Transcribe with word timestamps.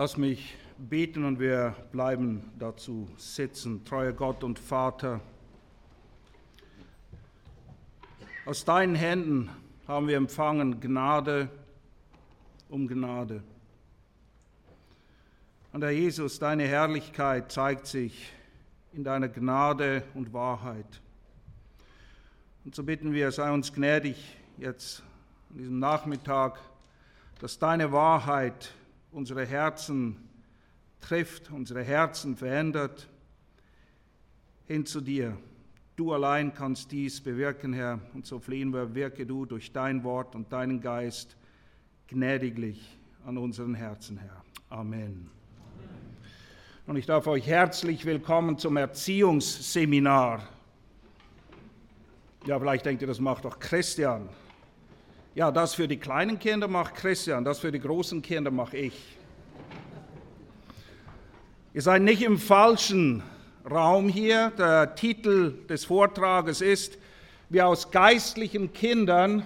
Lass 0.00 0.16
mich 0.16 0.54
beten 0.78 1.24
und 1.24 1.40
wir 1.40 1.74
bleiben 1.90 2.52
dazu 2.56 3.08
sitzen. 3.16 3.84
Treuer 3.84 4.12
Gott 4.12 4.44
und 4.44 4.56
Vater, 4.56 5.20
aus 8.46 8.64
deinen 8.64 8.94
Händen 8.94 9.50
haben 9.88 10.06
wir 10.06 10.16
empfangen 10.16 10.78
Gnade 10.78 11.50
um 12.68 12.86
Gnade. 12.86 13.42
Und 15.72 15.82
Herr 15.82 15.90
Jesus, 15.90 16.38
deine 16.38 16.62
Herrlichkeit 16.62 17.50
zeigt 17.50 17.88
sich 17.88 18.32
in 18.92 19.02
deiner 19.02 19.28
Gnade 19.28 20.04
und 20.14 20.32
Wahrheit. 20.32 21.00
Und 22.64 22.72
so 22.72 22.84
bitten 22.84 23.12
wir, 23.12 23.32
sei 23.32 23.50
uns 23.50 23.72
gnädig 23.72 24.36
jetzt 24.58 25.02
an 25.50 25.58
diesem 25.58 25.80
Nachmittag, 25.80 26.60
dass 27.40 27.58
deine 27.58 27.90
Wahrheit 27.90 28.72
unsere 29.12 29.46
Herzen 29.46 30.16
trifft, 31.00 31.50
unsere 31.50 31.82
Herzen 31.82 32.36
verändert, 32.36 33.08
hin 34.66 34.84
zu 34.84 35.00
dir. 35.00 35.36
Du 35.96 36.12
allein 36.12 36.54
kannst 36.54 36.92
dies 36.92 37.20
bewirken, 37.20 37.72
Herr, 37.72 38.00
und 38.14 38.26
so 38.26 38.38
flehen 38.38 38.72
wir, 38.72 38.94
wirke 38.94 39.26
du 39.26 39.46
durch 39.46 39.72
dein 39.72 40.04
Wort 40.04 40.34
und 40.34 40.52
deinen 40.52 40.80
Geist 40.80 41.36
gnädiglich 42.06 42.98
an 43.26 43.36
unseren 43.36 43.74
Herzen, 43.74 44.18
Herr. 44.18 44.44
Amen. 44.70 45.30
Und 46.86 46.96
ich 46.96 47.06
darf 47.06 47.26
euch 47.26 47.46
herzlich 47.46 48.04
willkommen 48.04 48.58
zum 48.58 48.76
Erziehungsseminar. 48.76 50.46
Ja, 52.46 52.58
vielleicht 52.58 52.86
denkt 52.86 53.02
ihr, 53.02 53.08
das 53.08 53.20
macht 53.20 53.44
doch 53.44 53.58
Christian. 53.58 54.28
Ja, 55.34 55.50
das 55.50 55.74
für 55.74 55.86
die 55.86 55.98
kleinen 55.98 56.38
Kinder 56.38 56.68
macht 56.68 56.94
Christian, 56.94 57.44
das 57.44 57.60
für 57.60 57.70
die 57.70 57.80
großen 57.80 58.22
Kinder 58.22 58.50
mache 58.50 58.76
ich. 58.76 59.16
Ihr 61.74 61.82
seid 61.82 62.02
nicht 62.02 62.22
im 62.22 62.38
falschen 62.38 63.22
Raum 63.70 64.08
hier. 64.08 64.50
Der 64.58 64.94
Titel 64.94 65.54
des 65.68 65.84
Vortrages 65.84 66.60
ist, 66.60 66.98
wie 67.50 67.62
aus 67.62 67.90
geistlichen 67.90 68.72
Kindern 68.72 69.44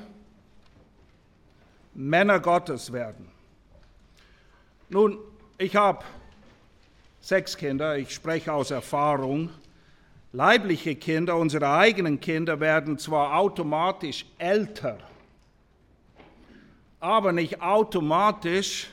Männer 1.94 2.40
Gottes 2.40 2.92
werden. 2.92 3.28
Nun, 4.88 5.18
ich 5.58 5.76
habe 5.76 6.04
sechs 7.20 7.56
Kinder, 7.56 7.98
ich 7.98 8.14
spreche 8.14 8.52
aus 8.52 8.70
Erfahrung. 8.70 9.50
Leibliche 10.32 10.94
Kinder, 10.94 11.36
unsere 11.36 11.68
eigenen 11.68 12.18
Kinder 12.20 12.60
werden 12.60 12.98
zwar 12.98 13.36
automatisch 13.36 14.24
älter, 14.38 14.98
aber 17.02 17.32
nicht 17.32 17.60
automatisch 17.60 18.88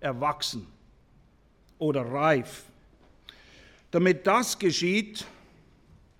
erwachsen 0.00 0.66
oder 1.78 2.00
reif. 2.00 2.64
Damit 3.90 4.26
das 4.26 4.58
geschieht, 4.58 5.26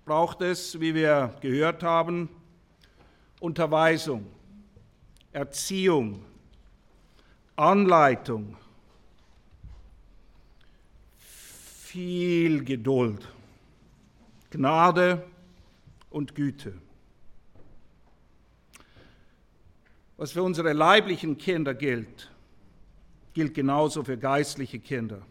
braucht 0.05 0.41
es, 0.41 0.79
wie 0.79 0.93
wir 0.93 1.33
gehört 1.41 1.81
haben, 1.81 2.29
Unterweisung, 3.39 4.27
Erziehung, 5.31 6.23
Anleitung, 7.55 8.55
viel 11.17 12.63
Geduld, 12.63 13.27
Gnade 14.51 15.25
und 16.11 16.35
Güte. 16.35 16.75
Was 20.21 20.33
für 20.33 20.43
unsere 20.43 20.73
leiblichen 20.73 21.39
Kinder 21.39 21.73
gilt, 21.73 22.29
gilt 23.33 23.55
genauso 23.55 24.03
für 24.03 24.19
geistliche 24.19 24.77
Kinder. 24.77 25.23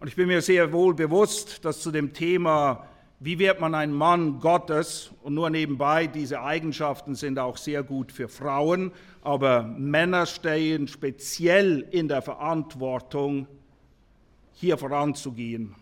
Und 0.00 0.08
ich 0.08 0.16
bin 0.16 0.26
mir 0.26 0.42
sehr 0.42 0.70
wohl 0.70 0.92
bewusst, 0.92 1.64
dass 1.64 1.80
zu 1.80 1.90
dem 1.90 2.12
Thema, 2.12 2.86
wie 3.20 3.38
wird 3.38 3.58
man 3.58 3.74
ein 3.74 3.90
Mann 3.90 4.38
Gottes, 4.40 5.12
und 5.22 5.32
nur 5.32 5.48
nebenbei, 5.48 6.06
diese 6.06 6.42
Eigenschaften 6.42 7.14
sind 7.14 7.38
auch 7.38 7.56
sehr 7.56 7.82
gut 7.82 8.12
für 8.12 8.28
Frauen, 8.28 8.92
aber 9.22 9.62
Männer 9.62 10.26
stehen 10.26 10.86
speziell 10.86 11.88
in 11.90 12.06
der 12.06 12.20
Verantwortung, 12.20 13.46
hier 14.52 14.76
voranzugehen. 14.76 15.74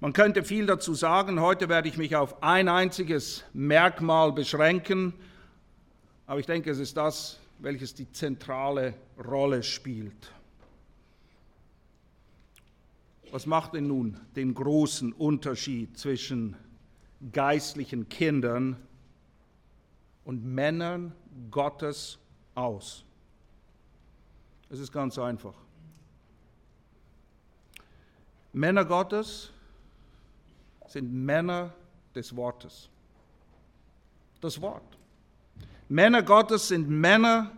Man 0.00 0.14
könnte 0.14 0.42
viel 0.42 0.64
dazu 0.64 0.94
sagen, 0.94 1.42
heute 1.42 1.68
werde 1.68 1.88
ich 1.88 1.98
mich 1.98 2.16
auf 2.16 2.42
ein 2.42 2.70
einziges 2.70 3.44
Merkmal 3.52 4.32
beschränken, 4.32 5.12
aber 6.28 6.40
ich 6.40 6.46
denke, 6.46 6.70
es 6.70 6.78
ist 6.78 6.94
das, 6.94 7.40
welches 7.58 7.94
die 7.94 8.12
zentrale 8.12 8.94
Rolle 9.18 9.62
spielt. 9.62 10.30
Was 13.32 13.46
macht 13.46 13.72
denn 13.72 13.86
nun 13.86 14.20
den 14.36 14.52
großen 14.52 15.14
Unterschied 15.14 15.98
zwischen 15.98 16.54
geistlichen 17.32 18.10
Kindern 18.10 18.76
und 20.26 20.44
Männern 20.44 21.12
Gottes 21.50 22.18
aus? 22.54 23.04
Es 24.68 24.80
ist 24.80 24.92
ganz 24.92 25.18
einfach. 25.18 25.54
Männer 28.52 28.84
Gottes 28.84 29.50
sind 30.88 31.10
Männer 31.10 31.72
des 32.14 32.36
Wortes. 32.36 32.90
Das 34.42 34.60
Wort. 34.60 34.87
Männer 35.88 36.22
Gottes 36.22 36.68
sind 36.68 36.88
Männer 36.88 37.50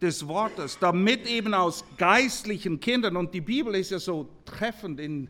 des 0.00 0.26
Wortes, 0.26 0.78
damit 0.78 1.26
eben 1.26 1.54
aus 1.54 1.84
geistlichen 1.96 2.80
Kindern, 2.80 3.16
und 3.16 3.34
die 3.34 3.40
Bibel 3.40 3.74
ist 3.74 3.90
ja 3.90 3.98
so 3.98 4.28
treffend 4.44 4.98
in 4.98 5.28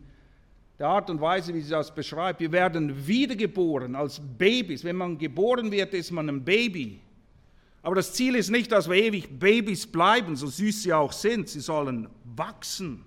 der 0.78 0.88
Art 0.88 1.10
und 1.10 1.20
Weise, 1.20 1.52
wie 1.52 1.60
sie 1.60 1.70
das 1.70 1.94
beschreibt, 1.94 2.40
wir 2.40 2.52
werden 2.52 3.06
wiedergeboren 3.06 3.94
als 3.94 4.18
Babys. 4.38 4.82
Wenn 4.82 4.96
man 4.96 5.18
geboren 5.18 5.70
wird, 5.70 5.92
ist 5.92 6.10
man 6.10 6.28
ein 6.30 6.42
Baby. 6.42 7.00
Aber 7.82 7.96
das 7.96 8.14
Ziel 8.14 8.34
ist 8.34 8.50
nicht, 8.50 8.72
dass 8.72 8.88
wir 8.88 8.96
ewig 8.96 9.28
Babys 9.38 9.86
bleiben, 9.86 10.36
so 10.36 10.46
süß 10.46 10.82
sie 10.82 10.92
auch 10.94 11.12
sind. 11.12 11.50
Sie 11.50 11.60
sollen 11.60 12.08
wachsen. 12.24 13.04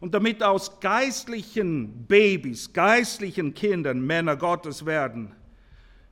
Und 0.00 0.14
damit 0.14 0.42
aus 0.42 0.80
geistlichen 0.80 2.06
Babys, 2.06 2.72
geistlichen 2.72 3.54
Kindern 3.54 4.00
Männer 4.00 4.36
Gottes 4.36 4.84
werden, 4.84 5.32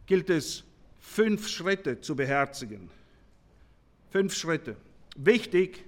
gilt 0.07 0.31
es 0.31 0.63
fünf 0.99 1.49
Schritte 1.49 2.01
zu 2.01 2.17
beherzigen. 2.17 2.91
Fünf 4.11 4.35
Schritte. 4.35 4.77
Wichtig, 5.17 5.85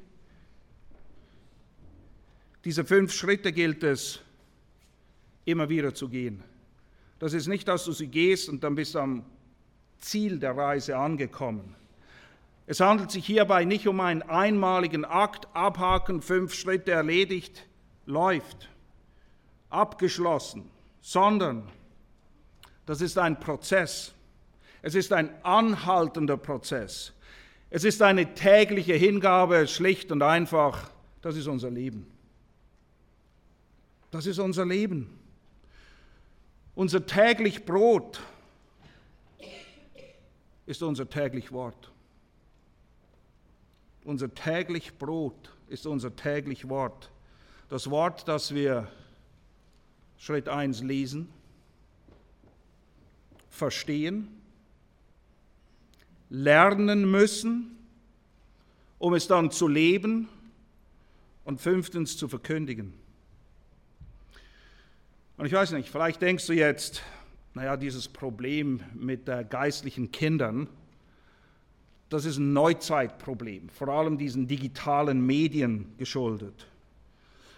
diese 2.64 2.84
fünf 2.84 3.12
Schritte 3.12 3.52
gilt 3.52 3.82
es 3.82 4.20
immer 5.44 5.68
wieder 5.68 5.94
zu 5.94 6.08
gehen. 6.08 6.42
Das 7.18 7.32
ist 7.32 7.46
nicht, 7.46 7.68
dass 7.68 7.84
du 7.84 7.92
sie 7.92 8.08
gehst 8.08 8.48
und 8.48 8.62
dann 8.64 8.74
bist 8.74 8.94
du 8.94 8.98
am 8.98 9.24
Ziel 9.98 10.38
der 10.38 10.56
Reise 10.56 10.96
angekommen. 10.96 11.74
Es 12.66 12.80
handelt 12.80 13.10
sich 13.10 13.26
hierbei 13.26 13.64
nicht 13.64 13.88
um 13.88 14.00
einen 14.00 14.22
einmaligen 14.22 15.04
Akt, 15.04 15.48
abhaken, 15.54 16.22
fünf 16.22 16.54
Schritte 16.54 16.92
erledigt, 16.92 17.66
läuft, 18.06 18.68
abgeschlossen, 19.70 20.70
sondern 21.00 21.68
das 22.86 23.00
ist 23.00 23.18
ein 23.18 23.40
Prozess. 23.40 24.14
Es 24.82 24.94
ist 24.94 25.12
ein 25.12 25.30
anhaltender 25.44 26.36
Prozess. 26.36 27.12
Es 27.68 27.84
ist 27.84 28.02
eine 28.02 28.34
tägliche 28.34 28.94
Hingabe, 28.94 29.66
schlicht 29.68 30.10
und 30.10 30.22
einfach. 30.22 30.90
Das 31.22 31.36
ist 31.36 31.46
unser 31.46 31.70
Leben. 31.70 32.06
Das 34.10 34.26
ist 34.26 34.38
unser 34.38 34.64
Leben. 34.66 35.18
Unser 36.74 37.04
täglich 37.06 37.64
Brot 37.64 38.20
ist 40.66 40.82
unser 40.82 41.08
täglich 41.08 41.52
Wort. 41.52 41.92
Unser 44.04 44.34
täglich 44.34 44.98
Brot 44.98 45.52
ist 45.68 45.86
unser 45.86 46.14
täglich 46.16 46.68
Wort. 46.68 47.10
Das 47.68 47.90
Wort, 47.90 48.26
das 48.26 48.54
wir 48.54 48.88
Schritt 50.16 50.48
1 50.48 50.82
lesen, 50.82 51.28
verstehen, 53.48 54.39
lernen 56.30 57.10
müssen, 57.10 57.76
um 58.98 59.14
es 59.14 59.26
dann 59.26 59.50
zu 59.50 59.68
leben 59.68 60.28
und 61.44 61.60
fünftens 61.60 62.16
zu 62.16 62.28
verkündigen. 62.28 62.94
Und 65.36 65.46
ich 65.46 65.52
weiß 65.52 65.72
nicht, 65.72 65.90
vielleicht 65.90 66.22
denkst 66.22 66.46
du 66.46 66.52
jetzt, 66.52 67.02
naja, 67.54 67.76
dieses 67.76 68.08
Problem 68.08 68.80
mit 68.94 69.28
äh, 69.28 69.44
geistlichen 69.48 70.12
Kindern, 70.12 70.68
das 72.08 72.24
ist 72.24 72.38
ein 72.38 72.52
Neuzeitproblem, 72.52 73.68
vor 73.70 73.88
allem 73.88 74.18
diesen 74.18 74.46
digitalen 74.46 75.24
Medien 75.24 75.94
geschuldet. 75.96 76.66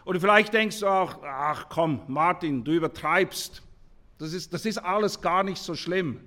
Oder 0.05 0.21
vielleicht 0.21 0.53
denkst 0.53 0.81
du 0.81 0.87
auch, 0.87 1.23
ach 1.23 1.69
komm, 1.69 2.03
Martin, 2.07 2.65
du 2.65 2.73
übertreibst. 2.73 3.63
Das 4.19 4.33
ist, 4.33 4.53
das 4.53 4.65
ist 4.65 4.79
alles 4.79 5.21
gar 5.21 5.43
nicht 5.43 5.61
so 5.61 5.75
schlimm. 5.75 6.21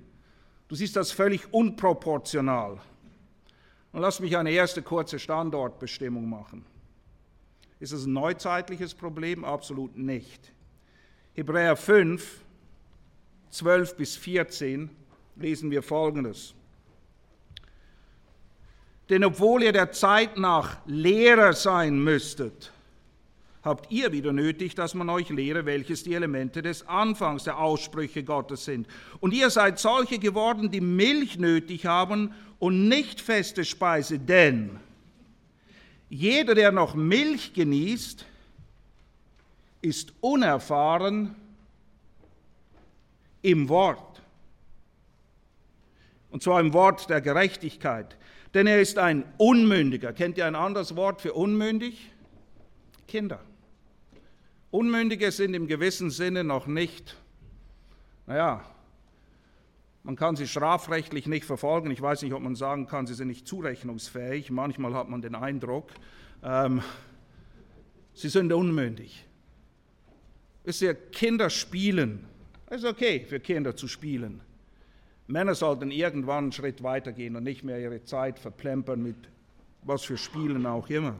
Du 0.68 0.74
siehst 0.74 0.96
das 0.96 1.12
völlig 1.12 1.52
unproportional. 1.52 2.80
Und 3.92 4.00
lass 4.00 4.20
mich 4.20 4.36
eine 4.36 4.50
erste 4.50 4.82
kurze 4.82 5.18
Standortbestimmung 5.18 6.28
machen. 6.28 6.64
Ist 7.78 7.92
es 7.92 8.06
ein 8.06 8.12
neuzeitliches 8.12 8.94
Problem? 8.94 9.44
Absolut 9.44 9.96
nicht. 9.96 10.52
Hebräer 11.34 11.76
5, 11.76 12.40
12 13.50 13.96
bis 13.96 14.16
14 14.16 14.90
lesen 15.36 15.70
wir 15.70 15.82
Folgendes. 15.82 16.54
Denn 19.08 19.24
obwohl 19.24 19.62
ihr 19.62 19.72
der 19.72 19.92
Zeit 19.92 20.36
nach 20.36 20.78
Lehrer 20.86 21.52
sein 21.52 22.02
müsstet, 22.02 22.72
habt 23.66 23.90
ihr 23.90 24.12
wieder 24.12 24.32
nötig, 24.32 24.76
dass 24.76 24.94
man 24.94 25.10
euch 25.10 25.28
lehre, 25.28 25.66
welches 25.66 26.04
die 26.04 26.14
Elemente 26.14 26.62
des 26.62 26.86
Anfangs 26.86 27.44
der 27.44 27.58
Aussprüche 27.58 28.22
Gottes 28.22 28.64
sind. 28.64 28.86
Und 29.20 29.34
ihr 29.34 29.50
seid 29.50 29.80
solche 29.80 30.20
geworden, 30.20 30.70
die 30.70 30.80
Milch 30.80 31.36
nötig 31.38 31.84
haben 31.84 32.32
und 32.60 32.88
nicht 32.88 33.20
feste 33.20 33.64
Speise, 33.64 34.18
denn 34.20 34.78
jeder, 36.08 36.54
der 36.54 36.70
noch 36.70 36.94
Milch 36.94 37.52
genießt, 37.52 38.24
ist 39.82 40.12
unerfahren 40.20 41.34
im 43.42 43.68
Wort. 43.68 44.22
Und 46.30 46.42
zwar 46.42 46.60
im 46.60 46.72
Wort 46.72 47.10
der 47.10 47.20
Gerechtigkeit. 47.20 48.16
Denn 48.54 48.66
er 48.66 48.80
ist 48.80 48.98
ein 48.98 49.24
Unmündiger. 49.36 50.12
Kennt 50.12 50.38
ihr 50.38 50.46
ein 50.46 50.54
anderes 50.54 50.94
Wort 50.94 51.20
für 51.20 51.32
unmündig? 51.32 52.10
Kinder. 53.08 53.40
Unmündige 54.76 55.30
sind 55.30 55.54
im 55.54 55.68
gewissen 55.68 56.10
Sinne 56.10 56.44
noch 56.44 56.66
nicht, 56.66 57.16
naja, 58.26 58.62
man 60.02 60.16
kann 60.16 60.36
sie 60.36 60.46
strafrechtlich 60.46 61.26
nicht 61.26 61.46
verfolgen. 61.46 61.90
Ich 61.90 62.02
weiß 62.02 62.20
nicht, 62.20 62.34
ob 62.34 62.42
man 62.42 62.56
sagen 62.56 62.86
kann, 62.86 63.06
sie 63.06 63.14
sind 63.14 63.28
nicht 63.28 63.48
zurechnungsfähig. 63.48 64.50
Manchmal 64.50 64.92
hat 64.92 65.08
man 65.08 65.22
den 65.22 65.34
Eindruck, 65.34 65.88
ähm, 66.42 66.82
sie 68.12 68.28
sind 68.28 68.52
unmündig. 68.52 69.24
Ist 70.64 70.82
ja 70.82 70.92
Kinder 70.92 71.48
spielen. 71.48 72.26
Ist 72.68 72.84
okay 72.84 73.24
für 73.26 73.40
Kinder 73.40 73.76
zu 73.76 73.88
spielen. 73.88 74.42
Männer 75.26 75.54
sollten 75.54 75.90
irgendwann 75.90 76.44
einen 76.44 76.52
Schritt 76.52 76.82
weitergehen 76.82 77.34
und 77.34 77.44
nicht 77.44 77.64
mehr 77.64 77.80
ihre 77.80 78.04
Zeit 78.04 78.38
verplempern 78.38 79.02
mit 79.02 79.16
was 79.80 80.02
für 80.02 80.18
Spielen 80.18 80.66
auch 80.66 80.90
immer. 80.90 81.16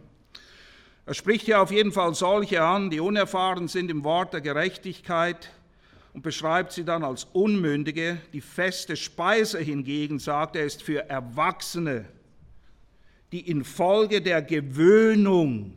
Er 1.06 1.14
spricht 1.14 1.44
hier 1.44 1.62
auf 1.62 1.70
jeden 1.70 1.92
Fall 1.92 2.14
solche 2.14 2.62
an, 2.62 2.90
die 2.90 2.98
unerfahren 2.98 3.68
sind 3.68 3.92
im 3.92 4.02
Wort 4.02 4.32
der 4.32 4.40
Gerechtigkeit 4.40 5.50
und 6.12 6.22
beschreibt 6.22 6.72
sie 6.72 6.84
dann 6.84 7.04
als 7.04 7.28
Unmündige. 7.32 8.18
Die 8.32 8.40
feste 8.40 8.96
Speise 8.96 9.60
hingegen, 9.60 10.18
sagt 10.18 10.56
er, 10.56 10.64
ist 10.64 10.82
für 10.82 11.08
Erwachsene, 11.08 12.06
die 13.30 13.48
infolge 13.48 14.20
der 14.20 14.42
Gewöhnung 14.42 15.76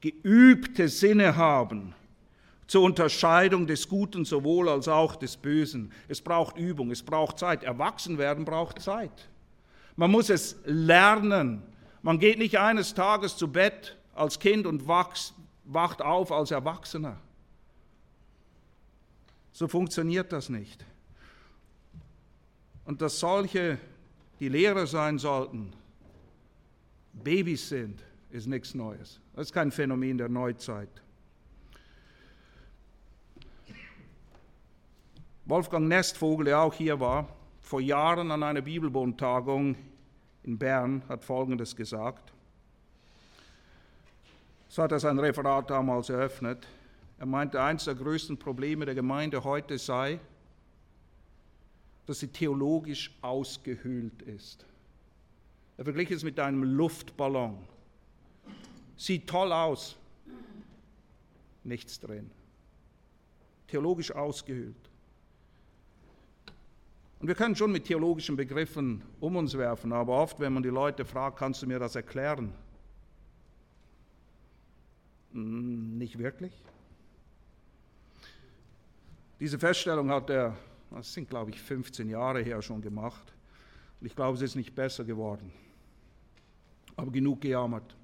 geübte 0.00 0.88
Sinne 0.88 1.36
haben 1.36 1.94
zur 2.66 2.82
Unterscheidung 2.82 3.68
des 3.68 3.88
Guten 3.88 4.24
sowohl 4.24 4.68
als 4.68 4.88
auch 4.88 5.14
des 5.14 5.36
Bösen. 5.36 5.92
Es 6.08 6.20
braucht 6.20 6.58
Übung, 6.58 6.90
es 6.90 7.02
braucht 7.02 7.38
Zeit. 7.38 7.62
Erwachsen 7.62 8.18
werden 8.18 8.44
braucht 8.44 8.80
Zeit. 8.80 9.28
Man 9.94 10.10
muss 10.10 10.30
es 10.30 10.56
lernen. 10.64 11.62
Man 12.04 12.18
geht 12.18 12.36
nicht 12.36 12.58
eines 12.58 12.92
Tages 12.92 13.34
zu 13.34 13.50
Bett 13.50 13.96
als 14.14 14.38
Kind 14.38 14.66
und 14.66 14.86
wacht 14.86 16.02
auf 16.02 16.32
als 16.32 16.50
Erwachsener. 16.50 17.16
So 19.52 19.68
funktioniert 19.68 20.30
das 20.30 20.50
nicht. 20.50 20.84
Und 22.84 23.00
dass 23.00 23.18
solche, 23.18 23.78
die 24.38 24.50
Lehrer 24.50 24.86
sein 24.86 25.18
sollten, 25.18 25.72
Babys 27.14 27.70
sind, 27.70 28.04
ist 28.28 28.48
nichts 28.48 28.74
Neues. 28.74 29.18
Das 29.32 29.46
ist 29.46 29.54
kein 29.54 29.72
Phänomen 29.72 30.18
der 30.18 30.28
Neuzeit. 30.28 30.90
Wolfgang 35.46 35.88
Nestvogel, 35.88 36.44
der 36.44 36.60
auch 36.60 36.74
hier 36.74 37.00
war, 37.00 37.34
vor 37.60 37.80
Jahren 37.80 38.30
an 38.30 38.42
einer 38.42 38.60
Bibelbundtagung 38.60 39.74
in 40.44 40.58
Bern 40.58 41.02
hat 41.08 41.24
Folgendes 41.24 41.74
gesagt. 41.74 42.32
So 44.68 44.82
hat 44.82 44.92
er 44.92 45.00
sein 45.00 45.18
Referat 45.18 45.70
damals 45.70 46.08
eröffnet. 46.08 46.66
Er 47.18 47.26
meinte, 47.26 47.62
eines 47.62 47.84
der 47.84 47.94
größten 47.94 48.36
Probleme 48.36 48.84
der 48.84 48.94
Gemeinde 48.94 49.44
heute 49.44 49.78
sei, 49.78 50.18
dass 52.06 52.20
sie 52.20 52.28
theologisch 52.28 53.14
ausgehöhlt 53.22 54.22
ist. 54.22 54.66
Er 55.76 55.84
verglich 55.84 56.10
es 56.10 56.22
mit 56.22 56.38
einem 56.38 56.62
Luftballon. 56.62 57.56
Sieht 58.96 59.28
toll 59.28 59.52
aus, 59.52 59.96
nichts 61.64 61.98
drin. 61.98 62.30
Theologisch 63.68 64.12
ausgehöhlt. 64.12 64.76
Und 67.24 67.28
wir 67.28 67.36
können 67.36 67.56
schon 67.56 67.72
mit 67.72 67.86
theologischen 67.86 68.36
Begriffen 68.36 69.02
um 69.18 69.36
uns 69.36 69.56
werfen, 69.56 69.94
aber 69.94 70.12
oft, 70.12 70.40
wenn 70.40 70.52
man 70.52 70.62
die 70.62 70.68
Leute 70.68 71.06
fragt, 71.06 71.38
kannst 71.38 71.62
du 71.62 71.66
mir 71.66 71.78
das 71.78 71.96
erklären? 71.96 72.52
Hm, 75.32 75.96
nicht 75.96 76.18
wirklich. 76.18 76.52
Diese 79.40 79.58
Feststellung 79.58 80.10
hat 80.10 80.28
er, 80.28 80.54
das 80.90 81.14
sind 81.14 81.30
glaube 81.30 81.50
ich 81.50 81.62
15 81.62 82.10
Jahre 82.10 82.42
her 82.42 82.60
schon 82.60 82.82
gemacht. 82.82 83.32
Und 84.02 84.06
ich 84.06 84.14
glaube, 84.14 84.36
es 84.36 84.42
ist 84.42 84.54
nicht 84.54 84.74
besser 84.74 85.02
geworden. 85.02 85.50
Aber 86.94 87.10
genug 87.10 87.40
gejammert. 87.40 87.96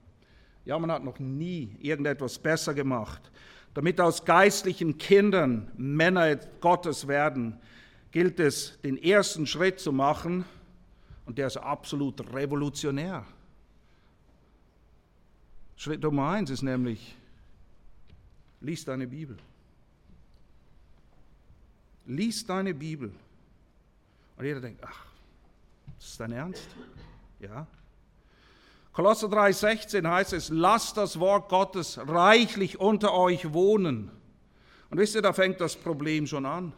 Ja, 0.64 0.78
man 0.78 0.90
hat 0.90 1.05
noch 1.05 1.19
nie 1.19 1.76
irgendetwas 1.78 2.38
besser 2.38 2.72
gemacht. 2.72 3.31
Damit 3.75 4.00
aus 4.00 4.25
geistlichen 4.25 4.96
Kindern 4.96 5.70
Männer 5.76 6.37
Gottes 6.62 7.06
werden, 7.06 7.61
gilt 8.10 8.40
es, 8.40 8.78
den 8.82 8.96
ersten 8.96 9.46
Schritt 9.46 9.80
zu 9.80 9.92
machen, 9.92 10.44
und 11.26 11.38
der 11.38 11.46
ist 11.46 11.58
absolut 11.58 12.20
revolutionär. 12.32 13.24
Schritt 15.76 16.02
Nummer 16.02 16.30
eins 16.30 16.50
ist 16.50 16.62
nämlich, 16.62 17.14
lies 18.60 18.84
deine 18.84 19.06
Bibel. 19.06 19.38
Lies 22.06 22.44
deine 22.44 22.74
Bibel. 22.74 23.12
Und 24.36 24.44
jeder 24.44 24.60
denkt, 24.60 24.82
ach, 24.84 25.06
ist 25.98 26.08
das 26.08 26.16
dein 26.16 26.32
Ernst? 26.32 26.68
Ja. 27.38 27.66
Kolosser 28.92 29.29
3,16 29.29 30.08
heißt 30.08 30.32
es, 30.32 30.48
lasst 30.48 30.96
das 30.96 31.20
Wort 31.20 31.48
Gottes 31.48 31.96
reichlich 31.98 32.81
unter 32.81 33.14
euch 33.14 33.52
wohnen. 33.52 34.10
Und 34.90 34.98
wisst 34.98 35.14
ihr, 35.14 35.22
da 35.22 35.32
fängt 35.32 35.60
das 35.60 35.76
Problem 35.76 36.26
schon 36.26 36.44
an. 36.44 36.72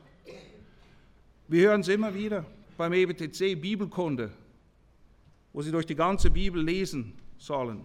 Wir 1.53 1.69
hören 1.69 1.83
es 1.83 1.89
immer 1.89 2.15
wieder 2.15 2.47
beim 2.79 2.95
EBTC, 2.95 3.61
Bibelkunde, 3.61 4.33
wo 5.53 5.61
sie 5.61 5.71
durch 5.71 5.85
die 5.85 5.95
ganze 5.95 6.31
Bibel 6.31 6.65
lesen 6.65 7.13
sollen. 7.37 7.85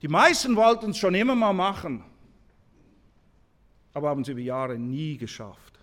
Die 0.00 0.06
meisten 0.06 0.54
wollten 0.54 0.90
es 0.90 0.98
schon 0.98 1.16
immer 1.16 1.34
mal 1.34 1.52
machen, 1.52 2.04
aber 3.94 4.10
haben 4.10 4.22
es 4.22 4.28
über 4.28 4.38
Jahre 4.38 4.78
nie 4.78 5.16
geschafft. 5.16 5.80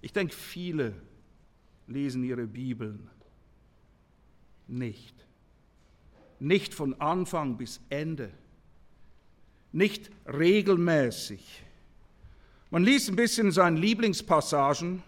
Ich 0.00 0.12
denke, 0.12 0.34
viele 0.34 0.94
lesen 1.86 2.24
ihre 2.24 2.48
Bibeln 2.48 3.08
nicht. 4.66 5.14
Nicht 6.40 6.74
von 6.74 7.00
Anfang 7.00 7.56
bis 7.56 7.80
Ende. 7.88 8.32
Nicht 9.70 10.10
regelmäßig. 10.26 11.65
Man 12.76 12.84
liest 12.84 13.08
ein 13.08 13.16
bisschen 13.16 13.52
seine 13.52 13.80
Lieblingspassagen, 13.80 15.02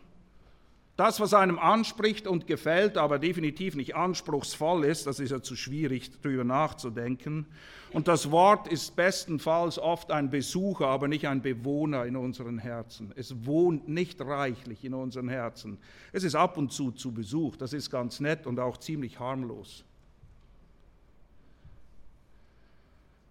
das, 0.97 1.21
was 1.21 1.35
einem 1.35 1.59
anspricht 1.59 2.27
und 2.27 2.47
gefällt, 2.47 2.97
aber 2.97 3.19
definitiv 3.19 3.75
nicht 3.75 3.95
anspruchsvoll 3.95 4.87
ist, 4.87 5.07
das 5.07 5.21
ist 5.21 5.33
ja 5.33 5.43
zu 5.43 5.55
schwierig, 5.55 6.11
darüber 6.23 6.45
nachzudenken. 6.45 7.45
Und 7.93 8.09
das 8.09 8.31
Wort 8.31 8.69
ist 8.69 8.97
bestenfalls 8.97 9.79
oft 9.79 10.11
ein 10.13 10.31
Besucher, 10.31 10.87
aber 10.87 11.09
nicht 11.09 11.29
ein 11.29 11.43
Bewohner 11.43 12.07
in 12.07 12.17
unseren 12.17 12.57
Herzen. 12.57 13.13
Es 13.17 13.45
wohnt 13.45 13.87
nicht 13.87 14.19
reichlich 14.23 14.83
in 14.83 14.95
unseren 14.95 15.29
Herzen. 15.29 15.77
Es 16.15 16.25
ist 16.25 16.37
ab 16.37 16.57
und 16.57 16.73
zu 16.73 16.91
zu 16.93 17.13
Besuch, 17.13 17.57
das 17.57 17.75
ist 17.75 17.91
ganz 17.91 18.19
nett 18.19 18.47
und 18.47 18.59
auch 18.61 18.79
ziemlich 18.79 19.21
harmlos. 19.21 19.85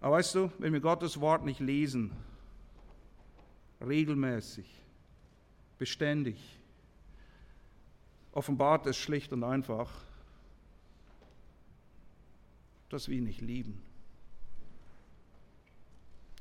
Aber 0.00 0.14
weißt 0.14 0.36
du, 0.36 0.52
wenn 0.58 0.72
wir 0.72 0.80
Gottes 0.80 1.20
Wort 1.20 1.44
nicht 1.44 1.58
lesen, 1.58 2.12
regelmäßig, 3.80 4.66
beständig, 5.78 6.58
offenbart 8.32 8.86
es 8.86 8.96
schlicht 8.96 9.32
und 9.32 9.44
einfach, 9.44 9.90
dass 12.88 13.08
wir 13.08 13.16
ihn 13.16 13.24
nicht 13.24 13.40
lieben. 13.40 13.82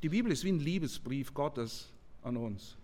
Die 0.02 0.10
Bibel 0.10 0.32
ist 0.32 0.44
wie 0.44 0.52
ein 0.52 0.60
Liebesbrief 0.60 1.34
Gottes 1.34 1.92
an 2.24 2.38
uns. 2.38 2.78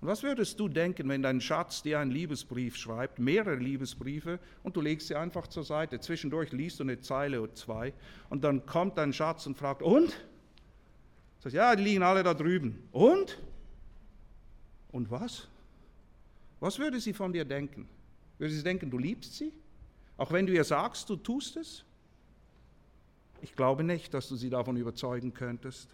Und 0.00 0.08
was 0.08 0.24
würdest 0.24 0.58
du 0.58 0.68
denken, 0.68 1.08
wenn 1.08 1.22
dein 1.22 1.40
Schatz 1.40 1.82
dir 1.82 2.00
einen 2.00 2.10
Liebesbrief 2.10 2.76
schreibt, 2.76 3.20
mehrere 3.20 3.54
Liebesbriefe, 3.54 4.40
und 4.64 4.76
du 4.76 4.80
legst 4.80 5.06
sie 5.06 5.14
einfach 5.14 5.46
zur 5.46 5.62
Seite, 5.62 6.00
zwischendurch 6.00 6.50
liest 6.50 6.80
du 6.80 6.82
eine 6.82 7.00
Zeile 7.00 7.40
oder 7.40 7.54
zwei, 7.54 7.94
und 8.28 8.42
dann 8.42 8.66
kommt 8.66 8.98
dein 8.98 9.12
Schatz 9.12 9.46
und 9.46 9.56
fragt, 9.56 9.80
und? 9.80 10.12
Sagst, 11.42 11.56
ja, 11.56 11.74
die 11.74 11.82
liegen 11.82 12.04
alle 12.04 12.22
da 12.22 12.34
drüben. 12.34 12.88
Und? 12.92 13.36
Und 14.92 15.10
was? 15.10 15.48
Was 16.60 16.78
würde 16.78 17.00
sie 17.00 17.12
von 17.12 17.32
dir 17.32 17.44
denken? 17.44 17.88
Würde 18.38 18.54
sie 18.54 18.62
denken, 18.62 18.88
du 18.88 18.96
liebst 18.96 19.36
sie? 19.36 19.52
Auch 20.16 20.30
wenn 20.30 20.46
du 20.46 20.52
ihr 20.52 20.62
sagst, 20.62 21.10
du 21.10 21.16
tust 21.16 21.56
es? 21.56 21.84
Ich 23.40 23.56
glaube 23.56 23.82
nicht, 23.82 24.14
dass 24.14 24.28
du 24.28 24.36
sie 24.36 24.50
davon 24.50 24.76
überzeugen 24.76 25.34
könntest. 25.34 25.88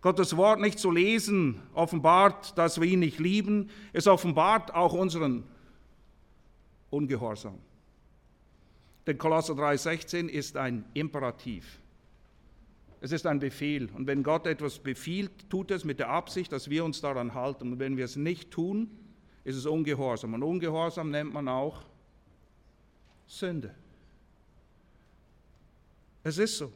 Gottes 0.00 0.34
Wort 0.34 0.60
nicht 0.60 0.78
zu 0.78 0.90
lesen, 0.90 1.60
offenbart, 1.74 2.56
dass 2.56 2.80
wir 2.80 2.88
ihn 2.88 3.00
nicht 3.00 3.18
lieben. 3.18 3.68
Es 3.92 4.06
offenbart 4.06 4.72
auch 4.72 4.94
unseren 4.94 5.44
Ungehorsam. 6.88 7.58
Denn 9.06 9.18
Kolosser 9.18 9.52
3,16 9.52 10.28
ist 10.28 10.56
ein 10.56 10.86
Imperativ. 10.94 11.80
Es 13.06 13.12
ist 13.12 13.24
ein 13.24 13.38
Befehl. 13.38 13.88
Und 13.94 14.08
wenn 14.08 14.24
Gott 14.24 14.48
etwas 14.48 14.80
befiehlt, 14.80 15.48
tut 15.48 15.70
es 15.70 15.84
mit 15.84 16.00
der 16.00 16.08
Absicht, 16.08 16.50
dass 16.50 16.70
wir 16.70 16.84
uns 16.84 17.00
daran 17.00 17.34
halten. 17.34 17.74
Und 17.74 17.78
wenn 17.78 17.96
wir 17.96 18.04
es 18.04 18.16
nicht 18.16 18.50
tun, 18.50 18.90
ist 19.44 19.54
es 19.54 19.64
Ungehorsam. 19.64 20.34
Und 20.34 20.42
Ungehorsam 20.42 21.12
nennt 21.12 21.32
man 21.32 21.46
auch 21.46 21.84
Sünde. 23.28 23.72
Es 26.24 26.36
ist 26.38 26.58
so. 26.58 26.72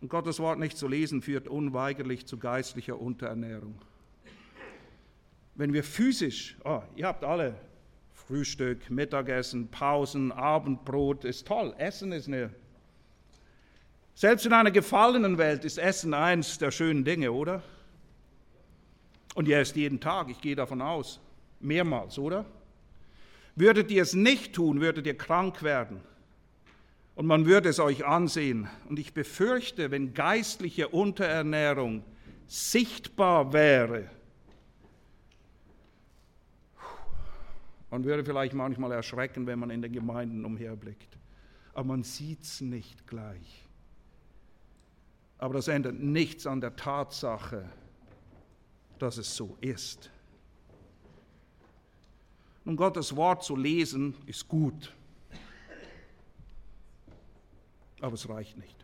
Und 0.00 0.08
Gottes 0.08 0.38
Wort 0.38 0.60
nicht 0.60 0.76
zu 0.76 0.86
lesen 0.86 1.22
führt 1.22 1.48
unweigerlich 1.48 2.24
zu 2.24 2.38
geistlicher 2.38 3.00
Unterernährung. 3.00 3.82
Wenn 5.56 5.72
wir 5.72 5.82
physisch, 5.82 6.56
oh, 6.64 6.82
ihr 6.94 7.08
habt 7.08 7.24
alle 7.24 7.56
Frühstück, 8.14 8.88
Mittagessen, 8.90 9.66
Pausen, 9.72 10.30
Abendbrot, 10.30 11.24
ist 11.24 11.48
toll. 11.48 11.74
Essen 11.76 12.12
ist 12.12 12.28
eine. 12.28 12.59
Selbst 14.14 14.46
in 14.46 14.52
einer 14.52 14.70
gefallenen 14.70 15.38
Welt 15.38 15.64
ist 15.64 15.78
Essen 15.78 16.14
eins 16.14 16.58
der 16.58 16.70
schönen 16.70 17.04
Dinge, 17.04 17.32
oder? 17.32 17.62
Und 19.34 19.48
ihr 19.48 19.58
esst 19.58 19.76
jeden 19.76 20.00
Tag, 20.00 20.28
ich 20.28 20.40
gehe 20.40 20.56
davon 20.56 20.82
aus. 20.82 21.20
Mehrmals, 21.60 22.18
oder? 22.18 22.44
Würdet 23.54 23.90
ihr 23.90 24.02
es 24.02 24.14
nicht 24.14 24.54
tun, 24.54 24.80
würdet 24.80 25.06
ihr 25.06 25.16
krank 25.16 25.62
werden 25.62 26.00
und 27.14 27.26
man 27.26 27.44
würde 27.44 27.68
es 27.68 27.78
euch 27.80 28.06
ansehen. 28.06 28.68
Und 28.88 28.98
ich 28.98 29.12
befürchte, 29.12 29.90
wenn 29.90 30.14
geistliche 30.14 30.88
Unterernährung 30.88 32.02
sichtbar 32.46 33.52
wäre, 33.52 34.08
man 37.90 38.04
würde 38.04 38.24
vielleicht 38.24 38.54
manchmal 38.54 38.92
erschrecken, 38.92 39.46
wenn 39.46 39.58
man 39.58 39.68
in 39.68 39.82
den 39.82 39.92
Gemeinden 39.92 40.44
umherblickt. 40.44 41.18
Aber 41.74 41.88
man 41.88 42.04
sieht 42.04 42.42
es 42.42 42.60
nicht 42.60 43.06
gleich. 43.06 43.59
Aber 45.40 45.54
das 45.54 45.66
ändert 45.68 45.98
nichts 45.98 46.46
an 46.46 46.60
der 46.60 46.76
Tatsache, 46.76 47.68
dass 48.98 49.16
es 49.16 49.34
so 49.34 49.56
ist. 49.60 50.10
Nun, 52.64 52.76
Gottes 52.76 53.16
Wort 53.16 53.42
zu 53.42 53.56
lesen 53.56 54.14
ist 54.26 54.46
gut 54.46 54.92
aber 58.00 58.14
es 58.14 58.28
reicht 58.28 58.56
nicht. 58.56 58.76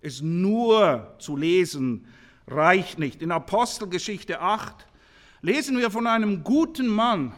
Es 0.00 0.20
nur 0.20 1.14
zu 1.18 1.36
lesen 1.36 2.06
reicht 2.48 2.98
nicht. 2.98 3.22
In 3.22 3.30
Apostelgeschichte 3.30 4.40
8 4.40 4.86
lesen 5.42 5.78
wir 5.78 5.90
von 5.90 6.06
einem 6.06 6.42
guten 6.42 6.88
Mann, 6.88 7.32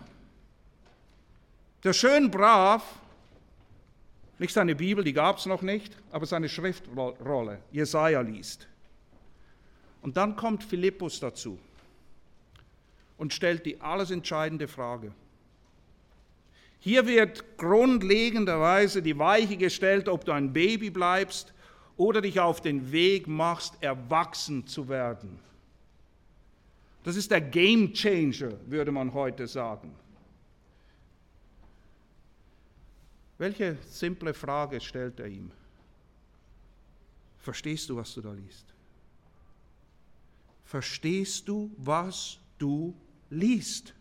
der 1.83 1.93
schön 1.93 2.31
brav, 2.31 2.83
nicht 4.39 4.53
seine 4.53 4.75
Bibel, 4.75 5.05
die 5.05 5.13
gab 5.13 5.39
es 5.39 5.47
noch 5.47 5.63
nicht, 5.63 5.97
aber 6.11 6.27
seine 6.27 6.49
Schriftrolle, 6.49 7.61
Jesaja 7.71 8.21
liest. 8.21 8.67
Und 10.03 10.17
dann 10.17 10.37
kommt 10.37 10.65
Philippus 10.65 11.21
dazu 11.21 11.59
und 13.17 13.33
stellt 13.33 13.65
die 13.65 13.81
alles 13.81 14.11
entscheidende 14.11 14.69
Frage. 14.69 15.13
Hier 16.81 17.07
wird 17.07 17.57
grundlegenderweise 17.57 19.01
die 19.01 19.19
Weiche 19.19 19.57
gestellt, 19.57 20.09
ob 20.09 20.25
du 20.25 20.33
ein 20.33 20.53
Baby 20.53 20.91
bleibst 20.91 21.55
oder 21.97 22.21
dich 22.21 22.41
auf 22.41 22.61
den 22.61 22.93
Weg 22.93 23.27
machst, 23.27 23.75
erwachsen 23.81 24.67
zu 24.67 24.89
werden. 24.89 25.39
Das 27.05 27.17
ist 27.17 27.31
der 27.31 27.41
Game 27.41 27.93
Changer, 27.95 28.53
würde 28.67 28.93
man 28.93 29.15
heute 29.15 29.47
sagen. 29.47 29.95
Welche 33.39 33.79
simple 33.89 34.33
Frage 34.33 34.81
stellt 34.81 35.19
er 35.21 35.27
ihm? 35.27 35.51
Verstehst 37.39 37.91
du, 37.91 37.97
was 37.97 38.15
du 38.15 38.21
da 38.21 38.33
liest? 38.33 38.67
Verstehst 40.65 41.49
du, 41.49 41.71
was 41.77 42.39
du 42.59 42.95
liest? 43.31 43.95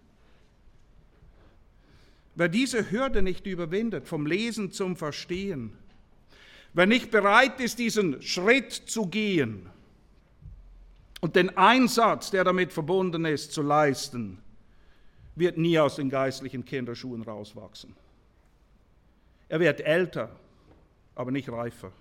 Wer 2.35 2.47
diese 2.47 2.89
Hürde 2.89 3.21
nicht 3.21 3.45
überwindet, 3.45 4.07
vom 4.07 4.25
Lesen 4.25 4.71
zum 4.71 4.95
Verstehen, 4.95 5.73
wer 6.73 6.85
nicht 6.85 7.11
bereit 7.11 7.59
ist, 7.59 7.79
diesen 7.79 8.21
Schritt 8.21 8.71
zu 8.71 9.07
gehen 9.07 9.69
und 11.21 11.35
den 11.35 11.55
Einsatz, 11.57 12.31
der 12.31 12.43
damit 12.43 12.73
verbunden 12.73 13.25
ist, 13.25 13.51
zu 13.51 13.61
leisten, 13.61 14.39
wird 15.35 15.57
nie 15.57 15.77
aus 15.77 15.97
den 15.97 16.09
geistlichen 16.09 16.65
Kinderschuhen 16.65 17.21
rauswachsen. 17.21 17.95
Er 19.53 19.59
wird 19.59 19.81
älter, 19.81 20.31
aber 21.13 21.29
nicht 21.29 21.47
reifer. 21.47 21.91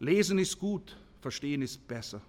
Lesen 0.00 0.38
ist 0.38 0.58
gut, 0.58 0.98
verstehen 1.22 1.62
ist 1.62 1.88
besser. 1.88 2.20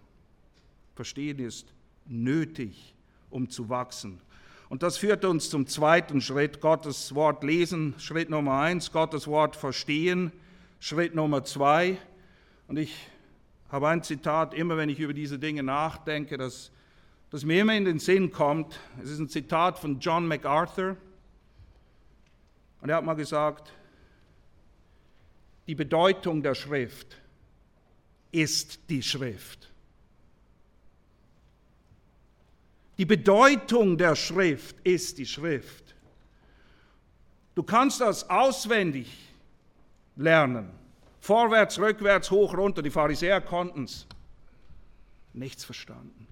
Verstehen 0.96 1.40
ist 1.40 1.74
nötig, 2.06 2.96
um 3.30 3.50
zu 3.50 3.68
wachsen. 3.68 4.22
Und 4.70 4.82
das 4.82 4.98
führt 4.98 5.26
uns 5.26 5.50
zum 5.50 5.68
zweiten 5.68 6.22
Schritt, 6.22 6.62
Gottes 6.62 7.14
Wort 7.16 7.44
lesen, 7.44 7.94
Schritt 7.98 8.30
Nummer 8.30 8.62
eins, 8.62 8.94
Gottes 8.94 9.28
Wort 9.28 9.58
verstehen, 9.58 10.32
Schritt 10.80 11.14
Nummer 11.14 11.44
zwei. 11.44 11.98
Und 12.70 12.80
ich 12.80 12.96
habe 13.74 13.90
ein 13.90 14.04
Zitat, 14.04 14.54
immer 14.54 14.78
wenn 14.78 14.88
ich 14.88 15.02
über 15.02 15.14
diese 15.14 15.38
Dinge 15.38 15.64
nachdenke, 15.64 16.38
das, 16.38 16.72
das 17.30 17.44
mir 17.44 17.60
immer 17.60 17.76
in 17.76 17.84
den 17.84 18.00
Sinn 18.00 18.32
kommt. 18.32 18.80
Es 19.04 19.10
ist 19.10 19.20
ein 19.20 19.28
Zitat 19.28 19.78
von 19.78 20.00
John 20.00 20.30
MacArthur. 20.30 20.96
Und 22.80 22.90
er 22.90 22.96
hat 22.96 23.04
mal 23.04 23.16
gesagt, 23.16 23.74
die 25.68 25.76
Bedeutung 25.76 26.42
der 26.42 26.56
Schrift 26.56 27.18
ist 28.32 28.80
die 28.90 29.04
Schrift. 29.04 29.70
Die 32.98 33.06
Bedeutung 33.06 33.98
der 33.98 34.16
Schrift 34.16 34.76
ist 34.84 35.18
die 35.18 35.26
Schrift. 35.26 35.96
Du 37.56 37.64
kannst 37.64 38.00
das 38.02 38.30
auswendig 38.30 39.08
lernen. 40.16 40.72
Vorwärts, 41.20 41.80
rückwärts, 41.80 42.32
hoch, 42.32 42.56
runter. 42.56 42.82
Die 42.82 42.92
Pharisäer 42.92 43.42
konnten 43.42 43.86
es. 43.86 44.08
Nichts 45.34 45.64
verstanden. 45.64 46.28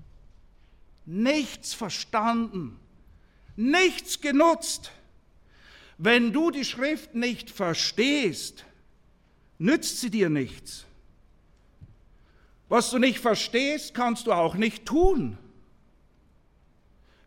Nichts 1.06 1.74
verstanden. 1.74 2.80
Nichts 3.56 4.22
genutzt. 4.22 4.92
Wenn 5.98 6.32
du 6.32 6.52
die 6.52 6.66
Schrift 6.66 7.16
nicht 7.16 7.50
verstehst, 7.50 8.66
nützt 9.60 10.00
sie 10.00 10.10
dir 10.10 10.30
nichts. 10.30 10.86
Was 12.70 12.90
du 12.90 12.98
nicht 12.98 13.20
verstehst, 13.20 13.94
kannst 13.94 14.28
du 14.28 14.32
auch 14.32 14.56
nicht 14.56 14.86
tun. 14.86 15.38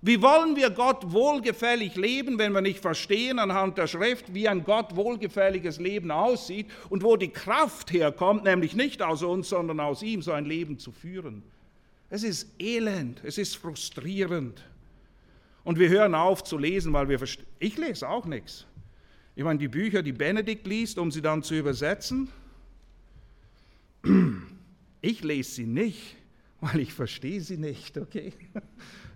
Wie 0.05 0.21
wollen 0.21 0.57
wir 0.57 0.71
Gott 0.71 1.13
wohlgefällig 1.13 1.95
leben, 1.95 2.37
wenn 2.37 2.53
wir 2.53 2.61
nicht 2.61 2.81
verstehen 2.81 3.39
anhand 3.39 3.79
der 3.79 3.87
Schrift, 3.87 4.35
wie 4.35 4.49
ein 4.49 4.65
Gott 4.65 4.97
wohlgefälliges 4.97 5.79
Leben 5.79 6.11
aussieht 6.11 6.67
und 6.91 7.05
wo 7.05 7.17
die 7.17 7.29
Kraft 7.29 7.93
herkommt, 7.93 8.43
nämlich 8.43 8.75
nicht 8.75 9.01
aus 9.01 9.23
uns, 9.23 9.49
sondern 9.49 9.79
aus 9.79 10.03
ihm, 10.03 10.21
so 10.21 10.33
ein 10.33 10.45
Leben 10.45 10.81
zu 10.81 10.91
führen? 10.91 11.45
Es 12.11 12.25
ist 12.25 12.49
elend, 12.61 13.23
es 13.25 13.39
ist 13.39 13.57
frustrierend. 13.57 14.65
Und 15.63 15.79
wir 15.79 15.89
hören 15.89 16.17
auf 16.17 16.43
zu 16.43 16.59
lesen, 16.59 16.93
weil 16.93 17.09
wir 17.09 17.19
verstehen. 17.19 17.47
Ich 17.61 17.79
lese 17.79 18.09
auch 18.09 18.27
nichts. 18.27 18.67
Ich 19.35 19.45
meine, 19.45 19.59
die 19.59 19.69
Bücher, 19.69 20.03
die 20.03 20.13
Benedikt 20.13 20.67
liest, 20.67 20.99
um 20.99 21.11
sie 21.11 21.23
dann 21.23 21.43
zu 21.43 21.55
übersetzen, 21.55 22.29
ich 25.01 25.23
lese 25.23 25.51
sie 25.51 25.67
nicht, 25.67 26.17
weil 26.61 26.81
ich 26.81 26.93
verstehe 26.93 27.41
sie 27.41 27.57
nicht, 27.57 27.97
okay? 27.97 28.33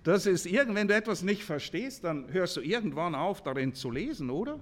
Das 0.05 0.25
ist, 0.27 0.45
wenn 0.47 0.87
du 0.89 0.95
etwas 0.95 1.23
nicht 1.23 1.43
verstehst, 1.43 2.05
dann 2.05 2.33
hörst 2.33 2.57
du 2.57 2.61
irgendwann 2.61 3.15
auf, 3.15 3.43
darin 3.43 3.75
zu 3.75 3.91
lesen, 3.91 4.31
oder? 4.31 4.61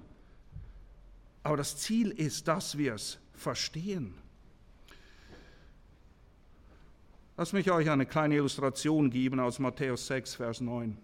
Aber 1.43 1.57
das 1.57 1.77
Ziel 1.77 2.09
ist, 2.09 2.47
dass 2.47 2.77
wir 2.77 2.95
es 2.95 3.19
verstehen. 3.35 4.15
Lass 7.37 7.53
mich 7.53 7.69
euch 7.69 7.89
eine 7.89 8.05
kleine 8.05 8.35
Illustration 8.35 9.11
geben 9.11 9.39
aus 9.39 9.59
Matthäus 9.59 10.07
6, 10.07 10.35
Vers 10.35 10.61
9. 10.61 10.97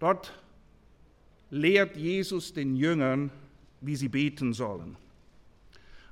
Dort 0.00 0.32
lehrt 1.50 1.96
Jesus 1.96 2.52
den 2.52 2.74
Jüngern, 2.74 3.30
wie 3.82 3.96
sie 3.96 4.08
beten 4.08 4.52
sollen. 4.52 4.96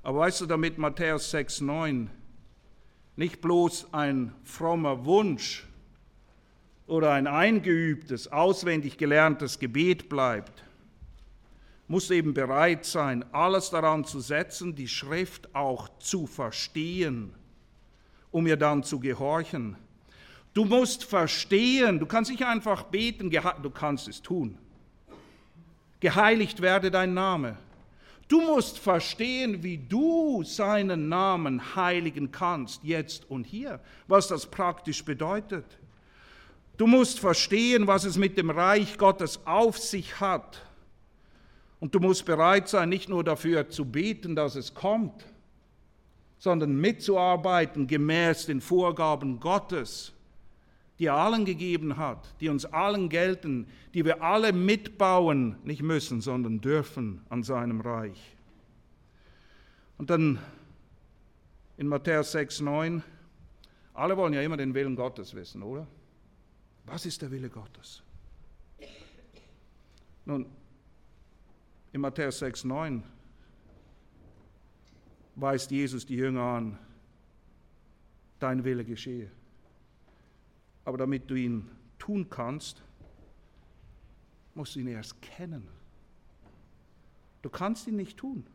Aber 0.03 0.21
weißt 0.21 0.43
du, 0.43 0.47
damit 0.47 0.79
Matthäus 0.79 1.31
6, 1.31 1.63
9 1.63 2.11
nicht 3.17 3.41
bloß 3.41 3.93
ein 3.93 4.33
frommer 4.45 5.05
Wunsch 5.05 5.67
oder 6.87 7.13
ein 7.13 7.27
eingeübtes, 7.27 8.29
auswendig 8.29 8.99
gelerntes 8.99 9.59
Gebet 9.59 10.09
bleibt, 10.09 10.65
muss 11.87 12.11
eben 12.11 12.35
bereit 12.35 12.85
sein, 12.85 13.25
alles 13.33 13.71
daran 13.71 14.05
zu 14.05 14.21
setzen, 14.21 14.75
die 14.75 14.89
Schrift 14.89 15.55
auch 15.55 15.89
zu 15.99 16.27
verstehen, 16.27 17.35
um 18.31 18.47
ihr 18.47 18.57
dann 18.57 18.85
zu 18.85 19.01
gehorchen. 19.01 19.77
Du 20.55 20.65
musst 20.65 21.05
verstehen, 21.05 21.99
du 21.99 22.07
kannst 22.07 22.31
nicht 22.31 22.45
einfach 22.45 22.85
beten, 22.85 23.31
du 23.31 23.71
kannst 23.71 24.09
es 24.09 24.23
tun. 24.23 24.57
Geheiligt 26.01 26.61
werde 26.63 26.91
dein 26.91 27.15
Name. 27.15 27.57
Du 28.27 28.41
musst 28.41 28.79
verstehen, 28.79 29.63
wie 29.63 29.77
du 29.77 30.43
seinen 30.45 31.09
Namen 31.09 31.75
heiligen 31.75 32.31
kannst, 32.31 32.85
jetzt 32.85 33.29
und 33.29 33.45
hier, 33.45 33.81
was 34.07 34.29
das 34.29 34.47
praktisch 34.47 35.05
bedeutet. 35.05 35.65
Du 36.77 36.87
musst 36.87 37.19
verstehen, 37.19 37.87
was 37.87 38.05
es 38.05 38.17
mit 38.17 38.39
dem 38.39 38.49
Reich 38.51 38.97
Gottes 38.97 39.41
auf 39.47 39.79
sich 39.79 40.21
hat. 40.21 40.65
Und 41.81 41.95
du 41.95 42.01
musst 42.01 42.25
bereit 42.25 42.69
sein, 42.69 42.89
nicht 42.89 43.09
nur 43.09 43.25
dafür 43.25 43.69
zu 43.69 43.85
beten, 43.85 44.37
dass 44.37 44.55
es 44.55 44.75
kommt, 44.75 45.25
sondern 46.39 46.77
mitzuarbeiten 46.77 47.87
gemäß 47.87 48.47
den 48.47 48.61
Vorgaben 48.61 49.41
Gottes 49.41 50.13
die 51.01 51.07
er 51.07 51.15
allen 51.15 51.47
gegeben 51.47 51.97
hat, 51.97 52.35
die 52.41 52.51
uns 52.51 52.67
allen 52.67 53.09
gelten, 53.09 53.67
die 53.95 54.05
wir 54.05 54.23
alle 54.23 54.53
mitbauen, 54.53 55.57
nicht 55.65 55.81
müssen, 55.83 56.21
sondern 56.21 56.61
dürfen 56.61 57.23
an 57.31 57.43
seinem 57.43 57.81
Reich. 57.81 58.37
Und 59.97 60.11
dann 60.11 60.39
in 61.79 61.89
Matthäus 61.89 62.33
6, 62.33 62.61
9, 62.61 63.03
alle 63.95 64.15
wollen 64.19 64.35
ja 64.35 64.43
immer 64.43 64.59
den 64.59 64.75
Willen 64.75 64.95
Gottes 64.95 65.35
wissen, 65.35 65.63
oder? 65.63 65.87
Was 66.85 67.07
ist 67.07 67.23
der 67.23 67.31
Wille 67.31 67.49
Gottes? 67.49 68.03
Nun, 70.27 70.45
in 71.93 72.03
Matthäus 72.03 72.41
6, 72.41 72.65
9 72.65 73.03
weist 75.37 75.71
Jesus 75.71 76.05
die 76.05 76.17
Jünger 76.17 76.43
an, 76.43 76.79
dein 78.39 78.65
Wille 78.65 78.85
geschehe. 78.85 79.31
Aber 80.85 80.99
damit 80.99 81.31
du 81.31 81.35
ihn 81.35 81.71
tun 81.99 82.29
kannst, 82.31 82.83
musst 84.55 84.75
du 84.75 84.81
ihn 84.81 84.89
erst 84.89 85.21
kennen. 85.23 85.69
Du 87.43 87.49
kannst 87.49 87.87
ihn 87.87 87.97
nicht 87.97 88.19
tun, 88.19 88.47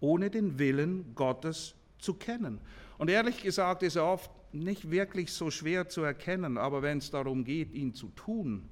ohne 0.00 0.30
den 0.30 0.58
Willen 0.58 1.14
Gottes 1.14 1.74
zu 1.98 2.14
kennen. 2.14 2.60
Und 2.96 3.10
ehrlich 3.10 3.42
gesagt 3.42 3.82
ist 3.82 3.96
er 3.96 4.04
oft 4.04 4.30
nicht 4.52 4.90
wirklich 4.90 5.32
so 5.32 5.50
schwer 5.50 5.88
zu 5.88 6.02
erkennen, 6.02 6.56
aber 6.56 6.82
wenn 6.82 6.98
es 6.98 7.10
darum 7.10 7.44
geht, 7.44 7.72
ihn 7.72 7.94
zu 7.94 8.08
tun, 8.08 8.68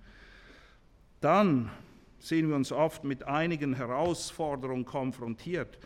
dann 1.21 1.71
sehen 2.18 2.49
wir 2.49 2.56
uns 2.56 2.73
oft 2.73 3.04
mit 3.04 3.25
einigen 3.25 3.75
Herausforderungen 3.75 4.85
konfrontiert. 4.85 5.78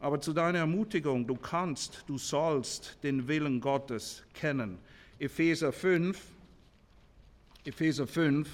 Aber 0.00 0.20
zu 0.20 0.32
deiner 0.32 0.58
Ermutigung, 0.58 1.26
du 1.26 1.34
kannst, 1.34 2.04
du 2.06 2.18
sollst 2.18 3.02
den 3.02 3.26
Willen 3.26 3.60
Gottes 3.60 4.22
kennen. 4.32 4.78
Epheser 5.18 5.72
5, 5.72 6.22
Epheser 7.68 8.06
5, 8.06 8.48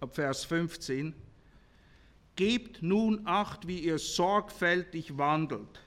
ab 0.00 0.14
Vers 0.14 0.44
15. 0.44 1.14
Gebt 2.36 2.82
nun 2.82 3.22
acht, 3.24 3.66
wie 3.66 3.78
ihr 3.78 3.98
sorgfältig 3.98 5.16
wandelt, 5.16 5.80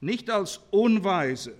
nicht 0.00 0.28
als 0.28 0.60
Unweise, 0.72 1.54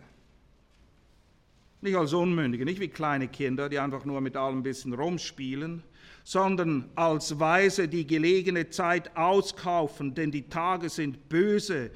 nicht 1.82 1.94
als 1.94 2.12
Unmündige, 2.12 2.64
nicht 2.64 2.80
wie 2.80 2.88
kleine 2.88 3.28
Kinder, 3.28 3.68
die 3.68 3.78
einfach 3.78 4.04
nur 4.04 4.20
mit 4.20 4.36
allem 4.36 4.58
ein 4.58 4.62
bisschen 4.64 4.92
rumspielen, 4.92 5.84
sondern 6.24 6.90
als 6.96 7.38
Weise, 7.38 7.86
die 7.86 8.04
gelegene 8.04 8.70
Zeit 8.70 9.16
auskaufen, 9.16 10.14
denn 10.14 10.32
die 10.32 10.48
Tage 10.48 10.88
sind 10.88 11.28
böse. 11.28 11.92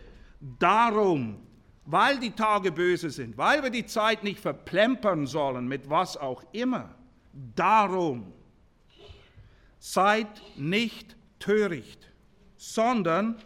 Darum, 0.61 1.39
weil 1.85 2.21
die 2.21 2.31
Tage 2.31 2.71
böse 2.71 3.11
sind, 3.11 3.37
weil 3.37 3.65
wir 3.65 3.71
die 3.71 3.87
Zeit 3.87 4.23
nicht 4.23 4.39
verplempern 4.39 5.27
sollen 5.27 5.67
mit 5.67 5.91
was 5.91 6.17
auch 6.17 6.45
immer, 6.53 6.95
Darum 7.55 8.33
seid 9.79 10.43
nicht 10.57 11.17
töricht, 11.39 12.11
sondern 12.57 13.37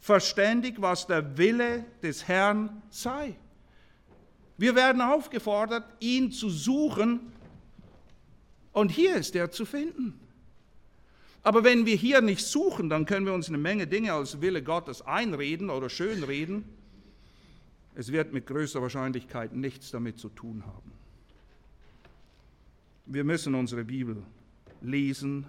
verständig, 0.00 0.82
was 0.82 1.06
der 1.06 1.38
Wille 1.38 1.84
des 2.02 2.26
Herrn 2.26 2.82
sei. 2.90 3.36
Wir 4.58 4.74
werden 4.74 5.00
aufgefordert, 5.00 5.84
ihn 6.00 6.32
zu 6.32 6.50
suchen 6.50 7.32
und 8.72 8.90
hier 8.90 9.16
ist 9.16 9.36
er 9.36 9.50
zu 9.50 9.64
finden. 9.64 10.18
Aber 11.44 11.64
wenn 11.64 11.86
wir 11.86 11.96
hier 11.96 12.20
nicht 12.20 12.44
suchen, 12.44 12.88
dann 12.88 13.06
können 13.06 13.26
wir 13.26 13.32
uns 13.32 13.48
eine 13.48 13.58
Menge 13.58 13.86
Dinge 13.86 14.12
als 14.12 14.40
Wille 14.40 14.62
Gottes 14.62 15.02
einreden 15.02 15.70
oder 15.70 15.88
schönreden. 15.88 16.64
Es 17.94 18.12
wird 18.12 18.32
mit 18.32 18.46
größter 18.46 18.80
Wahrscheinlichkeit 18.80 19.52
nichts 19.52 19.90
damit 19.90 20.18
zu 20.18 20.28
tun 20.28 20.64
haben. 20.66 21.01
Wir 23.12 23.24
müssen 23.24 23.54
unsere 23.54 23.84
Bibel 23.84 24.22
lesen 24.80 25.44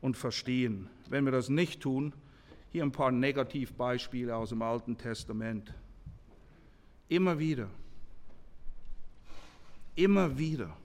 und 0.00 0.16
verstehen. 0.16 0.90
Wenn 1.08 1.24
wir 1.24 1.30
das 1.30 1.48
nicht 1.48 1.80
tun, 1.80 2.12
hier 2.72 2.82
ein 2.82 2.90
paar 2.90 3.12
Negativbeispiele 3.12 4.34
aus 4.34 4.48
dem 4.48 4.60
Alten 4.60 4.98
Testament. 4.98 5.72
Immer 7.08 7.38
wieder, 7.38 7.70
immer 9.94 10.36
wieder 10.36 10.76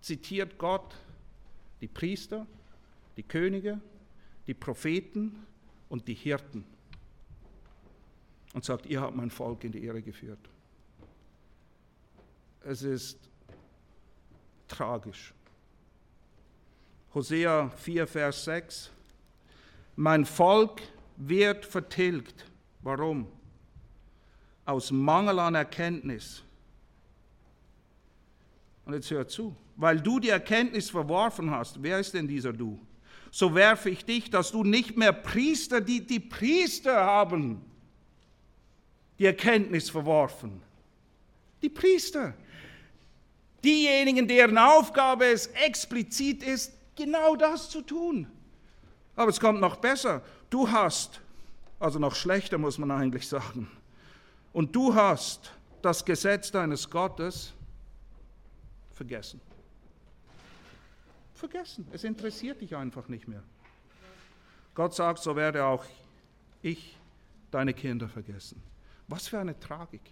zitiert 0.00 0.58
Gott 0.58 0.96
die 1.80 1.86
Priester, 1.86 2.44
die 3.16 3.22
Könige, 3.22 3.80
die 4.48 4.54
Propheten 4.54 5.46
und 5.88 6.08
die 6.08 6.14
Hirten 6.14 6.64
und 8.54 8.64
sagt, 8.64 8.86
ihr 8.86 9.00
habt 9.00 9.14
mein 9.14 9.30
Volk 9.30 9.62
in 9.62 9.70
die 9.70 9.84
Ehre 9.84 10.02
geführt. 10.02 10.40
Es 12.64 12.82
ist 12.82 13.29
tragisch. 14.70 15.34
Hosea 17.14 17.68
4, 17.76 18.06
Vers 18.06 18.44
6. 18.44 18.90
Mein 19.96 20.24
Volk 20.24 20.80
wird 21.16 21.66
vertilgt. 21.66 22.46
Warum? 22.82 23.26
Aus 24.64 24.90
Mangel 24.90 25.38
an 25.38 25.54
Erkenntnis. 25.54 26.42
Und 28.84 28.94
jetzt 28.94 29.10
hör 29.10 29.26
zu. 29.26 29.54
Weil 29.76 30.00
du 30.00 30.20
die 30.20 30.28
Erkenntnis 30.28 30.90
verworfen 30.90 31.50
hast, 31.50 31.82
wer 31.82 31.98
ist 31.98 32.14
denn 32.14 32.28
dieser 32.28 32.52
du? 32.52 32.78
So 33.30 33.54
werfe 33.54 33.90
ich 33.90 34.04
dich, 34.04 34.30
dass 34.30 34.50
du 34.50 34.64
nicht 34.64 34.96
mehr 34.96 35.12
Priester, 35.12 35.80
die 35.80 36.06
die 36.06 36.20
Priester 36.20 37.04
haben, 37.04 37.62
die 39.18 39.26
Erkenntnis 39.26 39.90
verworfen. 39.90 40.60
Die 41.62 41.68
Priester. 41.68 42.34
Diejenigen, 43.64 44.26
deren 44.26 44.56
Aufgabe 44.56 45.26
es 45.26 45.46
explizit 45.48 46.42
ist, 46.42 46.72
genau 46.96 47.36
das 47.36 47.68
zu 47.68 47.82
tun. 47.82 48.26
Aber 49.16 49.30
es 49.30 49.40
kommt 49.40 49.60
noch 49.60 49.76
besser. 49.76 50.22
Du 50.48 50.70
hast, 50.70 51.20
also 51.78 51.98
noch 51.98 52.14
schlechter 52.14 52.58
muss 52.58 52.78
man 52.78 52.90
eigentlich 52.90 53.28
sagen, 53.28 53.70
und 54.52 54.74
du 54.74 54.94
hast 54.94 55.52
das 55.82 56.04
Gesetz 56.04 56.50
deines 56.50 56.88
Gottes 56.88 57.52
vergessen. 58.92 59.40
Vergessen. 61.34 61.86
Es 61.92 62.04
interessiert 62.04 62.60
dich 62.60 62.76
einfach 62.76 63.08
nicht 63.08 63.28
mehr. 63.28 63.42
Gott 64.74 64.94
sagt, 64.94 65.20
so 65.20 65.36
werde 65.36 65.64
auch 65.64 65.84
ich 66.62 66.96
deine 67.50 67.72
Kinder 67.72 68.08
vergessen. 68.08 68.62
Was 69.08 69.28
für 69.28 69.38
eine 69.38 69.58
Tragik. 69.58 70.02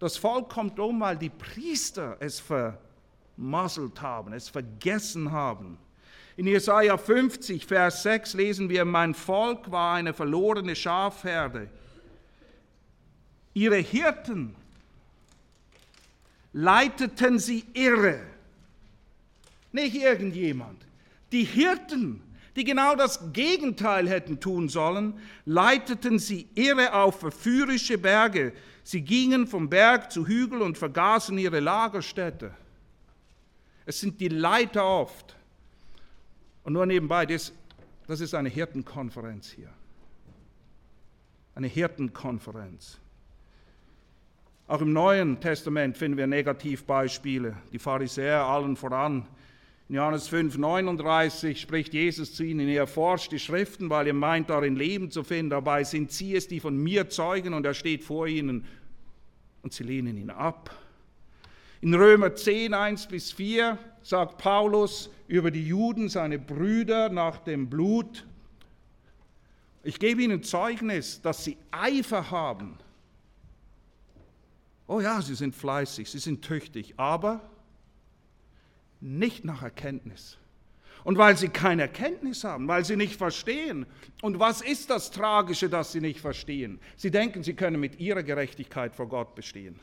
Das 0.00 0.16
Volk 0.16 0.48
kommt 0.48 0.80
um, 0.80 0.98
weil 1.00 1.16
die 1.16 1.28
Priester 1.28 2.16
es 2.20 2.40
vermasselt 2.40 4.00
haben, 4.00 4.32
es 4.32 4.48
vergessen 4.48 5.30
haben. 5.30 5.78
In 6.36 6.46
Jesaja 6.46 6.96
50, 6.96 7.66
Vers 7.66 8.02
6 8.02 8.32
lesen 8.34 8.70
wir: 8.70 8.86
Mein 8.86 9.14
Volk 9.14 9.70
war 9.70 9.94
eine 9.94 10.14
verlorene 10.14 10.74
Schafherde. 10.74 11.68
Ihre 13.52 13.76
Hirten 13.76 14.56
leiteten 16.54 17.38
sie 17.38 17.66
irre. 17.74 18.20
Nicht 19.70 19.96
irgendjemand. 19.96 20.82
Die 21.30 21.44
Hirten 21.44 22.22
die 22.56 22.64
genau 22.64 22.96
das 22.96 23.32
Gegenteil 23.32 24.08
hätten 24.08 24.40
tun 24.40 24.68
sollen, 24.68 25.14
leiteten 25.44 26.18
sie 26.18 26.48
irre 26.54 26.94
auf 26.94 27.20
verführerische 27.20 27.98
Berge. 27.98 28.52
Sie 28.82 29.02
gingen 29.02 29.46
vom 29.46 29.68
Berg 29.68 30.10
zu 30.10 30.26
Hügel 30.26 30.62
und 30.62 30.76
vergaßen 30.76 31.38
ihre 31.38 31.60
Lagerstätte. 31.60 32.52
Es 33.86 34.00
sind 34.00 34.20
die 34.20 34.28
Leiter 34.28 34.84
oft. 34.84 35.36
Und 36.64 36.72
nur 36.74 36.86
nebenbei, 36.86 37.26
das, 37.26 37.52
das 38.06 38.20
ist 38.20 38.34
eine 38.34 38.48
Hirtenkonferenz 38.48 39.50
hier. 39.50 39.70
Eine 41.54 41.68
Hirtenkonferenz. 41.68 42.98
Auch 44.66 44.80
im 44.80 44.92
Neuen 44.92 45.40
Testament 45.40 45.96
finden 45.96 46.16
wir 46.16 46.28
Negativbeispiele. 46.28 47.56
Die 47.72 47.78
Pharisäer 47.78 48.44
allen 48.44 48.76
voran 48.76 49.26
in 49.90 49.96
Johannes 49.96 50.28
5, 50.28 50.56
39 50.56 51.60
spricht 51.60 51.92
Jesus 51.94 52.32
zu 52.32 52.44
ihnen, 52.44 52.68
ihr 52.68 52.86
forscht 52.86 53.32
die 53.32 53.40
Schriften, 53.40 53.90
weil 53.90 54.06
ihr 54.06 54.14
meint, 54.14 54.48
darin 54.48 54.76
Leben 54.76 55.10
zu 55.10 55.24
finden. 55.24 55.50
Dabei 55.50 55.82
sind 55.82 56.12
sie 56.12 56.36
es, 56.36 56.46
die 56.46 56.60
von 56.60 56.76
mir 56.76 57.08
zeugen 57.08 57.54
und 57.54 57.66
er 57.66 57.74
steht 57.74 58.04
vor 58.04 58.28
ihnen 58.28 58.64
und 59.62 59.72
sie 59.72 59.82
lehnen 59.82 60.16
ihn 60.16 60.30
ab. 60.30 60.72
In 61.80 61.92
Römer 61.92 62.36
10, 62.36 62.72
1 62.72 63.08
bis 63.08 63.32
4 63.32 63.78
sagt 64.00 64.38
Paulus 64.38 65.10
über 65.26 65.50
die 65.50 65.66
Juden, 65.66 66.08
seine 66.08 66.38
Brüder 66.38 67.08
nach 67.08 67.38
dem 67.38 67.68
Blut, 67.68 68.24
ich 69.82 69.98
gebe 69.98 70.22
ihnen 70.22 70.44
Zeugnis, 70.44 71.20
dass 71.20 71.42
sie 71.42 71.56
Eifer 71.72 72.30
haben. 72.30 72.78
Oh 74.86 75.00
ja, 75.00 75.20
sie 75.20 75.34
sind 75.34 75.56
fleißig, 75.56 76.08
sie 76.08 76.20
sind 76.20 76.42
tüchtig, 76.42 76.94
aber 76.96 77.40
nicht 79.00 79.44
nach 79.44 79.62
Erkenntnis. 79.62 80.38
Und 81.02 81.16
weil 81.16 81.36
sie 81.36 81.48
keine 81.48 81.82
Erkenntnis 81.82 82.44
haben, 82.44 82.68
weil 82.68 82.84
sie 82.84 82.96
nicht 82.96 83.16
verstehen. 83.16 83.86
Und 84.20 84.38
was 84.38 84.60
ist 84.60 84.90
das 84.90 85.10
Tragische, 85.10 85.70
dass 85.70 85.92
sie 85.92 86.00
nicht 86.00 86.20
verstehen? 86.20 86.78
Sie 86.96 87.10
denken, 87.10 87.42
sie 87.42 87.54
können 87.54 87.80
mit 87.80 87.98
ihrer 88.00 88.22
Gerechtigkeit 88.22 88.94
vor 88.94 89.08
Gott 89.08 89.34
bestehen. 89.34 89.80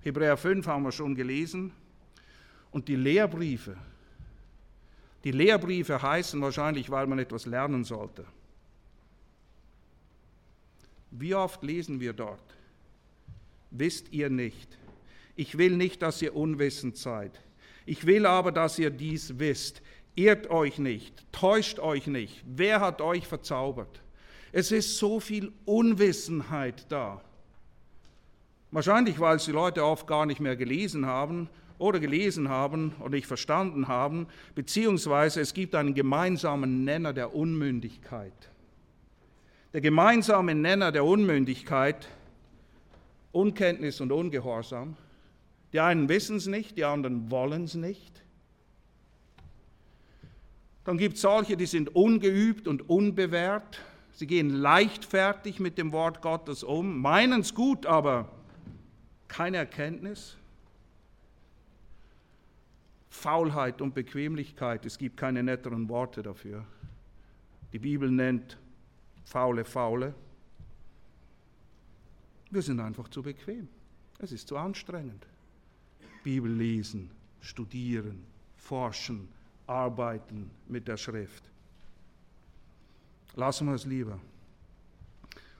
Hebräer 0.00 0.36
5 0.36 0.66
haben 0.66 0.82
wir 0.84 0.92
schon 0.92 1.14
gelesen. 1.14 1.72
Und 2.70 2.88
die 2.88 2.96
Lehrbriefe, 2.96 3.76
die 5.24 5.30
Lehrbriefe 5.30 6.02
heißen 6.02 6.40
wahrscheinlich, 6.40 6.90
weil 6.90 7.06
man 7.06 7.18
etwas 7.18 7.46
lernen 7.46 7.84
sollte. 7.84 8.26
Wie 11.10 11.34
oft 11.34 11.62
lesen 11.62 12.00
wir 12.00 12.12
dort? 12.12 12.56
Wisst 13.70 14.12
ihr 14.12 14.28
nicht? 14.28 14.76
Ich 15.36 15.58
will 15.58 15.76
nicht, 15.76 16.02
dass 16.02 16.22
ihr 16.22 16.36
unwissend 16.36 16.96
seid. 16.96 17.40
Ich 17.86 18.06
will 18.06 18.26
aber, 18.26 18.52
dass 18.52 18.78
ihr 18.78 18.90
dies 18.90 19.38
wisst. 19.38 19.82
Irrt 20.14 20.48
euch 20.48 20.78
nicht, 20.78 21.26
täuscht 21.32 21.80
euch 21.80 22.06
nicht. 22.06 22.44
Wer 22.46 22.80
hat 22.80 23.00
euch 23.00 23.26
verzaubert? 23.26 24.00
Es 24.52 24.70
ist 24.70 24.98
so 24.98 25.18
viel 25.18 25.52
Unwissenheit 25.64 26.86
da. 26.88 27.20
Wahrscheinlich, 28.70 29.18
weil 29.18 29.36
es 29.36 29.44
die 29.44 29.52
Leute 29.52 29.84
oft 29.84 30.06
gar 30.06 30.26
nicht 30.26 30.40
mehr 30.40 30.56
gelesen 30.56 31.06
haben 31.06 31.48
oder 31.78 31.98
gelesen 31.98 32.48
haben 32.48 32.92
und 33.00 33.10
nicht 33.12 33.26
verstanden 33.26 33.88
haben, 33.88 34.28
beziehungsweise 34.54 35.40
es 35.40 35.54
gibt 35.54 35.74
einen 35.74 35.94
gemeinsamen 35.94 36.84
Nenner 36.84 37.12
der 37.12 37.34
Unmündigkeit. 37.34 38.32
Der 39.72 39.80
gemeinsame 39.80 40.54
Nenner 40.54 40.92
der 40.92 41.04
Unmündigkeit, 41.04 42.08
Unkenntnis 43.32 44.00
und 44.00 44.12
Ungehorsam, 44.12 44.96
die 45.74 45.80
einen 45.80 46.08
wissen 46.08 46.36
es 46.36 46.46
nicht, 46.46 46.78
die 46.78 46.84
anderen 46.84 47.32
wollen 47.32 47.64
es 47.64 47.74
nicht. 47.74 48.22
Dann 50.84 50.98
gibt 50.98 51.16
es 51.16 51.22
solche, 51.22 51.56
die 51.56 51.66
sind 51.66 51.96
ungeübt 51.96 52.68
und 52.68 52.88
unbewährt. 52.88 53.80
Sie 54.12 54.28
gehen 54.28 54.50
leichtfertig 54.50 55.58
mit 55.58 55.76
dem 55.76 55.90
Wort 55.90 56.22
Gottes 56.22 56.62
um, 56.62 57.00
meinen 57.00 57.40
es 57.40 57.54
gut, 57.54 57.86
aber 57.86 58.30
keine 59.26 59.56
Erkenntnis. 59.56 60.36
Faulheit 63.10 63.82
und 63.82 63.94
Bequemlichkeit, 63.94 64.86
es 64.86 64.96
gibt 64.96 65.16
keine 65.16 65.42
netteren 65.42 65.88
Worte 65.88 66.22
dafür. 66.22 66.64
Die 67.72 67.80
Bibel 67.80 68.12
nennt 68.12 68.58
faule 69.24 69.64
Faule. 69.64 70.14
Wir 72.50 72.62
sind 72.62 72.78
einfach 72.78 73.08
zu 73.08 73.22
bequem. 73.22 73.66
Es 74.20 74.30
ist 74.30 74.46
zu 74.46 74.56
anstrengend. 74.56 75.26
Bibel 76.24 76.50
lesen, 76.50 77.10
studieren, 77.40 78.24
forschen, 78.56 79.28
arbeiten 79.68 80.50
mit 80.66 80.88
der 80.88 80.96
Schrift. 80.96 81.44
Lassen 83.36 83.68
wir 83.68 83.74
es 83.74 83.84
lieber. 83.84 84.18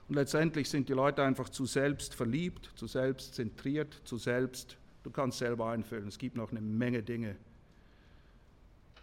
Und 0.07 0.15
letztendlich 0.15 0.69
sind 0.69 0.89
die 0.89 0.93
Leute 0.93 1.23
einfach 1.23 1.49
zu 1.49 1.65
selbst 1.65 2.13
verliebt, 2.13 2.69
zu 2.75 2.87
selbst 2.87 3.35
zentriert, 3.35 4.01
zu 4.03 4.17
selbst, 4.17 4.77
du 5.03 5.09
kannst 5.09 5.37
selber 5.39 5.69
einfüllen, 5.69 6.07
es 6.07 6.17
gibt 6.17 6.35
noch 6.35 6.51
eine 6.51 6.61
Menge 6.61 7.01
Dinge. 7.01 7.35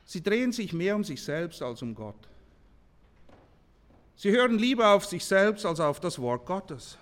Sie 0.04 0.22
drehen 0.22 0.52
sich 0.52 0.72
mehr 0.72 0.94
um 0.96 1.04
sich 1.04 1.22
selbst 1.22 1.62
als 1.62 1.82
um 1.82 1.94
Gott. 1.94 2.28
Sie 4.16 4.30
hören 4.30 4.58
lieber 4.58 4.90
auf 4.90 5.06
sich 5.06 5.24
selbst 5.24 5.64
als 5.64 5.80
auf 5.80 6.00
das 6.00 6.18
Wort 6.18 6.46
Gottes. 6.46 6.98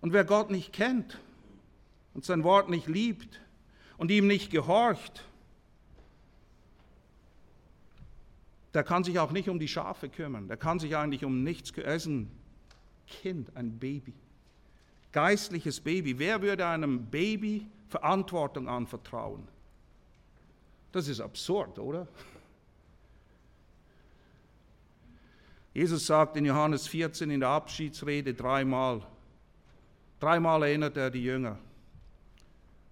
Und 0.00 0.12
wer 0.12 0.24
Gott 0.24 0.50
nicht 0.50 0.72
kennt, 0.72 1.18
und 2.14 2.24
sein 2.24 2.44
Wort 2.44 2.70
nicht 2.70 2.86
liebt 2.86 3.40
und 3.98 4.10
ihm 4.10 4.26
nicht 4.26 4.50
gehorcht, 4.50 5.24
der 8.72 8.82
kann 8.82 9.04
sich 9.04 9.18
auch 9.18 9.30
nicht 9.30 9.48
um 9.48 9.58
die 9.58 9.68
Schafe 9.68 10.08
kümmern. 10.08 10.48
Der 10.48 10.56
kann 10.56 10.78
sich 10.78 10.96
eigentlich 10.96 11.24
um 11.24 11.44
nichts 11.44 11.72
kümmern. 11.72 11.90
Er 11.90 11.96
ist 11.96 12.06
ein 12.06 12.30
Kind, 13.06 13.56
ein 13.56 13.78
Baby. 13.78 14.14
Geistliches 15.12 15.80
Baby. 15.80 16.18
Wer 16.18 16.42
würde 16.42 16.66
einem 16.66 17.06
Baby 17.06 17.66
Verantwortung 17.88 18.68
anvertrauen? 18.68 19.46
Das 20.90 21.06
ist 21.06 21.20
absurd, 21.20 21.78
oder? 21.78 22.08
Jesus 25.72 26.06
sagt 26.06 26.36
in 26.36 26.44
Johannes 26.44 26.86
14 26.86 27.30
in 27.30 27.40
der 27.40 27.48
Abschiedsrede 27.48 28.32
dreimal, 28.32 29.02
dreimal 30.20 30.62
erinnert 30.62 30.96
er 30.96 31.10
die 31.10 31.24
Jünger, 31.24 31.58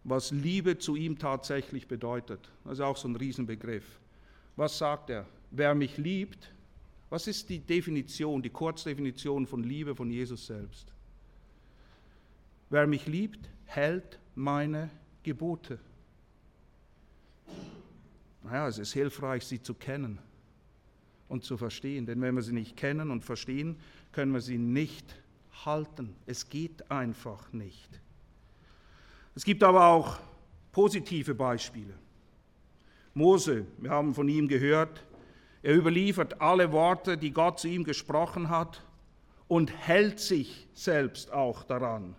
was 0.05 0.31
Liebe 0.31 0.79
zu 0.79 0.97
ihm 0.97 1.19
tatsächlich 1.19 1.87
bedeutet. 1.87 2.51
Das 2.65 2.75
ist 2.75 2.81
auch 2.81 2.97
so 2.97 3.09
ein 3.09 3.17
Riesenbegriff. 3.17 4.01
Was 4.57 4.79
sagt 4.79 5.11
er? 5.11 5.27
Wer 5.51 5.75
mich 5.75 5.97
liebt, 5.97 6.53
was 7.11 7.27
ist 7.27 7.49
die 7.49 7.59
Definition, 7.59 8.43
die 8.43 8.51
Kurzdefinition 8.51 9.47
von 9.47 9.63
Liebe 9.63 9.95
von 9.95 10.11
Jesus 10.11 10.47
selbst? 10.47 10.93
Wer 12.71 12.87
mich 12.87 13.07
liebt, 13.07 13.49
hält 13.67 14.19
meine 14.35 14.91
Gebote. 15.23 15.79
Naja, 18.43 18.67
es 18.67 18.79
ist 18.79 18.93
hilfreich, 18.93 19.45
sie 19.45 19.63
zu 19.63 19.75
kennen 19.75 20.19
und 21.29 21.45
zu 21.45 21.57
verstehen, 21.57 22.07
denn 22.07 22.21
wenn 22.21 22.35
wir 22.35 22.43
sie 22.43 22.53
nicht 22.53 22.77
kennen 22.77 23.11
und 23.11 23.25
verstehen, 23.25 23.77
können 24.11 24.33
wir 24.33 24.41
sie 24.41 24.59
nicht 24.59 25.15
halten. 25.65 26.17
Es 26.27 26.49
geht 26.49 26.91
einfach 26.91 27.53
nicht. 27.53 28.01
Es 29.35 29.45
gibt 29.45 29.63
aber 29.63 29.87
auch 29.87 30.19
positive 30.73 31.35
Beispiele. 31.35 31.95
Mose, 33.15 33.67
wir 33.79 33.91
haben 33.91 34.15
von 34.15 34.29
ihm 34.29 34.49
gehört, 34.49 35.05
er 35.63 35.77
überliefert 35.77 36.41
alle 36.41 36.73
Worte, 36.73 37.17
die 37.17 37.31
Gott 37.31 37.61
zu 37.61 37.69
ihm 37.69 37.85
gesprochen 37.85 38.49
hat 38.51 38.83
und 39.49 39.71
hält 39.71 40.19
sich 40.19 40.67
selbst 40.75 41.33
auch 41.33 41.63
daran. 41.63 42.17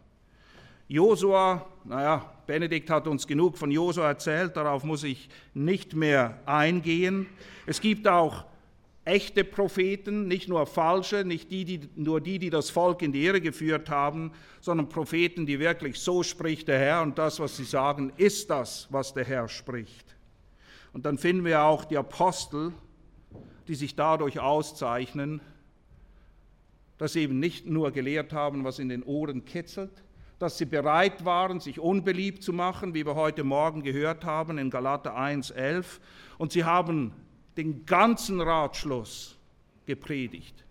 Josua, 0.88 1.66
naja, 1.84 2.32
Benedikt 2.46 2.90
hat 2.90 3.08
uns 3.08 3.26
genug 3.26 3.58
von 3.58 3.72
Josua 3.72 4.08
erzählt, 4.08 4.56
darauf 4.56 4.84
muss 4.84 5.04
ich 5.04 5.30
nicht 5.54 5.96
mehr 5.96 6.40
eingehen. 6.46 7.28
Es 7.66 7.82
gibt 7.82 8.08
auch 8.08 8.46
echte 9.06 9.44
Propheten, 9.44 10.28
nicht 10.28 10.48
nur 10.48 10.66
falsche, 10.66 11.26
nicht 11.26 11.52
die, 11.52 11.66
die, 11.66 11.90
nur 11.96 12.22
die, 12.22 12.40
die 12.40 12.50
das 12.50 12.70
Volk 12.70 13.02
in 13.02 13.12
die 13.12 13.26
Irre 13.26 13.42
geführt 13.42 13.90
haben, 13.90 14.32
sondern 14.62 14.88
Propheten, 14.88 15.46
die 15.46 15.60
wirklich 15.60 16.00
so 16.00 16.24
spricht 16.24 16.68
der 16.68 16.80
Herr 16.80 17.02
und 17.02 17.18
das, 17.18 17.40
was 17.40 17.58
sie 17.58 17.66
sagen, 17.66 18.14
ist 18.18 18.50
das, 18.50 18.88
was 18.92 19.14
der 19.14 19.26
Herr 19.26 19.50
spricht. 19.50 20.16
Und 20.94 21.06
dann 21.06 21.18
finden 21.18 21.44
wir 21.44 21.64
auch 21.64 21.86
die 21.86 21.98
Apostel, 21.98 22.72
die 23.68 23.76
sich 23.76 23.96
dadurch 23.96 24.40
auszeichnen, 24.40 25.42
dass 26.98 27.14
sie 27.14 27.22
eben 27.22 27.40
nicht 27.40 27.66
nur 27.66 27.92
gelehrt 27.92 28.32
haben, 28.32 28.64
was 28.64 28.80
in 28.80 28.88
den 28.88 29.04
Ohren 29.04 29.44
kitzelt, 29.44 30.04
dass 30.40 30.58
sie 30.58 30.66
bereit 30.66 31.26
waren, 31.26 31.60
sich 31.60 31.80
unbeliebt 31.80 32.44
zu 32.44 32.54
machen, 32.54 32.94
wie 32.94 33.06
wir 33.06 33.16
heute 33.16 33.44
Morgen 33.44 33.82
gehört 33.82 34.24
haben 34.24 34.58
in 34.58 34.70
Galater 34.70 35.18
1,11. 35.18 36.00
Und 36.38 36.52
sie 36.52 36.64
haben 36.64 37.14
den 37.58 37.86
ganzen 37.86 38.42
Ratschluss 38.42 39.38
gepredigt. 39.86 40.64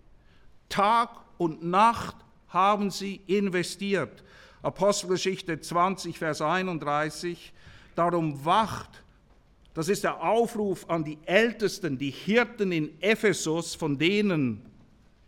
Tag 0.69 1.09
und 1.37 1.63
Nacht 1.63 2.15
haben 2.47 2.89
sie 2.89 3.21
investiert. 3.27 4.23
Apostelgeschichte 4.61 5.59
20, 5.59 6.17
Vers 6.17 6.41
31. 6.41 7.53
Darum 7.95 8.43
wacht 8.45 9.03
Das 9.73 9.89
ist 9.89 10.03
der 10.03 10.21
Aufruf 10.21 10.87
an 10.87 11.03
die 11.03 11.17
Ältesten, 11.25 11.97
die 11.97 12.11
Hirten 12.11 12.71
in 12.71 13.01
Ephesus, 13.01 13.73
von 13.73 13.97
denen 13.97 14.61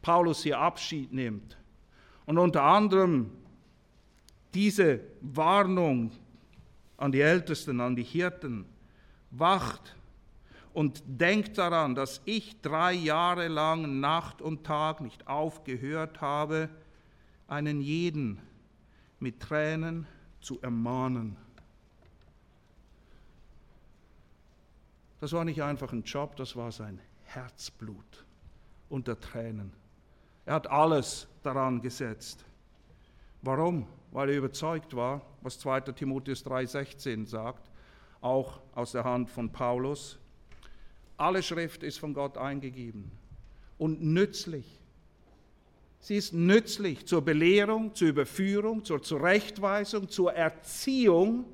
Paulus 0.02 0.44
hier 0.44 0.60
Abschied 0.60 1.12
nimmt. 1.12 1.58
Und 2.28 2.38
unter 2.38 2.62
anderem 2.62 3.32
diese 4.54 5.00
Warnung 5.22 6.12
an 6.98 7.12
die 7.12 7.22
Ältesten, 7.22 7.80
an 7.82 7.96
die 7.96 8.04
Hirten, 8.04 8.66
wacht 9.32 9.96
und 10.76 11.02
denkt 11.08 11.58
daran, 11.58 11.96
dass 11.96 12.22
ich 12.26 12.62
drei 12.62 12.92
Jahre 12.92 13.48
lang 13.48 14.02
Nacht 14.02 14.42
und 14.42 14.66
Tag 14.66 15.00
nicht 15.00 15.26
aufgehört 15.26 16.20
habe, 16.20 16.68
einen 17.48 17.80
jeden 17.80 18.42
mit 19.20 19.40
Tränen 19.40 20.06
zu 20.42 20.62
ermahnen. 20.62 21.38
Das 25.22 25.32
war 25.32 25.46
nicht 25.46 25.64
einfach 25.64 25.94
ein 25.94 26.04
Job, 26.04 26.36
das 26.36 26.58
war 26.58 26.74
sein 26.74 27.00
Herzblut 27.24 28.26
unter 28.90 29.18
Tränen. 29.18 29.72
Er 30.46 30.56
hat 30.56 30.68
alles 30.68 31.26
daran 31.42 31.82
gesetzt. 31.82 32.44
Warum? 33.42 33.88
Weil 34.12 34.30
er 34.30 34.38
überzeugt 34.38 34.94
war, 34.94 35.22
was 35.42 35.58
2. 35.60 35.80
Timotheus 35.94 36.46
3:16 36.46 37.26
sagt, 37.26 37.72
auch 38.20 38.60
aus 38.74 38.92
der 38.92 39.06
Hand 39.06 39.30
von 39.30 39.50
Paulus. 39.50 40.20
Alle 41.18 41.42
Schrift 41.44 41.84
ist 41.84 42.00
von 42.00 42.14
Gott 42.14 42.38
eingegeben 42.38 43.12
und 43.78 44.02
nützlich. 44.02 44.66
Sie 46.00 46.18
ist 46.18 46.34
nützlich 46.34 47.06
zur 47.06 47.24
Belehrung, 47.24 47.96
zur 47.96 48.10
Überführung, 48.10 48.84
zur 48.86 49.02
Zurechtweisung, 49.02 50.10
zur 50.10 50.34
Erziehung 50.34 51.46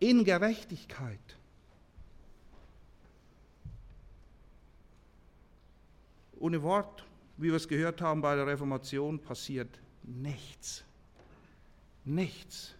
in 0.00 0.24
Gerechtigkeit. 0.24 1.18
Ohne 6.38 6.62
Wort, 6.62 7.06
wie 7.38 7.48
wir 7.48 7.54
es 7.54 7.68
gehört 7.68 8.02
haben 8.02 8.20
bei 8.20 8.36
der 8.36 8.46
Reformation, 8.46 9.18
passiert 9.18 9.80
nichts. 10.02 10.84
Nichts. 12.04 12.74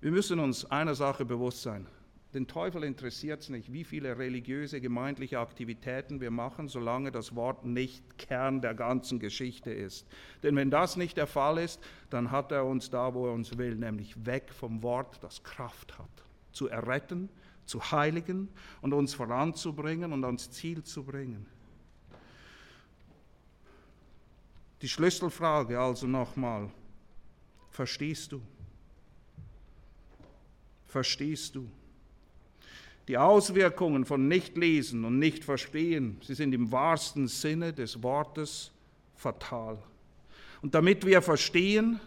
Wir 0.00 0.12
müssen 0.12 0.40
uns 0.40 0.64
einer 0.64 0.94
Sache 0.94 1.26
bewusst 1.26 1.60
sein. 1.60 1.86
Den 2.34 2.46
Teufel 2.46 2.82
interessiert 2.84 3.42
es 3.42 3.50
nicht, 3.50 3.74
wie 3.74 3.84
viele 3.84 4.16
religiöse, 4.16 4.80
gemeindliche 4.80 5.38
Aktivitäten 5.38 6.22
wir 6.22 6.30
machen, 6.30 6.66
solange 6.66 7.12
das 7.12 7.34
Wort 7.34 7.66
nicht 7.66 8.16
Kern 8.16 8.62
der 8.62 8.72
ganzen 8.72 9.18
Geschichte 9.18 9.70
ist. 9.70 10.06
Denn 10.42 10.56
wenn 10.56 10.70
das 10.70 10.96
nicht 10.96 11.18
der 11.18 11.26
Fall 11.26 11.58
ist, 11.58 11.78
dann 12.08 12.30
hat 12.30 12.50
er 12.50 12.64
uns 12.64 12.88
da, 12.88 13.12
wo 13.12 13.26
er 13.26 13.34
uns 13.34 13.58
will, 13.58 13.74
nämlich 13.74 14.24
weg 14.24 14.50
vom 14.50 14.82
Wort, 14.82 15.22
das 15.22 15.42
Kraft 15.42 15.98
hat, 15.98 16.24
zu 16.52 16.68
erretten, 16.68 17.28
zu 17.66 17.92
heiligen 17.92 18.48
und 18.80 18.94
uns 18.94 19.12
voranzubringen 19.12 20.14
und 20.14 20.24
ans 20.24 20.50
Ziel 20.50 20.82
zu 20.84 21.04
bringen. 21.04 21.46
Die 24.80 24.88
Schlüsselfrage 24.88 25.78
also 25.78 26.06
nochmal, 26.06 26.70
verstehst 27.68 28.32
du? 28.32 28.40
Verstehst 30.86 31.54
du? 31.54 31.70
Die 33.08 33.18
Auswirkungen 33.18 34.04
von 34.04 34.28
Nichtlesen 34.28 35.04
und 35.04 35.18
Nichtverstehen, 35.18 36.18
sie 36.22 36.34
sind 36.34 36.54
im 36.54 36.70
wahrsten 36.70 37.26
Sinne 37.26 37.72
des 37.72 38.02
Wortes 38.02 38.70
fatal. 39.16 39.78
Und 40.60 40.74
damit 40.74 41.04
wir 41.04 41.20
verstehen, 41.20 42.00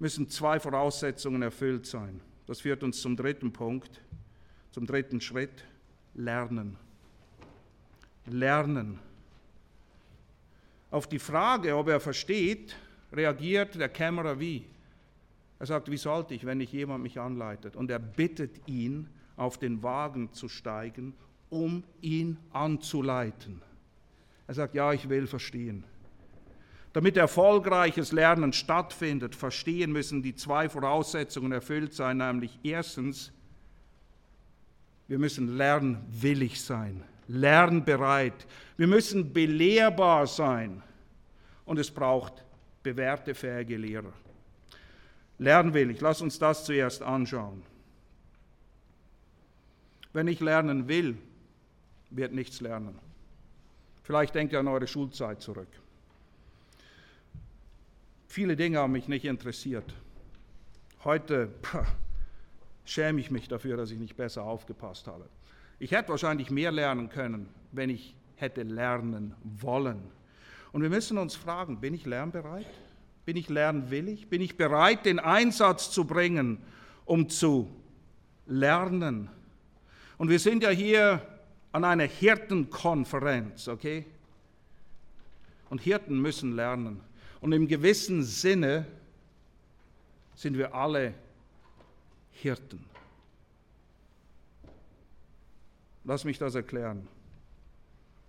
müssen 0.00 0.28
zwei 0.28 0.58
Voraussetzungen 0.58 1.42
erfüllt 1.42 1.86
sein. 1.86 2.20
Das 2.46 2.60
führt 2.60 2.82
uns 2.82 3.00
zum 3.00 3.16
dritten 3.16 3.52
Punkt, 3.52 4.00
zum 4.72 4.86
dritten 4.86 5.20
Schritt, 5.20 5.64
Lernen. 6.14 6.76
Lernen. 8.26 8.98
Auf 10.90 11.08
die 11.08 11.20
Frage, 11.20 11.76
ob 11.76 11.88
er 11.88 12.00
versteht, 12.00 12.74
reagiert 13.12 13.76
der 13.76 13.88
Kämmerer 13.88 14.40
wie? 14.40 14.66
Er 15.60 15.66
sagt, 15.66 15.90
wie 15.90 15.98
sollte 15.98 16.34
ich, 16.34 16.46
wenn 16.46 16.58
nicht 16.58 16.72
jemand 16.72 17.02
mich 17.02 17.20
anleitet? 17.20 17.76
Und 17.76 17.90
er 17.90 17.98
bittet 17.98 18.66
ihn, 18.66 19.08
auf 19.36 19.56
den 19.56 19.82
Wagen 19.82 20.32
zu 20.32 20.48
steigen, 20.48 21.14
um 21.48 21.84
ihn 22.02 22.36
anzuleiten. 22.52 23.62
Er 24.46 24.54
sagt, 24.54 24.74
ja, 24.74 24.92
ich 24.92 25.08
will 25.08 25.26
verstehen. 25.26 25.84
Damit 26.92 27.16
erfolgreiches 27.16 28.12
Lernen 28.12 28.52
stattfindet, 28.52 29.34
verstehen 29.34 29.92
müssen 29.92 30.22
die 30.22 30.34
zwei 30.34 30.68
Voraussetzungen 30.68 31.52
erfüllt 31.52 31.94
sein, 31.94 32.18
nämlich 32.18 32.58
erstens, 32.62 33.32
wir 35.08 35.18
müssen 35.18 35.56
lernwillig 35.56 36.60
sein, 36.60 37.02
lernbereit. 37.28 38.46
Wir 38.76 38.88
müssen 38.88 39.32
belehrbar 39.32 40.26
sein 40.26 40.82
und 41.64 41.78
es 41.78 41.90
braucht 41.90 42.44
bewährte, 42.82 43.34
fähige 43.34 43.76
Lehrer. 43.76 44.12
Lernwillig, 45.40 46.02
lass 46.02 46.20
uns 46.20 46.38
das 46.38 46.66
zuerst 46.66 47.02
anschauen. 47.02 47.62
Wenn 50.12 50.28
ich 50.28 50.40
lernen 50.40 50.86
will, 50.86 51.16
wird 52.10 52.34
nichts 52.34 52.60
lernen. 52.60 52.98
Vielleicht 54.02 54.34
denkt 54.34 54.52
ihr 54.52 54.60
an 54.60 54.68
eure 54.68 54.86
Schulzeit 54.86 55.40
zurück. 55.40 55.68
Viele 58.28 58.54
Dinge 58.54 58.80
haben 58.80 58.92
mich 58.92 59.08
nicht 59.08 59.24
interessiert. 59.24 59.94
Heute 61.04 61.46
pah, 61.62 61.86
schäme 62.84 63.18
ich 63.18 63.30
mich 63.30 63.48
dafür, 63.48 63.78
dass 63.78 63.90
ich 63.90 63.98
nicht 63.98 64.16
besser 64.16 64.42
aufgepasst 64.42 65.06
habe. 65.06 65.24
Ich 65.78 65.92
hätte 65.92 66.10
wahrscheinlich 66.10 66.50
mehr 66.50 66.70
lernen 66.70 67.08
können, 67.08 67.48
wenn 67.72 67.88
ich 67.88 68.14
hätte 68.36 68.62
lernen 68.62 69.34
wollen. 69.42 70.02
Und 70.72 70.82
wir 70.82 70.90
müssen 70.90 71.16
uns 71.16 71.34
fragen, 71.34 71.80
bin 71.80 71.94
ich 71.94 72.04
lernbereit? 72.04 72.66
Bin 73.24 73.36
ich 73.36 73.48
lernwillig? 73.48 74.28
Bin 74.28 74.40
ich 74.40 74.56
bereit, 74.56 75.04
den 75.04 75.18
Einsatz 75.18 75.90
zu 75.90 76.04
bringen, 76.04 76.58
um 77.04 77.28
zu 77.28 77.70
lernen? 78.46 79.30
Und 80.18 80.28
wir 80.28 80.38
sind 80.38 80.62
ja 80.62 80.70
hier 80.70 81.26
an 81.72 81.84
einer 81.84 82.04
Hirtenkonferenz, 82.04 83.68
okay? 83.68 84.06
Und 85.68 85.80
Hirten 85.80 86.20
müssen 86.20 86.56
lernen. 86.56 87.00
Und 87.40 87.52
im 87.52 87.68
gewissen 87.68 88.22
Sinne 88.22 88.86
sind 90.34 90.58
wir 90.58 90.74
alle 90.74 91.14
Hirten. 92.32 92.84
Lass 96.04 96.24
mich 96.24 96.38
das 96.38 96.54
erklären. 96.54 97.06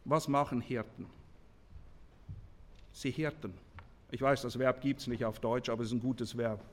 Was 0.06 0.27
machen 0.27 0.62
Hirten? 0.62 1.06
Sie 2.93 3.12
hirten. 3.12 3.54
Ich 4.12 4.21
weiß, 4.21 4.41
das 4.41 4.60
Verb 4.60 4.82
gibt 4.82 5.02
es 5.02 5.08
nicht 5.08 5.26
auf 5.26 5.39
Deutsch, 5.39 5.69
aber 5.69 5.82
es 5.82 5.89
ist 5.89 5.93
ein 5.93 6.02
gutes 6.02 6.38
Verb. 6.38 6.63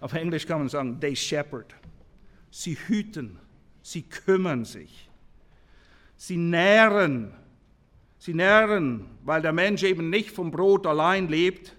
Auf 0.00 0.14
Englisch 0.14 0.46
kann 0.46 0.58
man 0.58 0.68
sagen, 0.68 0.98
they 1.00 1.14
shepherd. 1.14 1.74
Sie 2.50 2.76
hüten, 2.88 3.38
sie 3.82 4.02
kümmern 4.02 4.64
sich. 4.64 5.08
Sie 6.16 6.36
nähren 6.36 7.32
Sie 8.24 8.34
nähren, 8.34 9.04
weil 9.24 9.42
der 9.42 9.52
Mensch 9.52 9.82
eben 9.82 10.08
nicht 10.08 10.30
vom 10.30 10.52
Brot 10.52 10.86
allein 10.86 11.26
lebt. 11.26 11.74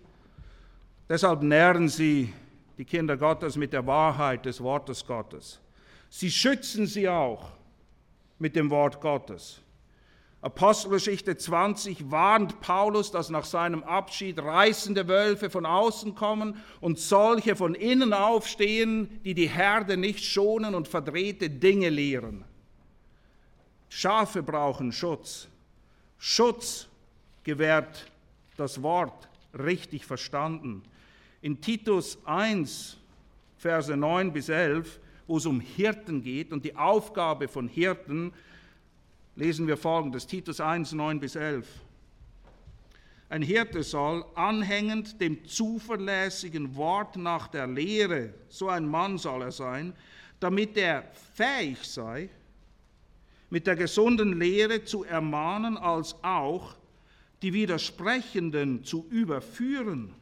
Deshalb 1.08 1.42
nähren 1.42 1.88
sie 1.88 2.34
die 2.78 2.84
Kinder 2.84 3.16
Gottes 3.16 3.56
mit 3.56 3.72
der 3.72 3.88
Wahrheit 3.88 4.46
des 4.46 4.60
Wortes 4.60 5.06
Gottes. 5.08 5.62
Sie 6.10 6.30
schützen 6.30 6.86
sie 6.86 7.08
auch 7.08 7.54
mit 8.40 8.58
dem 8.58 8.70
Wort 8.70 9.00
Gottes. 9.00 9.62
Apostelgeschichte 10.44 11.38
20 11.38 12.12
warnt 12.12 12.60
Paulus, 12.60 13.12
dass 13.12 13.30
nach 13.30 13.46
seinem 13.46 13.82
Abschied 13.84 14.40
reißende 14.40 15.08
Wölfe 15.08 15.50
von 15.50 15.66
außen 15.66 16.16
kommen 16.16 16.62
und 16.82 17.00
solche 17.00 17.56
von 17.56 17.76
innen 17.76 18.12
aufstehen, 18.12 19.22
die 19.24 19.36
die 19.36 19.48
Herde 19.48 19.96
nicht 19.96 20.22
schonen 20.22 20.76
und 20.76 20.90
verdrehte 20.90 21.50
Dinge 21.50 21.88
lehren. 21.88 22.44
Schafe 23.88 24.44
brauchen 24.44 24.92
Schutz. 24.92 25.48
Schutz 26.20 26.90
gewährt 27.46 28.12
das 28.58 28.84
Wort 28.84 29.30
richtig 29.58 30.06
verstanden. 30.06 30.84
In 31.42 31.62
Titus 31.62 32.18
1, 32.26 32.98
Verse 33.58 33.96
9 33.96 34.34
bis 34.34 34.50
11, 34.50 35.00
wo 35.26 35.38
es 35.38 35.46
um 35.46 35.62
Hirten 35.62 36.22
geht 36.22 36.52
und 36.52 36.66
die 36.66 36.76
Aufgabe 36.76 37.48
von 37.48 37.70
Hirten, 37.70 38.34
lesen 39.36 39.68
wir 39.68 39.78
folgendes, 39.78 40.28
Titus 40.28 40.60
1, 40.60 40.94
9 40.94 41.20
bis 41.20 41.36
11. 41.36 41.68
Ein 43.30 43.42
Hirte 43.42 43.82
soll 43.82 44.24
anhängend 44.36 45.20
dem 45.20 45.44
zuverlässigen 45.46 46.76
Wort 46.76 47.16
nach 47.16 47.48
der 47.48 47.66
Lehre, 47.66 48.34
so 48.48 48.70
ein 48.70 48.88
Mann 48.88 49.18
soll 49.18 49.42
er 49.42 49.52
sein, 49.52 49.94
damit 50.40 50.78
er 50.78 51.04
fähig 51.34 51.80
sei, 51.84 52.30
mit 53.50 53.66
der 53.66 53.76
gesunden 53.76 54.40
Lehre 54.40 54.84
zu 54.84 55.04
ermahnen, 55.04 55.78
als 55.78 56.16
auch 56.24 56.76
die 57.42 57.54
Widersprechenden 57.54 58.84
zu 58.84 59.08
überführen. 59.10 60.14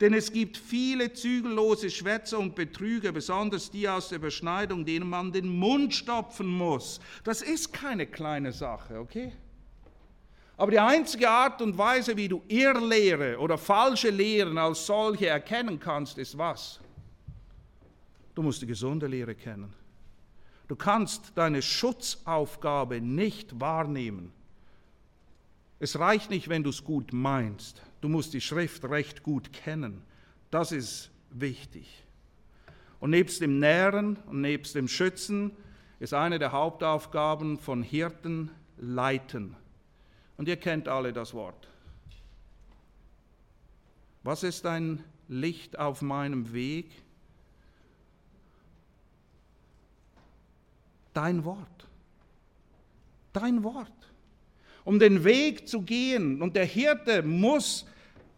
Denn 0.00 0.12
es 0.12 0.30
gibt 0.30 0.58
viele 0.58 1.12
zügellose 1.12 1.90
Schwätzer 1.90 2.38
und 2.38 2.54
Betrüger, 2.54 3.12
besonders 3.12 3.70
die 3.70 3.88
aus 3.88 4.10
der 4.10 4.18
Überschneidung, 4.18 4.84
denen 4.84 5.08
man 5.08 5.32
den 5.32 5.48
Mund 5.48 5.94
stopfen 5.94 6.46
muss. 6.46 7.00
Das 7.24 7.40
ist 7.40 7.72
keine 7.72 8.06
kleine 8.06 8.52
Sache, 8.52 8.98
okay? 9.00 9.32
Aber 10.58 10.70
die 10.70 10.78
einzige 10.78 11.28
Art 11.28 11.60
und 11.62 11.76
Weise, 11.76 12.16
wie 12.16 12.28
du 12.28 12.42
Irrlehre 12.48 13.38
oder 13.38 13.56
falsche 13.56 14.10
Lehren 14.10 14.58
als 14.58 14.86
solche 14.86 15.28
erkennen 15.28 15.80
kannst, 15.80 16.18
ist 16.18 16.36
was? 16.36 16.80
Du 18.34 18.42
musst 18.42 18.60
die 18.60 18.66
gesunde 18.66 19.06
Lehre 19.06 19.34
kennen. 19.34 19.72
Du 20.68 20.76
kannst 20.76 21.32
deine 21.36 21.62
Schutzaufgabe 21.62 23.00
nicht 23.00 23.60
wahrnehmen. 23.60 24.32
Es 25.78 25.98
reicht 25.98 26.30
nicht, 26.30 26.48
wenn 26.48 26.62
du 26.62 26.70
es 26.70 26.82
gut 26.84 27.12
meinst. 27.12 27.82
Du 28.00 28.08
musst 28.08 28.34
die 28.34 28.40
Schrift 28.40 28.84
recht 28.84 29.22
gut 29.22 29.52
kennen. 29.52 30.02
Das 30.50 30.72
ist 30.72 31.10
wichtig. 31.30 32.04
Und 33.00 33.10
nebst 33.10 33.40
dem 33.40 33.58
Nähren 33.58 34.16
und 34.26 34.40
nebst 34.40 34.74
dem 34.74 34.88
Schützen 34.88 35.52
ist 35.98 36.14
eine 36.14 36.38
der 36.38 36.52
Hauptaufgaben 36.52 37.58
von 37.58 37.82
Hirten 37.82 38.50
Leiten. 38.78 39.56
Und 40.36 40.48
ihr 40.48 40.56
kennt 40.56 40.88
alle 40.88 41.12
das 41.12 41.32
Wort. 41.34 41.68
Was 44.22 44.42
ist 44.42 44.66
ein 44.66 45.02
Licht 45.28 45.78
auf 45.78 46.02
meinem 46.02 46.52
Weg? 46.52 46.90
Dein 51.14 51.44
Wort. 51.44 51.86
Dein 53.32 53.62
Wort. 53.62 54.05
Um 54.86 55.00
den 55.00 55.24
Weg 55.24 55.68
zu 55.68 55.82
gehen. 55.82 56.40
Und 56.40 56.54
der 56.54 56.64
Hirte 56.64 57.22
muss, 57.22 57.84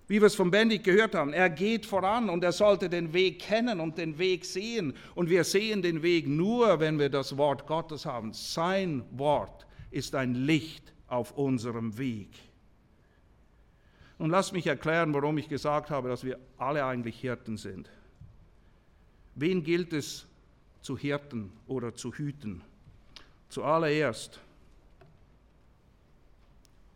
wie 0.06 0.18
wir 0.18 0.26
es 0.26 0.34
von 0.34 0.50
Bendig 0.50 0.82
gehört 0.82 1.14
haben, 1.14 1.34
er 1.34 1.50
geht 1.50 1.84
voran 1.84 2.30
und 2.30 2.42
er 2.42 2.52
sollte 2.52 2.88
den 2.88 3.12
Weg 3.12 3.40
kennen 3.40 3.80
und 3.80 3.98
den 3.98 4.18
Weg 4.18 4.46
sehen. 4.46 4.94
Und 5.14 5.28
wir 5.28 5.44
sehen 5.44 5.82
den 5.82 6.02
Weg 6.02 6.26
nur, 6.26 6.80
wenn 6.80 6.98
wir 6.98 7.10
das 7.10 7.36
Wort 7.36 7.66
Gottes 7.66 8.06
haben. 8.06 8.32
Sein 8.32 9.04
Wort 9.10 9.66
ist 9.90 10.14
ein 10.14 10.34
Licht 10.34 10.94
auf 11.06 11.36
unserem 11.36 11.98
Weg. 11.98 12.30
Nun 14.18 14.30
lasst 14.30 14.54
mich 14.54 14.66
erklären, 14.66 15.12
warum 15.12 15.36
ich 15.36 15.50
gesagt 15.50 15.90
habe, 15.90 16.08
dass 16.08 16.24
wir 16.24 16.38
alle 16.56 16.84
eigentlich 16.86 17.20
Hirten 17.20 17.58
sind. 17.58 17.90
Wen 19.34 19.62
gilt 19.62 19.92
es 19.92 20.26
zu 20.80 20.96
hirten 20.96 21.52
oder 21.66 21.94
zu 21.94 22.14
hüten? 22.14 22.62
Zuallererst 23.50 24.40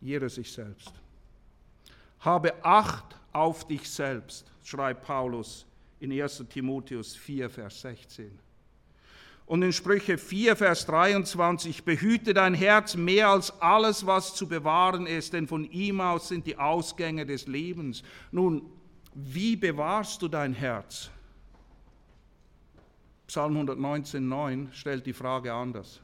jeder 0.03 0.29
sich 0.29 0.51
selbst. 0.51 0.91
Habe 2.19 2.53
Acht 2.63 3.15
auf 3.31 3.65
dich 3.65 3.89
selbst, 3.89 4.45
schreibt 4.63 5.05
Paulus 5.05 5.65
in 5.99 6.11
1 6.11 6.45
Timotheus 6.49 7.15
4, 7.15 7.49
Vers 7.49 7.81
16. 7.81 8.37
Und 9.45 9.61
in 9.61 9.73
Sprüche 9.73 10.17
4, 10.17 10.55
Vers 10.55 10.85
23, 10.85 11.83
behüte 11.83 12.33
dein 12.33 12.53
Herz 12.53 12.95
mehr 12.95 13.29
als 13.29 13.61
alles, 13.61 14.05
was 14.05 14.35
zu 14.35 14.47
bewahren 14.47 15.07
ist, 15.07 15.33
denn 15.33 15.47
von 15.47 15.65
ihm 15.71 16.01
aus 16.01 16.27
sind 16.27 16.45
die 16.47 16.57
Ausgänge 16.57 17.25
des 17.25 17.47
Lebens. 17.47 18.03
Nun, 18.31 18.69
wie 19.13 19.55
bewahrst 19.55 20.21
du 20.21 20.27
dein 20.27 20.53
Herz? 20.53 21.09
Psalm 23.27 23.53
119, 23.53 24.27
9 24.27 24.69
stellt 24.73 25.05
die 25.05 25.13
Frage 25.13 25.53
anders. 25.53 26.01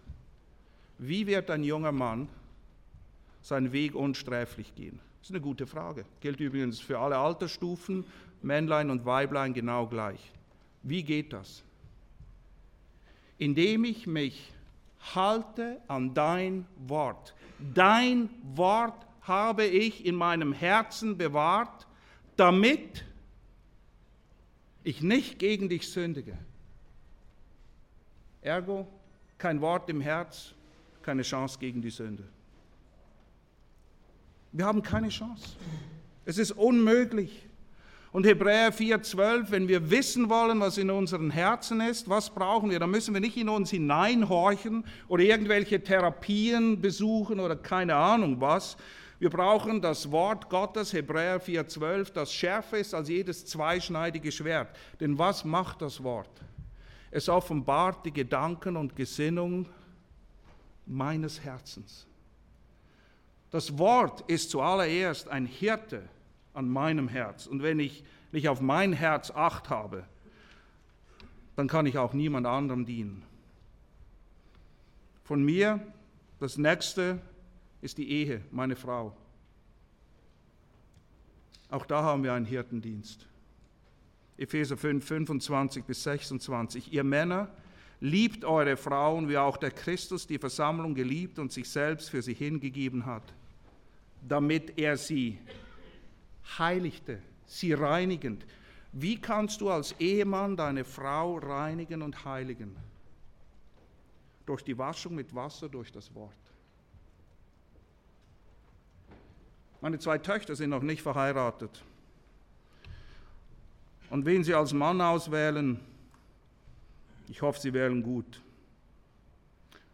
Wie 0.98 1.28
wird 1.28 1.50
ein 1.50 1.64
junger 1.64 1.92
Mann 1.92 2.28
seinen 3.42 3.72
Weg 3.72 3.96
unsträflich 3.96 4.76
gehen? 4.76 5.00
Das 5.20 5.30
ist 5.30 5.36
eine 5.36 5.42
gute 5.42 5.68
Frage. 5.68 6.06
Gilt 6.22 6.40
übrigens 6.40 6.80
für 6.80 7.00
alle 7.00 7.18
Altersstufen, 7.18 8.06
Männlein 8.42 8.90
und 8.90 9.06
Weiblein 9.06 9.54
genau 9.54 9.88
gleich. 9.88 10.32
Wie 10.84 11.04
geht 11.04 11.34
das? 11.34 11.64
indem 13.40 13.86
ich 13.86 14.06
mich 14.06 14.52
halte 15.16 15.82
an 15.88 16.14
dein 16.14 16.68
Wort. 16.78 17.34
Dein 17.74 18.30
Wort 18.54 19.08
habe 19.22 19.66
ich 19.66 20.06
in 20.06 20.16
meinem 20.16 20.54
Herzen 20.54 21.18
bewahrt, 21.18 21.88
damit 22.36 23.06
ich 24.84 25.02
nicht 25.02 25.40
gegen 25.40 25.70
dich 25.70 25.90
sündige. 25.90 26.38
Ergo, 28.42 28.88
kein 29.38 29.62
Wort 29.62 29.90
im 29.90 30.02
Herz, 30.02 30.54
keine 31.02 31.24
Chance 31.24 31.60
gegen 31.60 31.82
die 31.82 31.90
Sünde. 31.90 32.28
Wir 34.52 34.66
haben 34.66 34.82
keine 34.82 35.10
Chance. 35.10 35.56
Es 36.26 36.38
ist 36.38 36.52
unmöglich. 36.52 37.46
Und 38.12 38.26
Hebräer 38.26 38.74
4,12, 38.74 39.52
wenn 39.52 39.68
wir 39.68 39.92
wissen 39.92 40.30
wollen, 40.30 40.60
was 40.60 40.80
in 40.80 40.90
unseren 40.90 41.30
Herzen 41.30 41.80
ist, 41.80 42.10
was 42.10 42.32
brauchen 42.32 42.72
wir, 42.72 42.80
dann 42.80 42.90
müssen 42.90 43.14
wir 43.14 43.22
nicht 43.22 43.38
in 43.38 43.50
uns 43.50 43.70
hineinhorchen 43.70 44.84
oder 45.08 45.24
irgendwelche 45.24 45.84
Therapien 45.84 46.82
besuchen 46.82 47.40
oder 47.40 47.56
keine 47.56 47.96
Ahnung 47.96 48.42
was. 48.42 48.78
Wir 49.20 49.30
brauchen 49.30 49.82
das 49.82 50.12
Wort 50.12 50.50
Gottes, 50.50 50.94
Hebräer 50.94 51.40
4,12, 51.40 52.14
das 52.14 52.34
schärfer 52.34 52.80
ist 52.80 52.96
als 52.96 53.10
jedes 53.10 53.46
zweischneidige 53.46 54.32
Schwert. 54.32 54.76
Denn 55.00 55.20
was 55.20 55.46
macht 55.46 55.84
das 55.84 56.02
Wort? 56.04 56.32
Es 57.12 57.30
offenbart 57.30 58.06
die 58.06 58.14
Gedanken 58.14 58.76
und 58.76 58.96
Gesinnung 58.96 59.68
meines 60.86 61.44
Herzens. 61.44 62.08
Das 63.52 63.78
Wort 63.78 64.22
ist 64.30 64.52
zuallererst 64.52 65.28
ein 65.28 65.46
Hirte 65.46 66.04
an 66.54 66.70
meinem 66.70 67.08
Herz. 67.08 67.48
Und 67.48 67.64
wenn 67.64 67.80
ich 67.80 68.04
nicht 68.32 68.48
auf 68.48 68.62
mein 68.62 68.94
Herz 68.94 69.32
acht 69.32 69.70
habe, 69.70 70.04
dann 71.56 71.68
kann 71.68 71.86
ich 71.86 71.98
auch 71.98 72.14
niemand 72.14 72.46
anderem 72.46 72.86
dienen. 72.86 73.24
Von 75.24 75.44
mir, 75.44 75.80
das 76.40 76.58
nächste 76.58 77.20
ist 77.82 77.98
die 77.98 78.10
Ehe, 78.10 78.42
meine 78.52 78.76
Frau. 78.76 79.16
Auch 81.70 81.86
da 81.86 82.02
haben 82.02 82.24
wir 82.24 82.34
einen 82.34 82.46
Hirtendienst. 82.46 83.28
Epheser 84.38 84.78
5, 84.78 85.06
25 85.06 85.84
bis 85.84 86.04
26. 86.04 86.94
Ihr 86.94 87.04
Männer, 87.04 87.50
liebt 88.00 88.46
eure 88.46 88.78
Frauen, 88.78 89.28
wie 89.28 89.38
auch 89.38 89.58
der 89.58 89.72
Christus 89.72 90.26
die 90.26 90.38
Versammlung 90.38 90.96
geliebt 90.96 91.40
und 91.40 91.52
sich 91.52 91.70
selbst 91.70 92.10
für 92.10 92.22
sie 92.22 92.34
hingegeben 92.34 93.06
hat, 93.06 93.34
damit 94.28 94.78
er 94.78 94.98
sie 94.98 95.40
heiligte, 96.58 97.22
sie 97.46 97.74
reinigend. 97.74 98.46
Wie 98.92 99.20
kannst 99.20 99.62
du 99.62 99.70
als 99.70 99.94
Ehemann 100.00 100.58
deine 100.58 100.84
Frau 100.84 101.38
reinigen 101.38 102.02
und 102.02 102.26
heiligen? 102.26 102.76
Durch 104.46 104.64
die 104.64 104.78
Waschung 104.78 105.16
mit 105.16 105.34
Wasser, 105.36 105.70
durch 105.70 105.92
das 105.92 106.14
Wort. 106.16 106.34
Meine 109.82 110.00
zwei 110.00 110.18
Töchter 110.18 110.56
sind 110.56 110.72
noch 110.72 110.82
nicht 110.82 111.02
verheiratet. 111.02 111.84
Und 114.10 114.26
wen 114.26 114.44
sie 114.44 114.56
als 114.56 114.74
Mann 114.74 115.00
auswählen, 115.00 115.80
ich 117.28 117.44
hoffe, 117.44 117.60
sie 117.60 117.74
wählen 117.74 118.02
gut. 118.02 118.42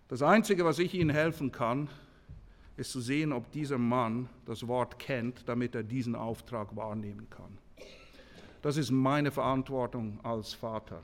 Das 0.08 0.22
Einzige, 0.22 0.64
was 0.64 0.80
ich 0.80 0.94
ihnen 0.94 1.10
helfen 1.10 1.52
kann, 1.52 1.88
ist 1.88 2.05
zu 2.84 3.00
sehen, 3.00 3.32
ob 3.32 3.52
dieser 3.52 3.78
Mann 3.78 4.28
das 4.46 4.68
Wort 4.68 5.00
kennt, 5.00 5.48
damit 5.48 5.76
er 5.76 5.84
diesen 5.84 6.16
Auftrag 6.16 6.76
wahrnehmen 6.76 7.28
kann. 7.30 7.58
Das 8.62 8.78
ist 8.78 8.92
meine 8.92 9.32
Verantwortung 9.32 10.20
als 10.24 10.54
Vater. 10.54 11.02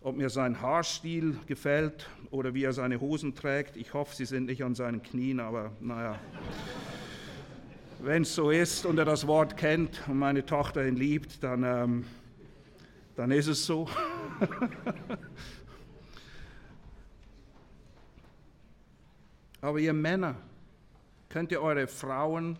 Ob 0.00 0.16
mir 0.16 0.28
sein 0.28 0.60
Haarstil 0.60 1.38
gefällt 1.46 2.08
oder 2.30 2.52
wie 2.54 2.64
er 2.64 2.72
seine 2.72 3.00
Hosen 3.00 3.34
trägt, 3.34 3.76
ich 3.76 3.94
hoffe, 3.94 4.14
sie 4.14 4.24
sind 4.26 4.46
nicht 4.46 4.62
an 4.62 4.74
seinen 4.74 5.02
Knien, 5.02 5.40
aber 5.40 5.72
naja. 5.80 6.18
Wenn 8.00 8.22
es 8.22 8.34
so 8.34 8.50
ist 8.50 8.86
und 8.86 8.98
er 8.98 9.04
das 9.04 9.26
Wort 9.26 9.56
kennt 9.56 10.02
und 10.08 10.18
meine 10.18 10.44
Tochter 10.44 10.86
ihn 10.86 10.96
liebt, 10.96 11.42
dann, 11.42 11.64
ähm, 11.64 12.04
dann 13.16 13.30
ist 13.30 13.46
es 13.48 13.64
so. 13.64 13.88
aber 19.60 19.78
ihr 19.80 19.92
Männer, 19.92 20.36
könnt 21.28 21.52
ihr 21.52 21.60
eure 21.60 21.86
Frauen 21.86 22.58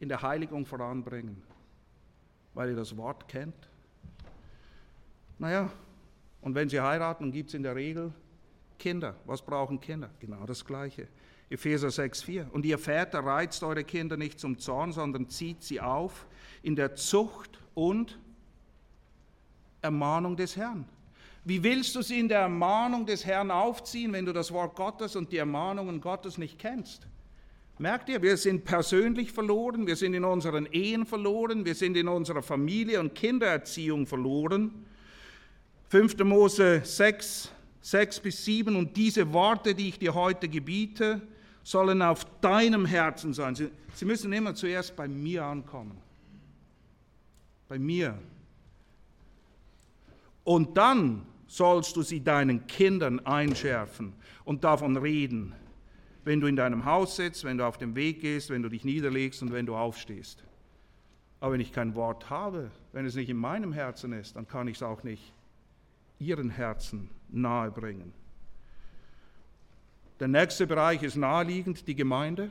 in 0.00 0.08
der 0.08 0.22
Heiligung 0.22 0.66
voranbringen, 0.66 1.42
weil 2.54 2.70
ihr 2.70 2.76
das 2.76 2.96
Wort 2.96 3.28
kennt? 3.28 3.68
Naja, 5.38 5.70
und 6.40 6.54
wenn 6.54 6.68
sie 6.68 6.80
heiraten, 6.80 7.32
gibt 7.32 7.48
es 7.48 7.54
in 7.54 7.62
der 7.62 7.74
Regel 7.74 8.12
Kinder. 8.78 9.16
Was 9.24 9.42
brauchen 9.42 9.80
Kinder? 9.80 10.10
Genau 10.20 10.44
das 10.46 10.64
Gleiche. 10.64 11.08
Epheser 11.48 11.88
6,4. 11.88 12.50
Und 12.50 12.64
ihr 12.64 12.78
Väter 12.78 13.20
reizt 13.20 13.62
eure 13.62 13.84
Kinder 13.84 14.16
nicht 14.16 14.38
zum 14.38 14.58
Zorn, 14.58 14.92
sondern 14.92 15.28
zieht 15.28 15.62
sie 15.62 15.80
auf 15.80 16.26
in 16.62 16.76
der 16.76 16.94
Zucht 16.94 17.60
und 17.74 18.18
Ermahnung 19.82 20.36
des 20.36 20.56
Herrn. 20.56 20.84
Wie 21.44 21.62
willst 21.62 21.94
du 21.94 22.02
sie 22.02 22.18
in 22.18 22.28
der 22.28 22.40
Ermahnung 22.40 23.06
des 23.06 23.24
Herrn 23.24 23.52
aufziehen, 23.52 24.12
wenn 24.12 24.26
du 24.26 24.32
das 24.32 24.50
Wort 24.52 24.74
Gottes 24.74 25.14
und 25.14 25.30
die 25.30 25.36
Ermahnungen 25.36 26.00
Gottes 26.00 26.38
nicht 26.38 26.58
kennst? 26.58 27.06
Merkt 27.78 28.08
ihr, 28.08 28.22
wir 28.22 28.38
sind 28.38 28.64
persönlich 28.64 29.32
verloren, 29.32 29.86
wir 29.86 29.96
sind 29.96 30.14
in 30.14 30.24
unseren 30.24 30.64
Ehen 30.72 31.04
verloren, 31.04 31.66
wir 31.66 31.74
sind 31.74 31.94
in 31.96 32.08
unserer 32.08 32.42
Familie 32.42 33.00
und 33.00 33.14
Kindererziehung 33.14 34.06
verloren. 34.06 34.86
5. 35.90 36.24
Mose 36.24 36.80
6, 36.82 37.50
6 37.82 38.20
bis 38.20 38.44
7 38.46 38.76
und 38.76 38.96
diese 38.96 39.30
Worte, 39.34 39.74
die 39.74 39.90
ich 39.90 39.98
dir 39.98 40.14
heute 40.14 40.48
gebiete, 40.48 41.20
sollen 41.62 42.00
auf 42.00 42.24
deinem 42.40 42.86
Herzen 42.86 43.34
sein. 43.34 43.54
Sie, 43.54 43.68
sie 43.92 44.06
müssen 44.06 44.32
immer 44.32 44.54
zuerst 44.54 44.96
bei 44.96 45.06
mir 45.06 45.44
ankommen. 45.44 45.98
Bei 47.68 47.78
mir. 47.78 48.18
Und 50.44 50.78
dann 50.78 51.26
sollst 51.46 51.94
du 51.94 52.02
sie 52.02 52.24
deinen 52.24 52.66
Kindern 52.66 53.20
einschärfen 53.26 54.14
und 54.46 54.64
davon 54.64 54.96
reden 54.96 55.52
wenn 56.26 56.40
du 56.40 56.48
in 56.48 56.56
deinem 56.56 56.84
Haus 56.84 57.14
sitzt, 57.14 57.44
wenn 57.44 57.56
du 57.56 57.64
auf 57.64 57.78
dem 57.78 57.94
Weg 57.94 58.20
gehst, 58.20 58.50
wenn 58.50 58.60
du 58.60 58.68
dich 58.68 58.84
niederlegst 58.84 59.42
und 59.42 59.52
wenn 59.52 59.64
du 59.64 59.76
aufstehst. 59.76 60.42
Aber 61.38 61.52
wenn 61.52 61.60
ich 61.60 61.72
kein 61.72 61.94
Wort 61.94 62.30
habe, 62.30 62.72
wenn 62.92 63.06
es 63.06 63.14
nicht 63.14 63.28
in 63.28 63.36
meinem 63.36 63.72
Herzen 63.72 64.12
ist, 64.12 64.34
dann 64.34 64.48
kann 64.48 64.66
ich 64.66 64.78
es 64.78 64.82
auch 64.82 65.04
nicht 65.04 65.32
ihren 66.18 66.50
Herzen 66.50 67.10
nahebringen. 67.28 68.12
Der 70.18 70.26
nächste 70.26 70.66
Bereich 70.66 71.04
ist 71.04 71.14
naheliegend, 71.14 71.86
die 71.86 71.94
Gemeinde. 71.94 72.50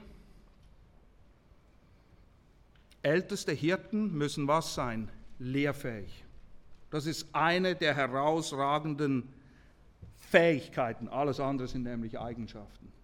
Älteste 3.02 3.52
Hirten 3.52 4.18
müssen 4.18 4.48
was 4.48 4.74
sein? 4.74 5.10
Lehrfähig. 5.38 6.24
Das 6.92 7.08
ist 7.08 7.28
eine 7.34 7.76
der 7.76 7.94
herausragenden 7.94 9.28
Fähigkeiten. 10.16 11.10
Alles 11.10 11.42
andere 11.42 11.68
sind 11.68 11.84
nämlich 11.84 12.18
Eigenschaften. 12.18 12.95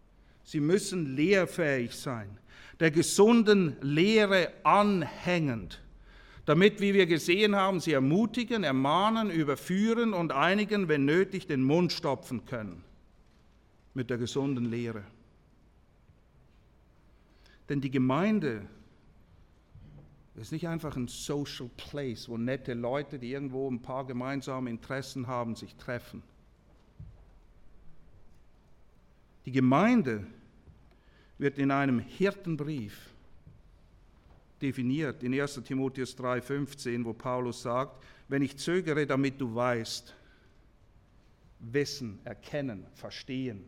Sie 0.51 0.59
müssen 0.59 1.15
lehrfähig 1.15 1.93
sein, 1.93 2.37
der 2.81 2.91
gesunden 2.91 3.77
Lehre 3.79 4.51
anhängend, 4.65 5.81
damit, 6.43 6.81
wie 6.81 6.93
wir 6.93 7.05
gesehen 7.05 7.55
haben, 7.55 7.79
sie 7.79 7.93
ermutigen, 7.93 8.65
ermahnen, 8.65 9.29
überführen 9.29 10.11
und 10.11 10.33
einigen, 10.33 10.89
wenn 10.89 11.05
nötig, 11.05 11.47
den 11.47 11.63
Mund 11.63 11.93
stopfen 11.93 12.43
können 12.43 12.83
mit 13.93 14.09
der 14.09 14.17
gesunden 14.17 14.65
Lehre. 14.65 15.05
Denn 17.69 17.79
die 17.79 17.91
Gemeinde 17.91 18.67
ist 20.35 20.51
nicht 20.51 20.67
einfach 20.67 20.97
ein 20.97 21.07
Social 21.07 21.69
Place, 21.77 22.27
wo 22.27 22.37
nette 22.37 22.73
Leute, 22.73 23.19
die 23.19 23.31
irgendwo 23.31 23.71
ein 23.71 23.81
paar 23.81 24.05
gemeinsame 24.05 24.69
Interessen 24.69 25.27
haben, 25.27 25.55
sich 25.55 25.77
treffen. 25.77 26.21
Die 29.45 29.53
Gemeinde 29.53 30.27
wird 31.41 31.57
in 31.57 31.71
einem 31.71 31.97
Hirtenbrief 31.97 33.09
definiert, 34.61 35.23
in 35.23 35.33
1 35.33 35.63
Timotheus 35.63 36.15
3:15, 36.15 37.03
wo 37.03 37.13
Paulus 37.13 37.63
sagt, 37.63 38.03
wenn 38.27 38.43
ich 38.43 38.57
zögere, 38.57 39.07
damit 39.07 39.41
du 39.41 39.55
weißt, 39.55 40.13
wissen, 41.61 42.19
erkennen, 42.25 42.85
verstehen. 42.93 43.63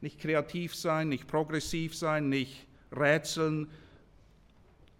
Nicht 0.00 0.20
kreativ 0.20 0.76
sein, 0.76 1.08
nicht 1.08 1.26
progressiv 1.26 1.96
sein, 1.96 2.28
nicht 2.28 2.68
rätseln, 2.92 3.68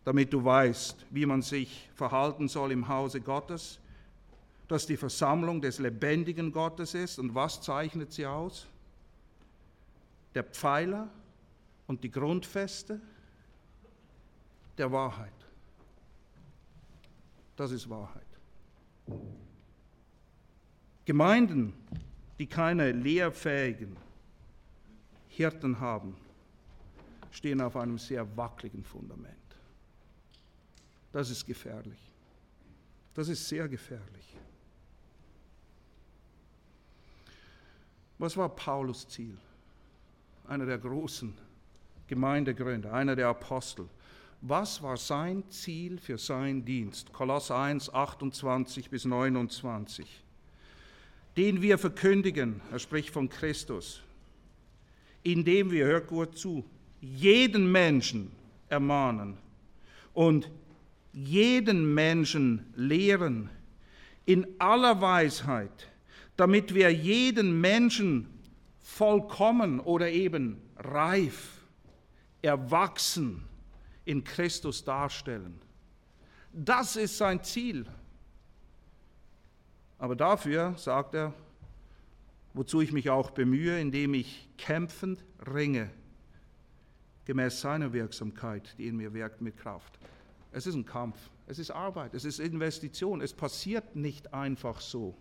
damit 0.02 0.32
du 0.32 0.44
weißt, 0.44 1.06
wie 1.10 1.24
man 1.24 1.40
sich 1.40 1.88
verhalten 1.94 2.48
soll 2.48 2.72
im 2.72 2.88
Hause 2.88 3.20
Gottes, 3.20 3.78
dass 4.66 4.86
die 4.86 4.96
Versammlung 4.96 5.60
des 5.60 5.78
lebendigen 5.78 6.50
Gottes 6.50 6.94
ist. 6.94 7.20
Und 7.20 7.36
was 7.36 7.62
zeichnet 7.62 8.12
sie 8.12 8.26
aus? 8.26 8.66
Der 10.34 10.42
Pfeiler 10.42 11.08
und 11.90 12.04
die 12.04 12.10
Grundfeste 12.12 13.00
der 14.78 14.92
Wahrheit. 14.92 15.32
Das 17.56 17.72
ist 17.72 17.90
Wahrheit. 17.90 18.28
Gemeinden, 21.04 21.72
die 22.38 22.46
keine 22.46 22.92
lehrfähigen 22.92 23.96
Hirten 25.30 25.80
haben, 25.80 26.16
stehen 27.32 27.60
auf 27.60 27.74
einem 27.76 27.98
sehr 27.98 28.36
wackeligen 28.36 28.84
Fundament. 28.84 29.56
Das 31.10 31.28
ist 31.28 31.44
gefährlich. 31.44 32.12
Das 33.14 33.28
ist 33.28 33.48
sehr 33.48 33.68
gefährlich. 33.68 34.36
Was 38.16 38.36
war 38.36 38.48
Paulus 38.48 39.08
Ziel? 39.08 39.36
Einer 40.46 40.66
der 40.66 40.78
großen 40.78 41.49
Gemeindegründer, 42.10 42.92
einer 42.92 43.14
der 43.14 43.28
Apostel. 43.28 43.88
Was 44.42 44.82
war 44.82 44.96
sein 44.96 45.44
Ziel 45.48 45.96
für 45.98 46.18
seinen 46.18 46.64
Dienst? 46.64 47.12
Koloss 47.12 47.52
1, 47.52 47.94
28 47.94 48.90
bis 48.90 49.04
29. 49.04 50.06
Den 51.36 51.62
wir 51.62 51.78
verkündigen, 51.78 52.60
er 52.72 52.80
spricht 52.80 53.10
von 53.10 53.28
Christus, 53.28 54.02
indem 55.22 55.70
wir, 55.70 55.86
hört 55.86 56.08
gut 56.08 56.36
zu, 56.36 56.64
jeden 57.00 57.70
Menschen 57.70 58.32
ermahnen 58.68 59.36
und 60.12 60.50
jeden 61.12 61.94
Menschen 61.94 62.66
lehren 62.74 63.50
in 64.26 64.48
aller 64.58 65.00
Weisheit, 65.00 65.88
damit 66.36 66.74
wir 66.74 66.92
jeden 66.92 67.60
Menschen 67.60 68.26
vollkommen 68.80 69.78
oder 69.78 70.10
eben 70.10 70.60
reif 70.76 71.59
erwachsen 72.42 73.44
in 74.04 74.24
Christus 74.24 74.84
darstellen. 74.84 75.60
Das 76.52 76.96
ist 76.96 77.16
sein 77.16 77.42
Ziel. 77.42 77.86
Aber 79.98 80.16
dafür, 80.16 80.74
sagt 80.76 81.14
er, 81.14 81.34
wozu 82.54 82.80
ich 82.80 82.92
mich 82.92 83.10
auch 83.10 83.30
bemühe, 83.30 83.78
indem 83.78 84.14
ich 84.14 84.48
kämpfend 84.56 85.24
ringe, 85.46 85.90
gemäß 87.26 87.60
seiner 87.60 87.92
Wirksamkeit, 87.92 88.74
die 88.78 88.88
in 88.88 88.96
mir 88.96 89.14
wirkt 89.14 89.40
mit 89.40 89.56
Kraft. 89.56 89.98
Es 90.52 90.66
ist 90.66 90.74
ein 90.74 90.84
Kampf, 90.84 91.16
es 91.46 91.58
ist 91.58 91.70
Arbeit, 91.70 92.14
es 92.14 92.24
ist 92.24 92.40
Investition, 92.40 93.20
es 93.20 93.32
passiert 93.32 93.94
nicht 93.94 94.34
einfach 94.34 94.80
so. 94.80 95.16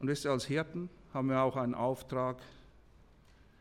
Und 0.00 0.08
wisst 0.08 0.24
ihr, 0.24 0.32
als 0.32 0.46
Hirten 0.46 0.90
haben 1.12 1.28
wir 1.28 1.40
auch 1.40 1.56
einen 1.56 1.74
Auftrag, 1.74 2.38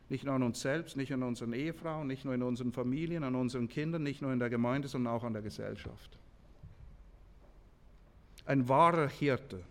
nicht 0.10 0.26
nur 0.26 0.36
an 0.36 0.44
uns 0.44 0.62
selbst, 0.62 0.98
nicht 0.98 1.14
an 1.14 1.24
unseren 1.24 1.54
Ehefrauen, 1.54 2.08
nicht 2.08 2.26
nur 2.26 2.34
in 2.34 2.44
unseren 2.44 2.72
Familien, 2.72 3.24
an 3.24 3.36
unseren 3.36 3.70
Kindern, 3.70 4.04
nicht 4.04 4.22
nur 4.22 4.34
in 4.34 4.40
der 4.40 4.50
Gemeinde, 4.50 4.88
sondern 4.88 5.14
auch 5.14 5.24
an 5.24 5.34
der 5.34 5.42
Gesellschaft. 5.42 6.18
Ein 8.46 8.68
wahrer 8.68 9.08
Hirte 9.08 9.64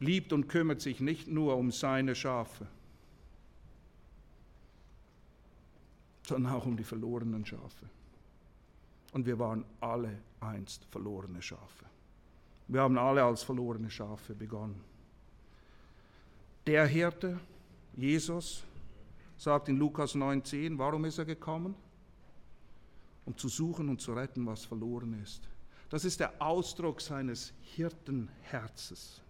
liebt 0.00 0.32
und 0.32 0.48
kümmert 0.48 0.80
sich 0.80 1.00
nicht 1.00 1.28
nur 1.28 1.56
um 1.56 1.70
seine 1.70 2.14
Schafe, 2.14 2.66
sondern 6.22 6.52
auch 6.52 6.66
um 6.66 6.76
die 6.76 6.84
verlorenen 6.84 7.44
Schafe. 7.44 7.88
Und 9.12 9.26
wir 9.26 9.38
waren 9.38 9.64
alle 9.80 10.18
einst 10.40 10.84
verlorene 10.86 11.40
Schafe. 11.40 11.86
Wir 12.68 12.82
haben 12.82 12.98
alle 12.98 13.24
als 13.24 13.42
verlorene 13.42 13.90
Schafe 13.90 14.34
begonnen. 14.34 14.80
Der 16.68 16.86
Hirte, 16.86 17.40
Jesus, 17.96 18.62
sagt 19.38 19.70
in 19.70 19.78
Lukas 19.78 20.14
9,10, 20.14 20.76
warum 20.76 21.06
ist 21.06 21.16
er 21.16 21.24
gekommen? 21.24 21.74
Um 23.24 23.34
zu 23.34 23.48
suchen 23.48 23.88
und 23.88 24.02
zu 24.02 24.12
retten, 24.12 24.44
was 24.44 24.66
verloren 24.66 25.18
ist. 25.22 25.48
Das 25.88 26.04
ist 26.04 26.20
der 26.20 26.30
Ausdruck 26.42 27.00
seines 27.00 27.54
Hirtenherzes. 27.74 29.22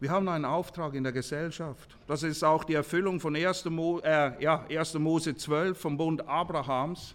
Wir 0.00 0.10
haben 0.10 0.26
einen 0.30 0.46
Auftrag 0.46 0.94
in 0.94 1.02
der 1.02 1.12
Gesellschaft. 1.12 1.94
Das 2.06 2.22
ist 2.22 2.42
auch 2.42 2.64
die 2.64 2.72
Erfüllung 2.72 3.20
von 3.20 3.36
1. 3.36 3.66
Mo, 3.66 3.98
äh, 3.98 4.42
ja, 4.42 4.64
1. 4.70 4.94
Mose 4.94 5.36
12 5.36 5.78
vom 5.78 5.98
Bund 5.98 6.26
Abrahams, 6.26 7.14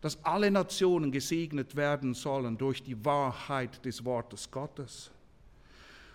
dass 0.00 0.24
alle 0.24 0.52
Nationen 0.52 1.10
gesegnet 1.10 1.74
werden 1.74 2.14
sollen 2.14 2.56
durch 2.56 2.80
die 2.80 3.04
Wahrheit 3.04 3.84
des 3.84 4.04
Wortes 4.04 4.48
Gottes. 4.48 5.10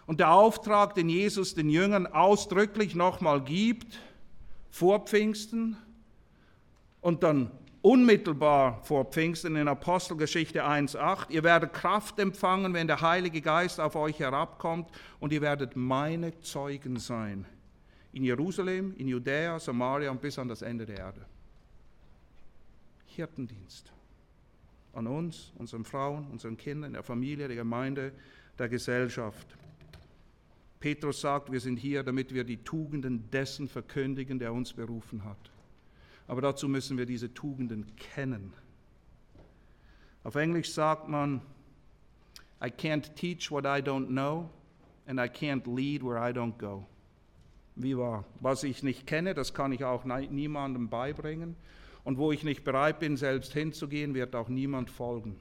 Und 0.10 0.20
der 0.20 0.32
Auftrag, 0.32 0.96
den 0.96 1.08
Jesus 1.08 1.54
den 1.54 1.70
Jüngern 1.70 2.08
ausdrücklich 2.08 2.96
nochmal 2.96 3.44
gibt, 3.44 4.00
vor 4.72 5.06
Pfingsten 5.06 5.78
und 7.00 7.22
dann 7.22 7.52
unmittelbar 7.84 8.84
vor 8.84 9.06
Pfingsten 9.06 9.56
in 9.56 9.68
Apostelgeschichte 9.68 10.66
1.8, 10.66 11.30
ihr 11.30 11.44
werdet 11.44 11.74
Kraft 11.74 12.18
empfangen, 12.18 12.74
wenn 12.74 12.88
der 12.88 13.02
Heilige 13.02 13.40
Geist 13.40 13.80
auf 13.80 13.96
euch 13.96 14.18
herabkommt 14.18 14.90
und 15.20 15.32
ihr 15.32 15.42
werdet 15.42 15.76
meine 15.76 16.40
Zeugen 16.40 16.98
sein. 16.98 17.46
In 18.12 18.24
Jerusalem, 18.24 18.96
in 18.98 19.10
Judäa, 19.10 19.60
Samaria 19.60 20.10
und 20.10 20.22
bis 20.22 20.40
an 20.40 20.48
das 20.48 20.64
Ende 20.64 20.88
der 20.88 20.98
Erde. 20.98 21.24
Hirtendienst. 23.06 23.92
An 24.92 25.06
uns, 25.06 25.52
unseren 25.60 25.86
Frauen, 25.86 26.26
unseren 26.32 26.58
Kindern, 26.58 26.94
der 26.94 27.04
Familie, 27.04 27.48
der 27.48 27.58
Gemeinde, 27.58 28.12
der 28.58 28.70
Gesellschaft. 28.70 29.56
Petrus 30.80 31.22
sagt, 31.22 31.52
wir 31.52 31.60
sind 31.60 31.78
hier, 31.78 32.04
damit 32.04 32.34
wir 32.34 32.44
die 32.44 32.64
Tugenden 32.64 33.30
dessen 33.32 33.68
verkündigen, 33.68 34.40
der 34.40 34.54
uns 34.54 34.74
berufen 34.74 35.26
hat. 35.26 35.52
Aber 36.28 36.42
dazu 36.42 36.70
müssen 36.70 36.98
wir 36.98 37.06
diese 37.06 37.34
Tugenden 37.34 37.86
kennen. 37.98 38.54
Auf 40.24 40.36
Englisch 40.36 40.72
sagt 40.72 41.10
man, 41.10 41.42
I 42.62 42.68
can't 42.68 43.14
teach 43.16 43.52
what 43.52 43.66
I 43.66 43.82
don't 43.82 44.08
know 44.08 44.50
and 45.08 45.20
I 45.20 45.24
can't 45.24 45.66
lead 45.74 46.04
where 46.04 46.18
I 46.20 46.32
don't 46.32 46.58
go. 46.58 46.86
Wie 47.76 47.98
war? 47.98 48.26
Was 48.40 48.64
ich 48.64 48.84
nicht 48.84 49.08
kenne, 49.08 49.34
das 49.34 49.54
kann 49.54 49.72
ich 49.72 49.84
auch 49.84 50.06
niemandem 50.06 50.90
beibringen. 50.90 51.56
Und 52.04 52.18
wo 52.18 52.32
ich 52.32 52.44
nicht 52.44 52.64
bereit 52.64 53.00
bin, 53.00 53.18
selbst 53.18 53.54
hinzugehen, 53.54 54.14
wird 54.14 54.36
auch 54.36 54.50
niemand 54.50 54.90
folgen. 54.90 55.36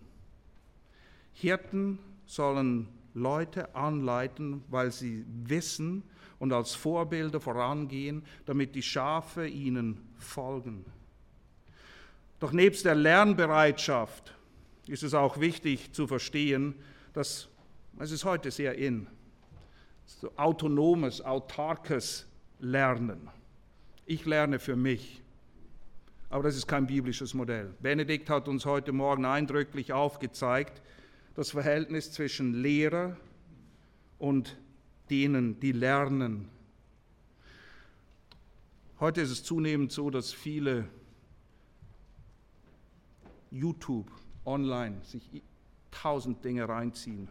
Hirten 1.33 1.99
sollen 2.27 2.89
Leute 3.19 3.75
anleiten, 3.75 4.65
weil 4.69 4.91
sie 4.91 5.25
wissen 5.45 6.03
und 6.39 6.53
als 6.53 6.75
Vorbilder 6.75 7.41
vorangehen, 7.41 8.25
damit 8.47 8.75
die 8.75 8.83
Schafe 8.83 9.47
ihnen 9.47 10.01
folgen. 10.17 10.85
Doch 12.41 12.53
nebst 12.53 12.85
der 12.85 12.95
Lernbereitschaft 12.95 14.35
ist 14.87 15.03
es 15.03 15.15
auch 15.15 15.41
wichtig 15.41 15.93
zu 15.93 16.07
verstehen, 16.07 16.75
dass 17.13 17.49
es 17.99 18.13
ist 18.13 18.25
heute 18.25 18.51
sehr 18.51 18.77
in, 18.77 19.09
so 20.07 20.31
autonomes, 20.37 21.21
autarkes 21.21 22.27
Lernen. 22.61 23.29
Ich 24.07 24.25
lerne 24.25 24.59
für 24.59 24.77
mich. 24.77 25.23
Aber 26.31 26.45
das 26.45 26.57
ist 26.57 26.67
kein 26.67 26.87
biblisches 26.87 27.35
Modell. 27.35 27.75
Benedikt 27.81 28.31
hat 28.31 28.49
uns 28.49 28.67
heute 28.67 28.93
Morgen 28.93 29.25
eindrücklich 29.25 29.93
aufgezeigt, 29.93 30.83
das 31.39 31.53
Verhältnis 31.53 32.11
zwischen 32.11 32.53
Lehrer 32.53 33.17
und 34.19 34.59
denen, 35.09 35.61
die 35.61 35.71
lernen. 35.71 36.49
Heute 38.99 39.21
ist 39.21 39.31
es 39.31 39.45
zunehmend 39.45 39.93
so, 39.93 40.11
dass 40.11 40.33
viele 40.33 40.89
YouTube, 43.53 44.11
online 44.45 45.01
sich 45.05 45.23
tausend 45.93 46.45
Dinge 46.45 46.69
reinziehen. 46.69 47.29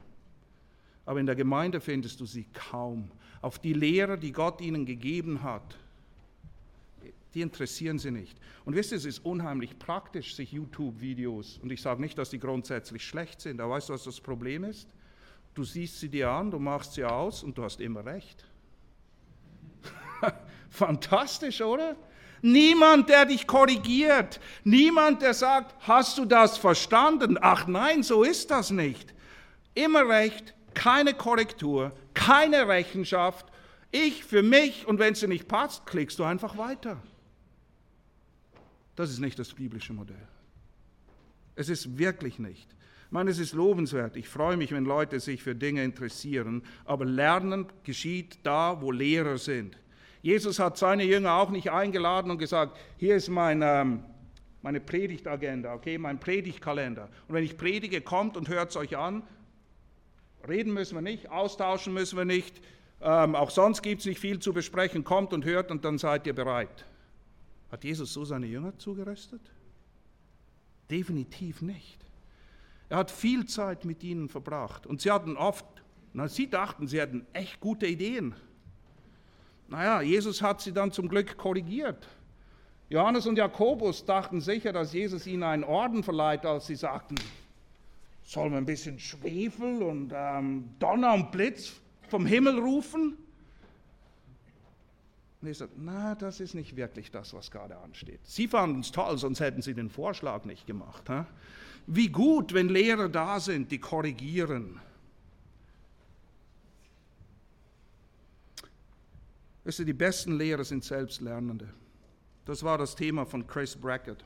Aber 1.06 1.20
in 1.20 1.26
der 1.26 1.36
Gemeinde 1.36 1.82
findest 1.82 2.22
du 2.22 2.26
sie 2.26 2.46
kaum. 2.54 3.12
Auf 3.42 3.60
die 3.60 3.74
Lehrer, 3.74 4.16
die 4.16 4.32
Gott 4.32 4.62
ihnen 4.62 4.86
gegeben 4.86 5.44
hat, 5.44 5.78
die 7.38 7.42
interessieren 7.44 8.00
sie 8.00 8.10
nicht. 8.10 8.36
Und 8.66 8.76
wisst 8.76 8.92
ihr, 8.92 8.98
es 8.98 9.06
ist 9.06 9.24
unheimlich 9.24 9.78
praktisch, 9.78 10.34
sich 10.34 10.54
YouTube-Videos, 10.54 11.60
und 11.62 11.72
ich 11.72 11.84
sage 11.84 12.02
nicht, 12.02 12.18
dass 12.18 12.32
die 12.32 12.40
grundsätzlich 12.40 13.06
schlecht 13.06 13.42
sind, 13.42 13.62
aber 13.62 13.74
weißt 13.74 13.90
du, 13.90 13.94
was 13.94 14.06
das 14.06 14.20
Problem 14.20 14.64
ist? 14.64 14.90
Du 15.54 15.64
siehst 15.64 16.00
sie 16.00 16.10
dir 16.10 16.32
an, 16.32 16.50
du 16.50 16.58
machst 16.58 16.94
sie 16.94 17.06
aus 17.06 17.44
und 17.44 17.56
du 17.56 17.64
hast 17.64 17.80
immer 17.80 18.04
recht. 18.04 18.44
Fantastisch, 20.72 21.62
oder? 21.62 21.96
Niemand, 22.42 23.08
der 23.08 23.28
dich 23.28 23.46
korrigiert. 23.46 24.40
Niemand, 24.64 25.22
der 25.22 25.36
sagt, 25.36 25.76
hast 25.88 26.18
du 26.18 26.26
das 26.26 26.58
verstanden? 26.58 27.38
Ach 27.40 27.68
nein, 27.68 28.02
so 28.02 28.24
ist 28.24 28.50
das 28.50 28.72
nicht. 28.72 29.14
Immer 29.76 30.10
recht, 30.10 30.56
keine 30.74 31.14
Korrektur, 31.14 31.92
keine 32.16 32.68
Rechenschaft. 32.68 33.46
Ich 33.92 34.24
für 34.24 34.42
mich 34.42 34.88
und 34.88 34.98
wenn 34.98 35.14
es 35.14 35.20
dir 35.20 35.28
nicht 35.28 35.48
passt, 35.48 35.86
klickst 35.86 36.18
du 36.18 36.24
einfach 36.24 36.58
weiter. 36.58 36.98
Das 38.98 39.12
ist 39.12 39.20
nicht 39.20 39.38
das 39.38 39.54
biblische 39.54 39.94
Modell. 39.94 40.28
Es 41.56 41.70
ist 41.70 42.00
wirklich 42.00 42.40
nicht. 42.40 42.68
Ich 43.06 43.12
meine, 43.12 43.30
es 43.30 43.38
ist 43.38 43.54
lobenswert. 43.54 44.18
Ich 44.18 44.28
freue 44.28 44.58
mich, 44.58 44.72
wenn 44.72 44.86
Leute 44.86 45.20
sich 45.20 45.44
für 45.44 45.54
Dinge 45.54 45.84
interessieren, 45.84 46.64
aber 46.84 47.06
Lernen 47.06 47.68
geschieht 47.84 48.40
da, 48.42 48.82
wo 48.82 48.92
Lehrer 48.92 49.38
sind. 49.38 49.78
Jesus 50.24 50.58
hat 50.58 50.80
seine 50.80 51.04
Jünger 51.04 51.36
auch 51.36 51.52
nicht 51.52 51.72
eingeladen 51.72 52.32
und 52.32 52.40
gesagt, 52.40 52.76
hier 52.98 53.16
ist 53.16 53.30
mein, 53.30 53.62
ähm, 53.62 54.04
meine 54.64 54.80
Predigtagenda, 54.80 55.76
okay, 55.76 56.00
mein 56.00 56.20
Predigtkalender. 56.20 57.08
Und 57.28 57.36
wenn 57.36 57.44
ich 57.44 57.56
predige, 57.56 58.02
kommt 58.02 58.36
und 58.36 58.50
hört 58.50 58.72
es 58.72 58.78
euch 58.78 58.98
an. 58.98 59.22
Reden 60.48 60.74
müssen 60.74 60.96
wir 60.96 61.04
nicht, 61.04 61.30
austauschen 61.30 61.94
müssen 61.94 62.18
wir 62.18 62.26
nicht. 62.26 62.62
Ähm, 63.00 63.36
auch 63.36 63.52
sonst 63.52 63.84
gibt 63.84 64.00
es 64.00 64.08
nicht 64.08 64.20
viel 64.20 64.40
zu 64.40 64.54
besprechen. 64.54 65.04
Kommt 65.04 65.34
und 65.34 65.46
hört 65.46 65.70
und 65.70 65.86
dann 65.86 66.00
seid 66.00 66.26
ihr 66.26 66.34
bereit. 66.34 66.86
Hat 67.72 67.84
Jesus 67.84 68.14
so 68.14 68.24
seine 68.26 68.46
Jünger 68.46 68.78
zugerüstet? 68.78 69.42
Definitiv 70.90 71.62
nicht. 71.62 72.06
Er 72.90 72.98
hat 72.98 73.12
viel 73.12 73.46
Zeit 73.46 73.84
mit 73.84 74.04
ihnen 74.04 74.30
verbracht 74.30 74.88
und 74.88 75.02
sie 75.02 75.12
hatten 75.12 75.36
oft, 75.36 75.66
na, 76.14 76.28
sie 76.28 76.50
dachten, 76.50 76.88
sie 76.88 77.00
hätten 77.02 77.26
echt 77.34 77.60
gute 77.60 77.86
Ideen. 77.86 78.34
Naja, 79.68 80.02
Jesus 80.02 80.42
hat 80.42 80.62
sie 80.62 80.72
dann 80.72 80.94
zum 80.94 81.10
Glück 81.10 81.38
korrigiert. 81.38 82.08
Johannes 82.90 83.28
und 83.28 83.38
Jakobus 83.38 84.06
dachten 84.06 84.40
sicher, 84.40 84.72
dass 84.72 84.94
Jesus 84.94 85.28
ihnen 85.28 85.44
einen 85.44 85.64
Orden 85.66 86.04
verleiht, 86.04 86.46
als 86.46 86.68
sie 86.68 86.76
sagten, 86.76 87.16
sollen 88.24 88.52
wir 88.52 88.58
ein 88.58 88.66
bisschen 88.66 88.98
Schwefel 88.98 89.84
und 89.84 90.14
ähm, 90.16 90.70
Donner 90.80 91.14
und 91.14 91.32
Blitz 91.32 91.74
vom 92.08 92.26
Himmel 92.26 92.60
rufen? 92.60 93.18
Und 95.42 95.50
ich 95.50 95.58
sage, 95.58 95.72
na, 95.78 96.16
das 96.16 96.40
ist 96.40 96.56
nicht 96.56 96.76
wirklich 96.76 97.12
das, 97.12 97.34
was 97.34 97.52
gerade 97.52 97.78
ansteht. 97.78 98.20
Sie 98.24 98.48
fanden 98.48 98.80
es 98.80 98.92
toll, 98.92 99.18
sonst 99.18 99.40
hätten 99.40 99.62
sie 99.62 99.76
den 99.76 99.90
Vorschlag 99.90 100.46
nicht 100.46 100.66
gemacht. 100.66 101.04
He? 101.08 101.24
Wie 101.86 102.10
gut, 102.10 102.54
wenn 102.54 102.70
Lehrer 102.70 103.08
da 103.08 103.40
sind, 103.40 103.72
die 103.72 103.80
korrigieren. 103.80 104.80
Wisst 109.64 109.80
ihr, 109.80 109.86
die 109.86 109.94
besten 109.94 110.38
Lehrer 110.38 110.64
sind 110.64 110.84
Selbstlernende. 110.84 111.68
Das 112.46 112.64
war 112.64 112.78
das 112.78 112.96
Thema 112.96 113.26
von 113.26 113.46
Chris 113.46 113.76
Brackett. 113.76 114.24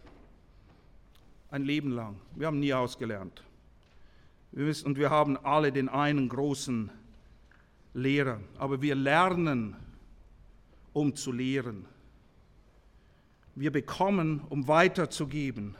Ein 1.49 1.64
Leben 1.64 1.91
lang. 1.91 2.20
Wir 2.36 2.47
haben 2.47 2.59
nie 2.59 2.74
ausgelernt. 2.74 3.43
Wir 4.51 4.68
wissen, 4.68 4.86
und 4.86 4.97
wir 4.97 5.09
haben 5.09 5.38
alle 5.38 5.72
den 5.72 5.89
einen 5.89 6.30
großen 6.30 6.89
Lehrer. 7.93 8.39
Aber 8.57 8.82
wir 8.82 8.95
lernen 8.95 9.76
um 10.93 11.15
zu 11.15 11.31
lehren. 11.31 11.85
Wir 13.55 13.71
bekommen, 13.71 14.41
um 14.49 14.67
weiterzugeben. 14.67 15.75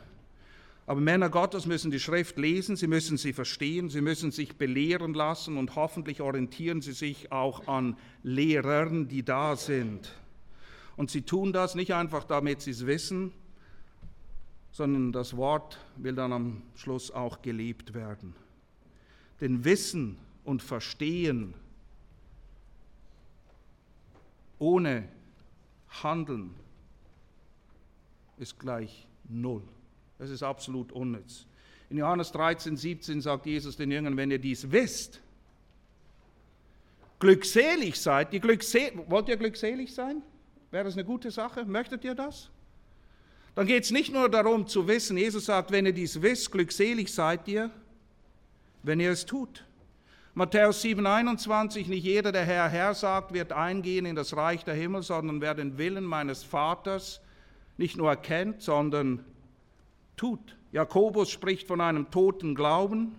Aber 0.86 1.00
Männer 1.00 1.30
Gottes 1.30 1.66
müssen 1.66 1.90
die 1.90 2.00
Schrift 2.00 2.38
lesen, 2.38 2.76
sie 2.76 2.88
müssen 2.88 3.16
sie 3.16 3.32
verstehen, 3.32 3.88
sie 3.88 4.00
müssen 4.00 4.30
sich 4.30 4.56
belehren 4.56 5.14
lassen 5.14 5.56
und 5.56 5.76
hoffentlich 5.76 6.20
orientieren 6.20 6.82
sie 6.82 6.92
sich 6.92 7.30
auch 7.30 7.68
an 7.68 7.96
Lehrern, 8.22 9.08
die 9.08 9.22
da 9.22 9.56
sind. 9.56 10.12
Und 10.96 11.10
sie 11.10 11.22
tun 11.22 11.52
das 11.52 11.74
nicht 11.74 11.94
einfach, 11.94 12.24
damit 12.24 12.60
sie 12.60 12.72
es 12.72 12.86
wissen, 12.86 13.32
sondern 14.72 15.12
das 15.12 15.36
Wort 15.36 15.78
will 15.96 16.14
dann 16.14 16.32
am 16.32 16.62
Schluss 16.74 17.10
auch 17.10 17.42
gelebt 17.42 17.94
werden. 17.94 18.34
Denn 19.40 19.64
Wissen 19.64 20.18
und 20.44 20.62
Verstehen 20.62 21.54
ohne 24.62 25.08
Handeln 26.02 26.54
ist 28.38 28.58
gleich 28.58 29.06
null. 29.28 29.62
Es 30.18 30.30
ist 30.30 30.42
absolut 30.42 30.92
unnütz. 30.92 31.46
In 31.90 31.98
Johannes 31.98 32.30
13, 32.32 32.76
17 32.76 33.20
sagt 33.20 33.46
Jesus 33.46 33.76
den 33.76 33.90
Jüngern, 33.90 34.16
wenn 34.16 34.30
ihr 34.30 34.38
dies 34.38 34.70
wisst, 34.70 35.20
glückselig 37.18 38.00
seid, 38.00 38.32
ihr 38.32 38.40
glücksel 38.40 38.92
wollt 39.08 39.28
ihr 39.28 39.36
glückselig 39.36 39.92
sein? 39.92 40.22
Wäre 40.70 40.84
das 40.84 40.94
eine 40.94 41.04
gute 41.04 41.30
Sache? 41.30 41.64
Möchtet 41.64 42.04
ihr 42.04 42.14
das? 42.14 42.48
Dann 43.54 43.66
geht 43.66 43.84
es 43.84 43.90
nicht 43.90 44.12
nur 44.12 44.30
darum 44.30 44.66
zu 44.66 44.86
wissen, 44.86 45.18
Jesus 45.18 45.46
sagt, 45.46 45.72
wenn 45.72 45.86
ihr 45.86 45.92
dies 45.92 46.22
wisst, 46.22 46.52
glückselig 46.52 47.12
seid 47.12 47.46
ihr, 47.48 47.70
wenn 48.82 49.00
ihr 49.00 49.10
es 49.10 49.26
tut. 49.26 49.64
Matthäus 50.34 50.80
7, 50.80 51.06
21, 51.06 51.88
nicht 51.88 52.04
jeder, 52.04 52.32
der 52.32 52.46
Herr, 52.46 52.68
Herr 52.68 52.94
sagt, 52.94 53.34
wird 53.34 53.52
eingehen 53.52 54.06
in 54.06 54.16
das 54.16 54.34
Reich 54.34 54.64
der 54.64 54.74
Himmel, 54.74 55.02
sondern 55.02 55.42
wer 55.42 55.54
den 55.54 55.76
Willen 55.76 56.04
meines 56.04 56.42
Vaters 56.42 57.20
nicht 57.76 57.98
nur 57.98 58.08
erkennt, 58.08 58.62
sondern 58.62 59.22
tut. 60.16 60.56
Jakobus 60.72 61.30
spricht 61.30 61.68
von 61.68 61.82
einem 61.82 62.10
toten 62.10 62.54
Glauben. 62.54 63.14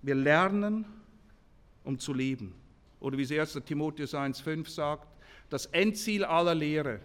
Wir 0.00 0.14
lernen, 0.14 0.86
um 1.84 1.98
zu 1.98 2.14
leben. 2.14 2.54
Oder 3.00 3.18
wie 3.18 3.22
es 3.22 3.32
1. 3.32 3.60
Timotheus 3.66 4.14
1,5 4.14 4.66
sagt, 4.66 5.06
das 5.50 5.66
Endziel 5.66 6.24
aller 6.24 6.54
Lehre 6.54 7.00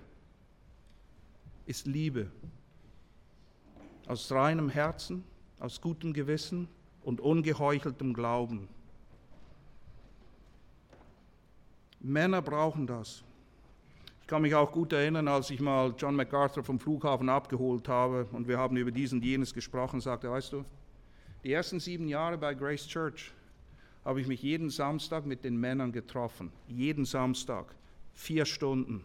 ist 1.66 1.88
Liebe. 1.88 2.32
Aus 4.08 4.32
reinem 4.32 4.70
Herzen, 4.70 5.26
aus 5.60 5.82
gutem 5.82 6.14
Gewissen 6.14 6.68
und 7.04 7.22
ungeheucheltem 7.22 8.14
Glauben. 8.14 8.68
Männer 12.00 12.42
brauchen 12.42 12.88
das. 12.88 13.24
Ich 14.22 14.28
kann 14.28 14.42
mich 14.42 14.56
auch 14.56 14.72
gut 14.72 14.94
erinnern, 14.94 15.28
als 15.28 15.50
ich 15.50 15.60
mal 15.60 15.94
John 15.98 16.16
MacArthur 16.16 16.64
vom 16.64 16.80
Flughafen 16.80 17.30
abgeholt 17.30 17.88
habe 17.88 18.28
und 18.32 18.48
wir 18.48 18.58
haben 18.58 18.78
über 18.78 18.92
dies 18.92 19.12
und 19.12 19.24
jenes 19.24 19.54
gesprochen, 19.54 20.00
sagte 20.00 20.28
er, 20.28 20.34
weißt 20.34 20.54
du, 20.54 20.66
die 21.44 21.54
ersten 21.54 21.80
sieben 21.80 22.08
Jahre 22.08 22.38
bei 22.38 22.54
Grace 22.54 22.88
Church 22.88 23.32
habe 24.04 24.22
ich 24.22 24.28
mich 24.28 24.42
jeden 24.42 24.70
Samstag 24.70 25.26
mit 25.26 25.44
den 25.44 25.58
Männern 25.58 25.92
getroffen. 25.92 26.52
Jeden 26.68 27.06
Samstag. 27.06 27.76
Vier 28.14 28.46
Stunden. 28.46 29.04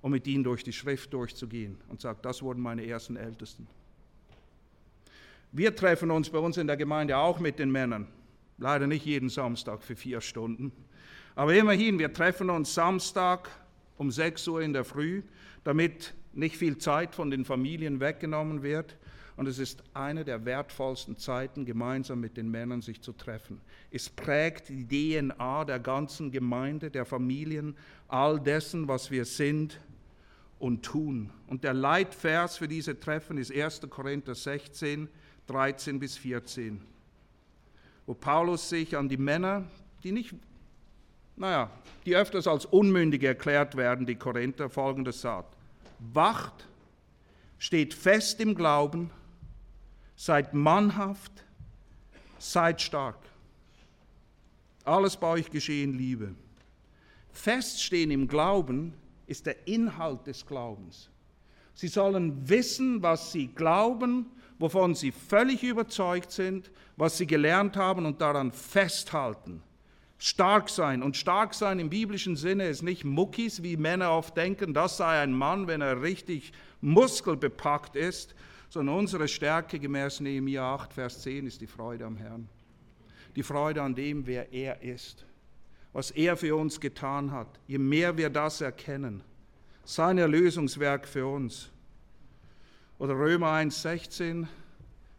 Um 0.00 0.10
mit 0.10 0.26
ihnen 0.26 0.44
durch 0.44 0.64
die 0.64 0.72
Schrift 0.72 1.12
durchzugehen. 1.12 1.78
Und 1.88 2.00
sagt, 2.00 2.24
das 2.24 2.42
wurden 2.42 2.60
meine 2.60 2.84
ersten 2.86 3.16
Ältesten. 3.16 3.66
Wir 5.54 5.76
treffen 5.76 6.10
uns 6.10 6.30
bei 6.30 6.38
uns 6.38 6.56
in 6.56 6.66
der 6.66 6.78
Gemeinde 6.78 7.18
auch 7.18 7.38
mit 7.38 7.58
den 7.58 7.70
Männern. 7.70 8.08
Leider 8.56 8.86
nicht 8.86 9.04
jeden 9.04 9.28
Samstag 9.28 9.82
für 9.82 9.94
vier 9.94 10.22
Stunden. 10.22 10.72
Aber 11.34 11.54
immerhin, 11.54 11.98
wir 11.98 12.10
treffen 12.10 12.48
uns 12.48 12.72
Samstag 12.72 13.50
um 13.98 14.10
6 14.10 14.48
Uhr 14.48 14.62
in 14.62 14.72
der 14.72 14.84
Früh, 14.84 15.22
damit 15.62 16.14
nicht 16.32 16.56
viel 16.56 16.78
Zeit 16.78 17.14
von 17.14 17.30
den 17.30 17.44
Familien 17.44 18.00
weggenommen 18.00 18.62
wird. 18.62 18.96
Und 19.36 19.46
es 19.46 19.58
ist 19.58 19.82
eine 19.92 20.24
der 20.24 20.46
wertvollsten 20.46 21.18
Zeiten, 21.18 21.66
gemeinsam 21.66 22.20
mit 22.20 22.38
den 22.38 22.50
Männern 22.50 22.80
sich 22.80 23.02
zu 23.02 23.12
treffen. 23.12 23.60
Es 23.90 24.08
prägt 24.08 24.70
die 24.70 24.86
DNA 24.86 25.66
der 25.66 25.80
ganzen 25.80 26.30
Gemeinde, 26.30 26.90
der 26.90 27.04
Familien, 27.04 27.76
all 28.08 28.40
dessen, 28.40 28.88
was 28.88 29.10
wir 29.10 29.26
sind 29.26 29.78
und 30.58 30.82
tun. 30.82 31.28
Und 31.46 31.62
der 31.62 31.74
Leitvers 31.74 32.56
für 32.56 32.68
diese 32.68 32.98
Treffen 32.98 33.36
ist 33.36 33.52
1. 33.54 33.82
Korinther 33.90 34.34
16, 34.34 35.08
13 35.46 35.98
bis 35.98 36.16
14, 36.16 36.80
wo 38.06 38.14
Paulus 38.14 38.68
sich 38.68 38.96
an 38.96 39.08
die 39.08 39.16
Männer, 39.16 39.64
die 40.02 40.12
nicht, 40.12 40.34
naja, 41.36 41.70
die 42.04 42.16
öfters 42.16 42.46
als 42.46 42.64
unmündig 42.66 43.22
erklärt 43.22 43.76
werden, 43.76 44.06
die 44.06 44.16
Korinther, 44.16 44.68
folgendes 44.68 45.20
sagt. 45.20 45.56
Wacht, 46.12 46.66
steht 47.58 47.94
fest 47.94 48.40
im 48.40 48.54
Glauben, 48.54 49.10
seid 50.16 50.54
mannhaft, 50.54 51.32
seid 52.38 52.80
stark. 52.80 53.18
Alles 54.84 55.16
bei 55.16 55.28
euch 55.28 55.50
geschehen 55.50 55.96
Liebe. 55.96 56.34
Feststehen 57.32 58.10
im 58.10 58.28
Glauben 58.28 58.94
ist 59.26 59.46
der 59.46 59.66
Inhalt 59.66 60.26
des 60.26 60.44
Glaubens. 60.44 61.08
Sie 61.74 61.88
sollen 61.88 62.48
wissen, 62.48 63.02
was 63.02 63.32
sie 63.32 63.46
glauben, 63.48 64.26
wovon 64.62 64.94
sie 64.94 65.12
völlig 65.12 65.62
überzeugt 65.62 66.30
sind, 66.30 66.70
was 66.96 67.18
sie 67.18 67.26
gelernt 67.26 67.76
haben 67.76 68.06
und 68.06 68.20
daran 68.20 68.52
festhalten. 68.52 69.62
Stark 70.18 70.70
sein. 70.70 71.02
Und 71.02 71.16
stark 71.16 71.52
sein 71.52 71.80
im 71.80 71.90
biblischen 71.90 72.36
Sinne 72.36 72.68
ist 72.68 72.82
nicht 72.82 73.04
Muckis, 73.04 73.64
wie 73.64 73.76
Männer 73.76 74.12
oft 74.12 74.36
denken, 74.36 74.72
das 74.72 74.96
sei 74.96 75.20
ein 75.20 75.32
Mann, 75.32 75.66
wenn 75.66 75.80
er 75.80 76.00
richtig 76.00 76.52
muskelbepackt 76.80 77.96
ist, 77.96 78.36
sondern 78.70 78.98
unsere 78.98 79.26
Stärke 79.26 79.80
gemäß 79.80 80.20
Nehemiah 80.20 80.76
8, 80.76 80.92
Vers 80.92 81.22
10 81.22 81.48
ist 81.48 81.60
die 81.60 81.66
Freude 81.66 82.06
am 82.06 82.16
Herrn. 82.16 82.48
Die 83.34 83.42
Freude 83.42 83.82
an 83.82 83.96
dem, 83.96 84.26
wer 84.26 84.52
er 84.52 84.80
ist, 84.80 85.26
was 85.92 86.12
er 86.12 86.36
für 86.36 86.54
uns 86.54 86.78
getan 86.78 87.32
hat. 87.32 87.48
Je 87.66 87.78
mehr 87.78 88.16
wir 88.16 88.30
das 88.30 88.60
erkennen, 88.60 89.24
sein 89.84 90.18
Erlösungswerk 90.18 91.08
für 91.08 91.26
uns. 91.26 91.72
Oder 93.02 93.18
Römer 93.18 93.50
1, 93.50 93.82
16, 93.82 94.46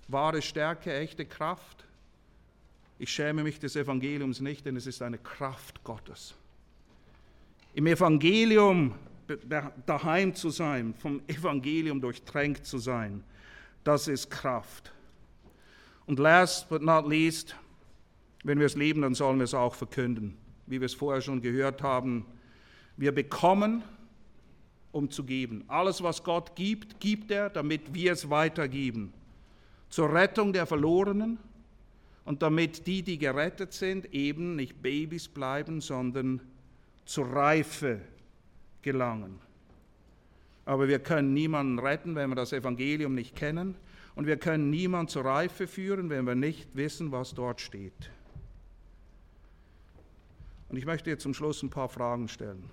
wahre 0.08 0.42
Stärke, 0.42 0.94
echte 0.94 1.26
Kraft. 1.26 1.84
Ich 2.98 3.10
schäme 3.10 3.44
mich 3.44 3.60
des 3.60 3.76
Evangeliums 3.76 4.40
nicht, 4.40 4.66
denn 4.66 4.78
es 4.78 4.88
ist 4.88 5.02
eine 5.02 5.18
Kraft 5.18 5.84
Gottes. 5.84 6.34
Im 7.74 7.86
Evangelium 7.88 8.96
daheim 9.86 10.34
zu 10.34 10.50
sein, 10.50 10.94
vom 10.94 11.24
Evangelium 11.28 12.00
durchtränkt 12.00 12.66
zu 12.66 12.78
sein, 12.78 13.22
das 13.84 14.08
ist 14.08 14.32
Kraft. 14.32 14.94
Und 16.06 16.20
last 16.20 16.70
but 16.70 16.82
not 16.82 17.06
least, 17.06 17.54
wenn 18.46 18.60
wir 18.60 18.68
es 18.68 18.78
leben, 18.78 19.02
dann 19.02 19.14
sollen 19.14 19.40
wir 19.40 19.44
es 19.44 19.54
auch 19.54 19.76
verkünden. 19.76 20.38
Wie 20.68 20.80
wir 20.80 20.86
es 20.86 20.94
vorher 20.94 21.22
schon 21.22 21.42
gehört 21.42 21.82
haben, 21.82 22.26
wir 22.96 23.14
bekommen, 23.14 23.84
um 24.94 25.10
zu 25.10 25.26
geben. 25.26 25.66
Alles, 25.68 26.02
was 26.02 26.24
Gott 26.24 26.56
gibt, 26.56 27.02
gibt 27.02 27.32
er, 27.32 27.50
damit 27.50 27.94
wir 27.94 28.14
es 28.14 28.30
weitergeben. 28.30 29.12
Zur 29.90 30.14
Rettung 30.14 30.54
der 30.54 30.66
Verlorenen 30.66 31.38
und 32.24 32.42
damit 32.42 32.88
die, 32.88 33.02
die 33.02 33.18
gerettet 33.18 33.74
sind, 33.74 34.14
eben 34.14 34.56
nicht 34.56 34.82
Babys 34.82 35.28
bleiben, 35.28 35.82
sondern 35.82 36.40
zur 37.06 37.26
Reife 37.26 38.00
gelangen. 38.82 39.40
Aber 40.66 40.88
wir 40.88 41.00
können 41.00 41.34
niemanden 41.34 41.80
retten, 41.80 42.16
wenn 42.16 42.30
wir 42.30 42.36
das 42.36 42.54
Evangelium 42.54 43.16
nicht 43.16 43.36
kennen. 43.36 43.76
Und 44.16 44.28
wir 44.28 44.38
können 44.38 44.70
niemanden 44.70 45.10
zur 45.10 45.26
Reife 45.26 45.68
führen, 45.68 46.10
wenn 46.10 46.26
wir 46.26 46.36
nicht 46.36 46.76
wissen, 46.76 47.12
was 47.12 47.34
dort 47.34 47.60
steht. 47.60 48.12
Und 50.70 50.78
ich 50.78 50.86
möchte 50.86 51.10
dir 51.10 51.18
zum 51.18 51.34
Schluss 51.34 51.62
ein 51.64 51.70
paar 51.70 51.90
Fragen 51.90 52.28
stellen. 52.28 52.64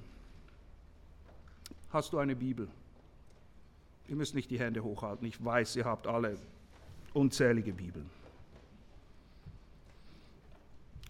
Hast 1.92 2.12
du 2.12 2.18
eine 2.18 2.36
Bibel? 2.36 2.68
Ihr 4.08 4.16
müsst 4.16 4.34
nicht 4.34 4.50
die 4.50 4.58
Hände 4.58 4.82
hochhalten. 4.82 5.26
Ich 5.26 5.44
weiß, 5.44 5.76
ihr 5.76 5.84
habt 5.84 6.06
alle 6.06 6.38
unzählige 7.12 7.72
Bibeln. 7.72 8.08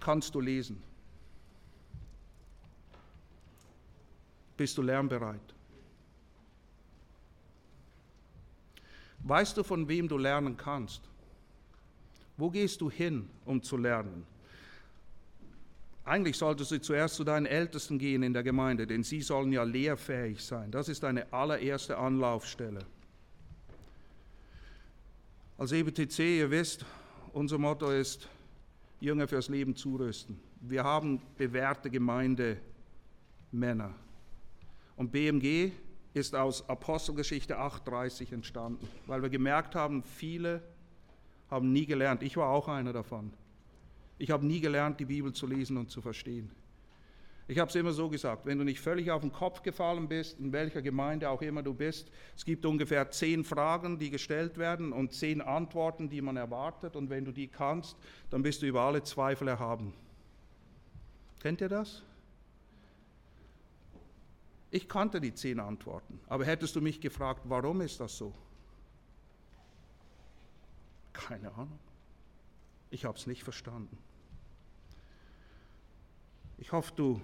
Kannst 0.00 0.34
du 0.34 0.40
lesen? 0.40 0.82
Bist 4.56 4.76
du 4.76 4.82
lernbereit? 4.82 5.40
Weißt 9.20 9.56
du, 9.56 9.62
von 9.62 9.86
wem 9.88 10.08
du 10.08 10.16
lernen 10.16 10.56
kannst? 10.56 11.02
Wo 12.36 12.50
gehst 12.50 12.80
du 12.80 12.90
hin, 12.90 13.28
um 13.44 13.62
zu 13.62 13.76
lernen? 13.76 14.26
Eigentlich 16.10 16.38
solltest 16.38 16.72
du 16.72 16.80
zuerst 16.80 17.14
zu 17.14 17.22
deinen 17.22 17.46
Ältesten 17.46 17.96
gehen 17.96 18.24
in 18.24 18.32
der 18.32 18.42
Gemeinde, 18.42 18.84
denn 18.84 19.04
sie 19.04 19.20
sollen 19.20 19.52
ja 19.52 19.62
lehrfähig 19.62 20.44
sein. 20.44 20.72
Das 20.72 20.88
ist 20.88 21.04
deine 21.04 21.32
allererste 21.32 21.96
Anlaufstelle. 21.96 22.80
Als 25.56 25.70
EBTC, 25.70 26.18
ihr 26.18 26.50
wisst, 26.50 26.84
unser 27.32 27.58
Motto 27.58 27.92
ist, 27.92 28.28
Jünger 28.98 29.28
fürs 29.28 29.48
Leben 29.48 29.76
zurüsten. 29.76 30.40
Wir 30.60 30.82
haben 30.82 31.22
bewährte 31.38 31.90
Gemeindemänner. 31.90 33.94
Und 34.96 35.12
BMG 35.12 35.70
ist 36.12 36.34
aus 36.34 36.68
Apostelgeschichte 36.68 37.56
8.30 37.56 38.32
entstanden, 38.32 38.88
weil 39.06 39.22
wir 39.22 39.30
gemerkt 39.30 39.76
haben, 39.76 40.02
viele 40.02 40.60
haben 41.48 41.72
nie 41.72 41.86
gelernt. 41.86 42.24
Ich 42.24 42.36
war 42.36 42.48
auch 42.48 42.66
einer 42.66 42.92
davon. 42.92 43.32
Ich 44.20 44.30
habe 44.30 44.44
nie 44.44 44.60
gelernt, 44.60 45.00
die 45.00 45.06
Bibel 45.06 45.32
zu 45.32 45.46
lesen 45.46 45.78
und 45.78 45.90
zu 45.90 46.02
verstehen. 46.02 46.50
Ich 47.48 47.58
habe 47.58 47.70
es 47.70 47.74
immer 47.74 47.92
so 47.92 48.10
gesagt, 48.10 48.44
wenn 48.44 48.58
du 48.58 48.64
nicht 48.64 48.78
völlig 48.78 49.10
auf 49.10 49.22
den 49.22 49.32
Kopf 49.32 49.62
gefallen 49.62 50.08
bist, 50.08 50.38
in 50.38 50.52
welcher 50.52 50.82
Gemeinde 50.82 51.30
auch 51.30 51.40
immer 51.40 51.62
du 51.62 51.72
bist, 51.72 52.12
es 52.36 52.44
gibt 52.44 52.66
ungefähr 52.66 53.10
zehn 53.10 53.44
Fragen, 53.44 53.98
die 53.98 54.10
gestellt 54.10 54.58
werden 54.58 54.92
und 54.92 55.14
zehn 55.14 55.40
Antworten, 55.40 56.10
die 56.10 56.20
man 56.20 56.36
erwartet. 56.36 56.96
Und 56.96 57.08
wenn 57.08 57.24
du 57.24 57.32
die 57.32 57.48
kannst, 57.48 57.96
dann 58.28 58.42
bist 58.42 58.60
du 58.60 58.66
über 58.66 58.82
alle 58.82 59.02
Zweifel 59.02 59.48
erhaben. 59.48 59.94
Kennt 61.40 61.62
ihr 61.62 61.70
das? 61.70 62.02
Ich 64.70 64.86
kannte 64.86 65.18
die 65.18 65.32
zehn 65.32 65.60
Antworten, 65.60 66.20
aber 66.28 66.44
hättest 66.44 66.76
du 66.76 66.82
mich 66.82 67.00
gefragt, 67.00 67.40
warum 67.44 67.80
ist 67.80 67.98
das 68.00 68.18
so? 68.18 68.34
Keine 71.14 71.50
Ahnung. 71.52 71.78
Ich 72.90 73.06
habe 73.06 73.16
es 73.16 73.26
nicht 73.26 73.44
verstanden. 73.44 73.96
Ich 76.60 76.72
hoffe, 76.72 76.92
du 76.94 77.20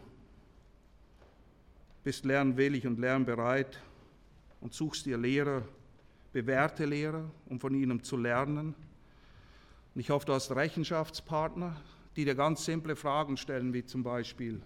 bist 2.02 2.24
lernwillig 2.24 2.86
und 2.86 2.98
lernbereit 2.98 3.78
und 4.62 4.72
suchst 4.72 5.04
dir 5.04 5.18
Lehrer, 5.18 5.62
bewährte 6.32 6.86
Lehrer, 6.86 7.30
um 7.44 7.60
von 7.60 7.74
ihnen 7.74 8.02
zu 8.02 8.16
lernen. 8.16 8.74
Und 9.94 10.00
ich 10.00 10.08
hoffe, 10.08 10.24
du 10.24 10.32
hast 10.32 10.56
Rechenschaftspartner, 10.56 11.76
die 12.16 12.24
dir 12.24 12.34
ganz 12.34 12.64
simple 12.64 12.96
Fragen 12.96 13.36
stellen, 13.36 13.74
wie 13.74 13.84
zum 13.84 14.02
Beispiel, 14.02 14.62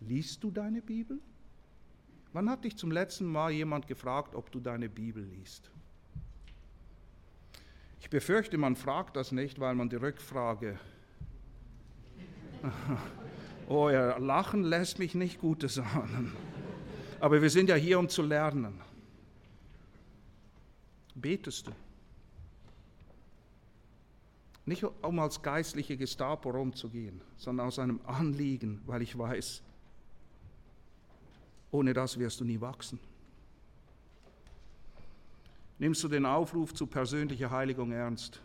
liest 0.00 0.44
du 0.44 0.50
deine 0.50 0.82
Bibel? 0.82 1.18
Wann 2.34 2.50
hat 2.50 2.64
dich 2.64 2.76
zum 2.76 2.92
letzten 2.92 3.24
Mal 3.24 3.52
jemand 3.52 3.86
gefragt, 3.86 4.34
ob 4.34 4.52
du 4.52 4.60
deine 4.60 4.90
Bibel 4.90 5.24
liest? 5.24 5.70
Ich 8.00 8.10
befürchte, 8.10 8.58
man 8.58 8.76
fragt 8.76 9.16
das 9.16 9.32
nicht, 9.32 9.60
weil 9.60 9.74
man 9.74 9.88
die 9.88 9.96
Rückfrage, 9.96 10.78
oh 13.72 13.90
ja, 13.90 14.16
Lachen 14.18 14.62
lässt 14.62 14.98
mich 14.98 15.14
nicht 15.14 15.40
Gutes 15.40 15.78
ahnen. 15.78 16.32
Aber 17.20 17.40
wir 17.40 17.50
sind 17.50 17.68
ja 17.68 17.76
hier, 17.76 17.98
um 17.98 18.08
zu 18.08 18.22
lernen. 18.22 18.80
Betest 21.14 21.66
du? 21.66 21.72
Nicht 24.64 24.84
um 24.84 25.18
als 25.18 25.42
geistliche 25.42 25.96
Gestapo 25.96 26.50
rumzugehen, 26.50 27.20
sondern 27.36 27.66
aus 27.66 27.78
einem 27.78 28.00
Anliegen, 28.06 28.80
weil 28.86 29.02
ich 29.02 29.16
weiß, 29.18 29.62
ohne 31.72 31.92
das 31.92 32.18
wirst 32.18 32.40
du 32.40 32.44
nie 32.44 32.60
wachsen. 32.60 32.98
Nimmst 35.78 36.04
du 36.04 36.08
den 36.08 36.26
Aufruf 36.26 36.72
zu 36.74 36.86
persönlicher 36.86 37.50
Heiligung 37.50 37.90
ernst? 37.90 38.40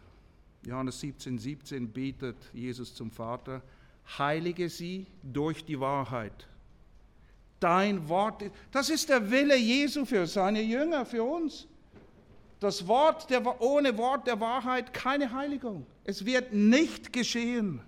Johannes 0.66 1.00
17, 1.00 1.38
17 1.38 1.92
betet 1.92 2.38
Jesus 2.54 2.96
zum 2.96 3.12
Vater, 3.12 3.62
heilige 4.18 4.70
sie 4.70 5.08
durch 5.24 5.66
die 5.66 5.80
Wahrheit. 5.80 6.48
Dein 7.60 8.08
Wort, 8.08 8.44
das 8.72 8.90
ist 8.90 9.10
der 9.10 9.32
Wille 9.32 9.58
Jesu 9.58 10.06
für 10.06 10.28
seine 10.28 10.62
Jünger, 10.62 11.06
für 11.06 11.24
uns. 11.24 11.68
Das 12.60 12.88
Wort 12.88 13.30
der, 13.30 13.62
ohne 13.62 13.98
Wort 13.98 14.28
der 14.28 14.40
Wahrheit 14.40 14.94
keine 14.94 15.32
Heiligung. 15.32 15.86
Es 16.04 16.26
wird 16.26 16.54
nicht 16.54 17.14
geschehen. 17.14 17.82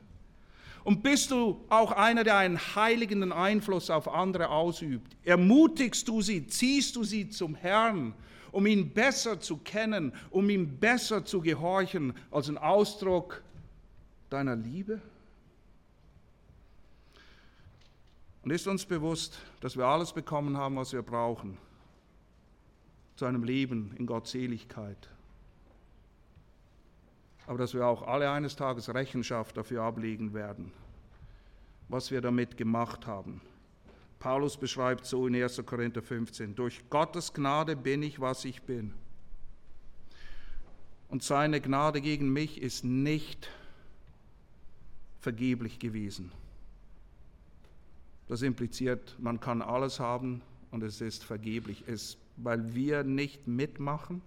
Und 0.83 1.03
bist 1.03 1.31
du 1.31 1.59
auch 1.69 1.91
einer, 1.91 2.23
der 2.23 2.37
einen 2.37 2.57
heiligenden 2.57 3.31
Einfluss 3.31 3.89
auf 3.89 4.07
andere 4.07 4.49
ausübt? 4.49 5.15
Ermutigst 5.23 6.07
du 6.07 6.21
sie, 6.21 6.47
ziehst 6.47 6.95
du 6.95 7.03
sie 7.03 7.29
zum 7.29 7.55
Herrn, 7.55 8.13
um 8.51 8.65
ihn 8.65 8.89
besser 8.91 9.39
zu 9.39 9.57
kennen, 9.57 10.13
um 10.31 10.49
ihm 10.49 10.79
besser 10.79 11.25
zu 11.25 11.41
gehorchen, 11.41 12.13
als 12.31 12.49
ein 12.49 12.57
Ausdruck 12.57 13.43
deiner 14.29 14.55
Liebe? 14.55 15.01
Und 18.43 18.51
ist 18.51 18.67
uns 18.67 18.85
bewusst, 18.85 19.39
dass 19.59 19.75
wir 19.75 19.85
alles 19.85 20.13
bekommen 20.13 20.57
haben, 20.57 20.77
was 20.77 20.93
wir 20.93 21.01
brauchen, 21.01 21.57
zu 23.15 23.25
einem 23.25 23.43
Leben 23.43 23.93
in 23.97 24.05
Gottseligkeit. 24.05 25.09
Aber 27.47 27.57
dass 27.57 27.73
wir 27.73 27.85
auch 27.85 28.03
alle 28.03 28.31
eines 28.31 28.55
Tages 28.55 28.93
Rechenschaft 28.93 29.57
dafür 29.57 29.83
ablegen 29.83 30.33
werden, 30.33 30.71
was 31.89 32.11
wir 32.11 32.21
damit 32.21 32.55
gemacht 32.55 33.07
haben. 33.07 33.41
Paulus 34.19 34.57
beschreibt 34.57 35.05
so 35.05 35.27
in 35.27 35.35
1. 35.35 35.65
Korinther 35.65 36.01
15, 36.01 36.55
durch 36.55 36.89
Gottes 36.89 37.33
Gnade 37.33 37.75
bin 37.75 38.03
ich, 38.03 38.19
was 38.19 38.45
ich 38.45 38.61
bin. 38.61 38.93
Und 41.09 41.23
seine 41.23 41.59
Gnade 41.59 42.01
gegen 42.01 42.31
mich 42.31 42.61
ist 42.61 42.83
nicht 42.83 43.49
vergeblich 45.19 45.79
gewesen. 45.79 46.31
Das 48.29 48.43
impliziert, 48.43 49.15
man 49.19 49.39
kann 49.39 49.63
alles 49.63 49.99
haben 49.99 50.43
und 50.69 50.83
es 50.83 51.01
ist 51.01 51.23
vergeblich. 51.23 51.83
Es, 51.87 52.15
weil 52.37 52.75
wir 52.75 53.03
nicht 53.03 53.47
mitmachen, 53.47 54.21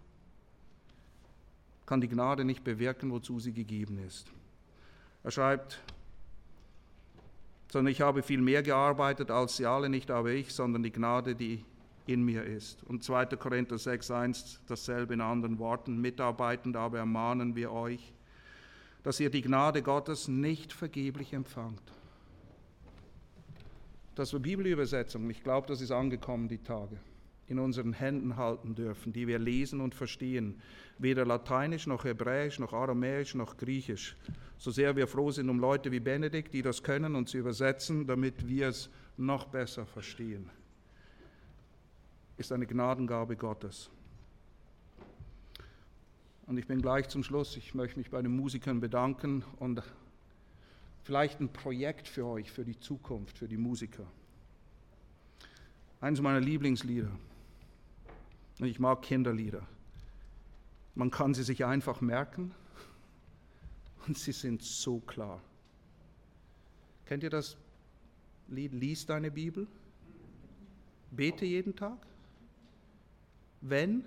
kann 1.86 2.00
die 2.00 2.08
Gnade 2.08 2.44
nicht 2.44 2.64
bewirken, 2.64 3.12
wozu 3.12 3.38
sie 3.38 3.52
gegeben 3.52 3.98
ist. 4.04 4.26
Er 5.22 5.30
schreibt, 5.30 5.80
sondern 7.70 7.92
ich 7.92 8.00
habe 8.00 8.24
viel 8.24 8.40
mehr 8.40 8.64
gearbeitet 8.64 9.30
als 9.30 9.56
sie 9.56 9.66
alle, 9.66 9.88
nicht 9.88 10.10
aber 10.10 10.32
ich, 10.32 10.52
sondern 10.52 10.82
die 10.82 10.92
Gnade, 10.92 11.36
die 11.36 11.64
in 12.04 12.24
mir 12.24 12.42
ist. 12.42 12.82
Und 12.82 13.04
2. 13.04 13.26
Korinther 13.36 13.76
6.1 13.76 14.58
dasselbe 14.66 15.14
in 15.14 15.20
anderen 15.20 15.60
Worten, 15.60 16.00
mitarbeitend 16.00 16.76
aber 16.76 16.98
ermahnen 16.98 17.54
wir 17.54 17.70
euch, 17.70 18.12
dass 19.04 19.20
ihr 19.20 19.30
die 19.30 19.42
Gnade 19.42 19.80
Gottes 19.80 20.26
nicht 20.26 20.72
vergeblich 20.72 21.32
empfangt 21.34 21.80
dass 24.14 24.32
wir 24.32 24.40
Bibelübersetzungen, 24.40 25.30
ich 25.30 25.42
glaube, 25.42 25.66
das 25.66 25.80
ist 25.80 25.90
angekommen 25.90 26.48
die 26.48 26.58
Tage, 26.58 26.98
in 27.46 27.58
unseren 27.58 27.92
Händen 27.92 28.36
halten 28.36 28.74
dürfen, 28.74 29.12
die 29.12 29.26
wir 29.26 29.38
lesen 29.38 29.80
und 29.80 29.94
verstehen. 29.94 30.60
Weder 30.98 31.24
Lateinisch 31.24 31.86
noch 31.86 32.04
Hebräisch 32.04 32.58
noch 32.58 32.72
Aramäisch 32.72 33.34
noch 33.34 33.56
Griechisch. 33.56 34.16
So 34.58 34.70
sehr 34.70 34.94
wir 34.96 35.08
froh 35.08 35.30
sind 35.30 35.48
um 35.48 35.58
Leute 35.58 35.90
wie 35.90 36.00
Benedikt, 36.00 36.54
die 36.54 36.62
das 36.62 36.82
können 36.82 37.16
und 37.16 37.28
sie 37.28 37.38
übersetzen, 37.38 38.06
damit 38.06 38.46
wir 38.46 38.68
es 38.68 38.90
noch 39.16 39.46
besser 39.46 39.86
verstehen. 39.86 40.50
Ist 42.36 42.52
eine 42.52 42.66
Gnadengabe 42.66 43.36
Gottes. 43.36 43.90
Und 46.46 46.58
ich 46.58 46.66
bin 46.66 46.82
gleich 46.82 47.08
zum 47.08 47.22
Schluss. 47.22 47.56
Ich 47.56 47.74
möchte 47.74 47.98
mich 47.98 48.10
bei 48.10 48.20
den 48.20 48.36
Musikern 48.36 48.80
bedanken 48.80 49.44
und 49.58 49.82
vielleicht 51.02 51.40
ein 51.40 51.52
Projekt 51.52 52.08
für 52.08 52.26
euch, 52.26 52.50
für 52.50 52.64
die 52.64 52.78
Zukunft, 52.78 53.38
für 53.38 53.48
die 53.48 53.56
Musiker. 53.56 54.06
Eines 56.00 56.20
meiner 56.20 56.40
Lieblingslieder. 56.40 57.10
Und 58.58 58.66
ich 58.66 58.78
mag 58.78 59.02
Kinderlieder. 59.02 59.66
Man 60.94 61.10
kann 61.10 61.34
sie 61.34 61.42
sich 61.42 61.64
einfach 61.64 62.00
merken 62.00 62.54
und 64.06 64.18
sie 64.18 64.32
sind 64.32 64.62
so 64.62 65.00
klar. 65.00 65.40
Kennt 67.06 67.22
ihr 67.22 67.30
das 67.30 67.56
Lied 68.48 68.72
Lies 68.72 69.06
deine 69.06 69.30
Bibel? 69.30 69.66
Bete 71.10 71.44
jeden 71.44 71.74
Tag? 71.76 71.98
Wenn? 73.60 74.04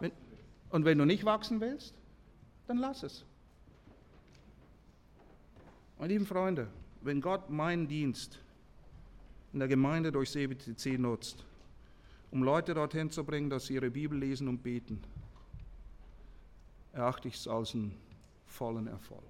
wenn 0.00 0.12
und 0.70 0.84
wenn 0.84 0.98
du 0.98 1.04
nicht 1.04 1.24
wachsen 1.24 1.60
willst, 1.60 1.94
dann 2.66 2.78
lass 2.78 3.02
es. 3.02 3.24
Meine 6.02 6.14
lieben 6.14 6.26
Freunde, 6.26 6.66
wenn 7.02 7.20
Gott 7.20 7.48
meinen 7.48 7.86
Dienst 7.86 8.40
in 9.52 9.60
der 9.60 9.68
Gemeinde 9.68 10.10
durch 10.10 10.32
CBTC 10.32 10.98
nutzt, 10.98 11.44
um 12.32 12.42
Leute 12.42 12.74
dorthin 12.74 13.08
zu 13.08 13.22
bringen, 13.22 13.48
dass 13.48 13.66
sie 13.66 13.74
ihre 13.74 13.88
Bibel 13.88 14.18
lesen 14.18 14.48
und 14.48 14.64
beten, 14.64 15.00
erachte 16.92 17.28
ich 17.28 17.36
es 17.36 17.46
als 17.46 17.74
einen 17.74 17.94
vollen 18.46 18.88
Erfolg. 18.88 19.22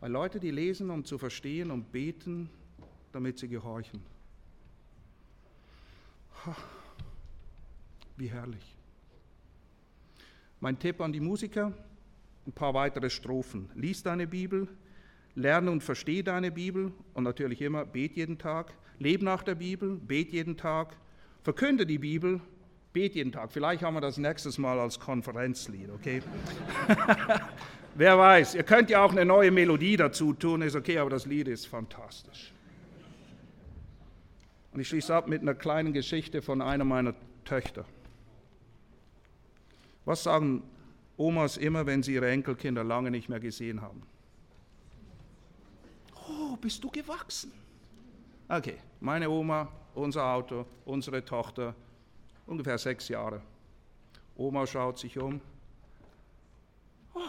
Weil 0.00 0.12
Leute, 0.12 0.38
die 0.38 0.50
lesen, 0.50 0.90
um 0.90 1.02
zu 1.02 1.16
verstehen 1.16 1.70
und 1.70 1.90
beten, 1.90 2.50
damit 3.10 3.38
sie 3.38 3.48
gehorchen. 3.48 4.02
Wie 8.18 8.28
herrlich. 8.28 8.76
Mein 10.60 10.78
Tipp 10.78 11.00
an 11.00 11.10
die 11.10 11.20
Musiker, 11.20 11.72
ein 12.46 12.52
paar 12.52 12.74
weitere 12.74 13.08
Strophen. 13.08 13.70
Lies 13.74 14.02
deine 14.02 14.26
Bibel, 14.26 14.68
lerne 15.36 15.70
und 15.70 15.84
verstehe 15.84 16.24
deine 16.24 16.50
Bibel 16.50 16.92
und 17.14 17.22
natürlich 17.22 17.62
immer, 17.62 17.84
bet 17.84 18.16
jeden 18.16 18.38
Tag, 18.38 18.72
lebe 18.98 19.24
nach 19.24 19.42
der 19.42 19.54
Bibel, 19.54 19.96
bet 19.96 20.32
jeden 20.32 20.56
Tag, 20.56 20.96
verkünde 21.42 21.86
die 21.86 21.98
Bibel, 21.98 22.40
bet 22.92 23.14
jeden 23.14 23.30
Tag. 23.30 23.52
Vielleicht 23.52 23.82
haben 23.82 23.94
wir 23.94 24.00
das 24.00 24.16
nächstes 24.16 24.58
Mal 24.58 24.80
als 24.80 24.98
Konferenzlied, 24.98 25.90
okay? 25.90 26.22
Wer 27.94 28.18
weiß, 28.18 28.54
ihr 28.54 28.62
könnt 28.62 28.90
ja 28.90 29.02
auch 29.04 29.12
eine 29.12 29.24
neue 29.24 29.50
Melodie 29.50 29.96
dazu 29.96 30.32
tun, 30.32 30.62
ist 30.62 30.74
okay, 30.74 30.98
aber 30.98 31.10
das 31.10 31.26
Lied 31.26 31.48
ist 31.48 31.66
fantastisch. 31.66 32.52
Und 34.72 34.80
ich 34.80 34.88
schließe 34.88 35.14
ab 35.14 35.28
mit 35.28 35.42
einer 35.42 35.54
kleinen 35.54 35.92
Geschichte 35.92 36.42
von 36.42 36.60
einer 36.60 36.84
meiner 36.84 37.14
Töchter. 37.44 37.84
Was 40.04 40.22
sagen 40.22 40.62
Omas 41.16 41.56
immer, 41.56 41.86
wenn 41.86 42.02
sie 42.02 42.14
ihre 42.14 42.30
Enkelkinder 42.30 42.84
lange 42.84 43.10
nicht 43.10 43.28
mehr 43.28 43.40
gesehen 43.40 43.80
haben? 43.80 44.02
Bist 46.56 46.82
du 46.82 46.90
gewachsen? 46.90 47.52
Okay, 48.48 48.78
meine 49.00 49.28
Oma, 49.28 49.68
unser 49.94 50.24
Auto, 50.24 50.66
unsere 50.84 51.24
Tochter, 51.24 51.74
ungefähr 52.46 52.78
sechs 52.78 53.08
Jahre. 53.08 53.40
Oma 54.36 54.66
schaut 54.66 54.98
sich 54.98 55.18
um. 55.18 55.40
Oh, 57.14 57.20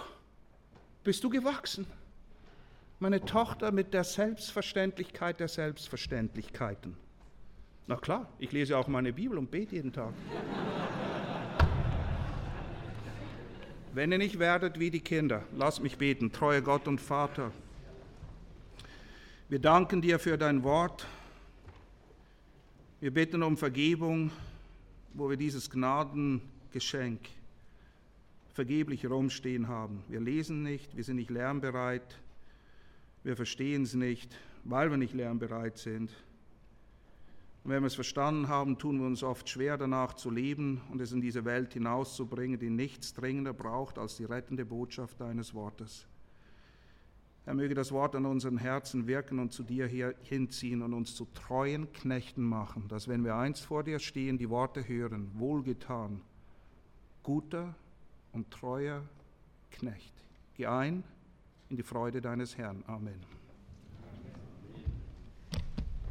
bist 1.03 1.23
du 1.23 1.29
gewachsen? 1.29 1.87
Meine 2.99 3.23
Tochter 3.23 3.71
mit 3.71 3.93
der 3.93 4.03
Selbstverständlichkeit 4.03 5.39
der 5.39 5.47
Selbstverständlichkeiten. 5.47 6.97
Na 7.87 7.95
klar, 7.95 8.27
ich 8.37 8.51
lese 8.51 8.77
auch 8.77 8.87
meine 8.87 9.13
Bibel 9.13 9.37
und 9.37 9.49
bete 9.49 9.75
jeden 9.75 9.93
Tag. 9.93 10.13
Wenn 13.93 14.11
ihr 14.11 14.17
nicht 14.17 14.37
werdet 14.37 14.79
wie 14.79 14.91
die 14.91 14.99
Kinder, 14.99 15.43
lasst 15.55 15.81
mich 15.81 15.97
beten, 15.97 16.31
treuer 16.31 16.61
Gott 16.61 16.87
und 16.87 16.99
Vater. 16.99 17.51
Wir 19.49 19.59
danken 19.59 20.01
dir 20.01 20.19
für 20.19 20.37
dein 20.37 20.65
Wort. 20.65 21.07
Wir 22.99 23.13
bitten 23.13 23.43
um 23.43 23.55
Vergebung, 23.55 24.29
wo 25.13 25.29
wir 25.29 25.37
dieses 25.37 25.69
Gnadengeschenk 25.69 27.21
vergeblich 28.49 29.05
rumstehen 29.05 29.69
haben. 29.69 30.03
Wir 30.09 30.19
lesen 30.19 30.63
nicht, 30.63 30.97
wir 30.97 31.03
sind 31.05 31.15
nicht 31.15 31.29
lernbereit, 31.29 32.19
wir 33.23 33.37
verstehen 33.37 33.83
es 33.83 33.93
nicht, 33.93 34.37
weil 34.65 34.89
wir 34.89 34.97
nicht 34.97 35.13
lernbereit 35.13 35.77
sind. 35.77 36.11
Und 37.63 37.71
wenn 37.71 37.83
wir 37.83 37.87
es 37.87 37.95
verstanden 37.95 38.49
haben, 38.49 38.77
tun 38.77 38.99
wir 38.99 39.07
uns 39.07 39.23
oft 39.23 39.47
schwer 39.47 39.77
danach 39.77 40.15
zu 40.15 40.29
leben 40.29 40.81
und 40.91 40.99
es 40.99 41.13
in 41.13 41.21
diese 41.21 41.45
Welt 41.45 41.71
hinauszubringen, 41.71 42.59
die 42.59 42.69
nichts 42.69 43.13
dringender 43.13 43.53
braucht 43.53 43.97
als 43.97 44.17
die 44.17 44.25
rettende 44.25 44.65
Botschaft 44.65 45.21
deines 45.21 45.53
Wortes. 45.53 46.05
Er 47.47 47.53
möge 47.53 47.75
das 47.75 47.93
Wort 47.93 48.13
an 48.13 48.25
unseren 48.25 48.57
Herzen 48.57 49.07
wirken 49.07 49.39
und 49.39 49.53
zu 49.53 49.63
dir 49.63 49.87
hinziehen 50.21 50.81
und 50.81 50.93
uns 50.93 51.15
zu 51.15 51.25
treuen 51.33 51.89
Knechten 51.93 52.43
machen, 52.43 52.89
dass 52.89 53.07
wenn 53.07 53.23
wir 53.23 53.35
einst 53.35 53.65
vor 53.65 53.85
dir 53.85 53.99
stehen, 53.99 54.37
die 54.37 54.49
Worte 54.49 54.85
hören, 54.85 55.31
wohlgetan, 55.35 56.19
guter 57.23 57.73
und 58.33 58.51
treuer 58.51 59.01
Knecht. 59.71 60.13
Geh 60.55 60.65
ein 60.65 61.05
in 61.69 61.77
die 61.77 61.83
Freude 61.83 62.19
deines 62.19 62.57
Herrn. 62.57 62.83
Amen. 62.85 63.36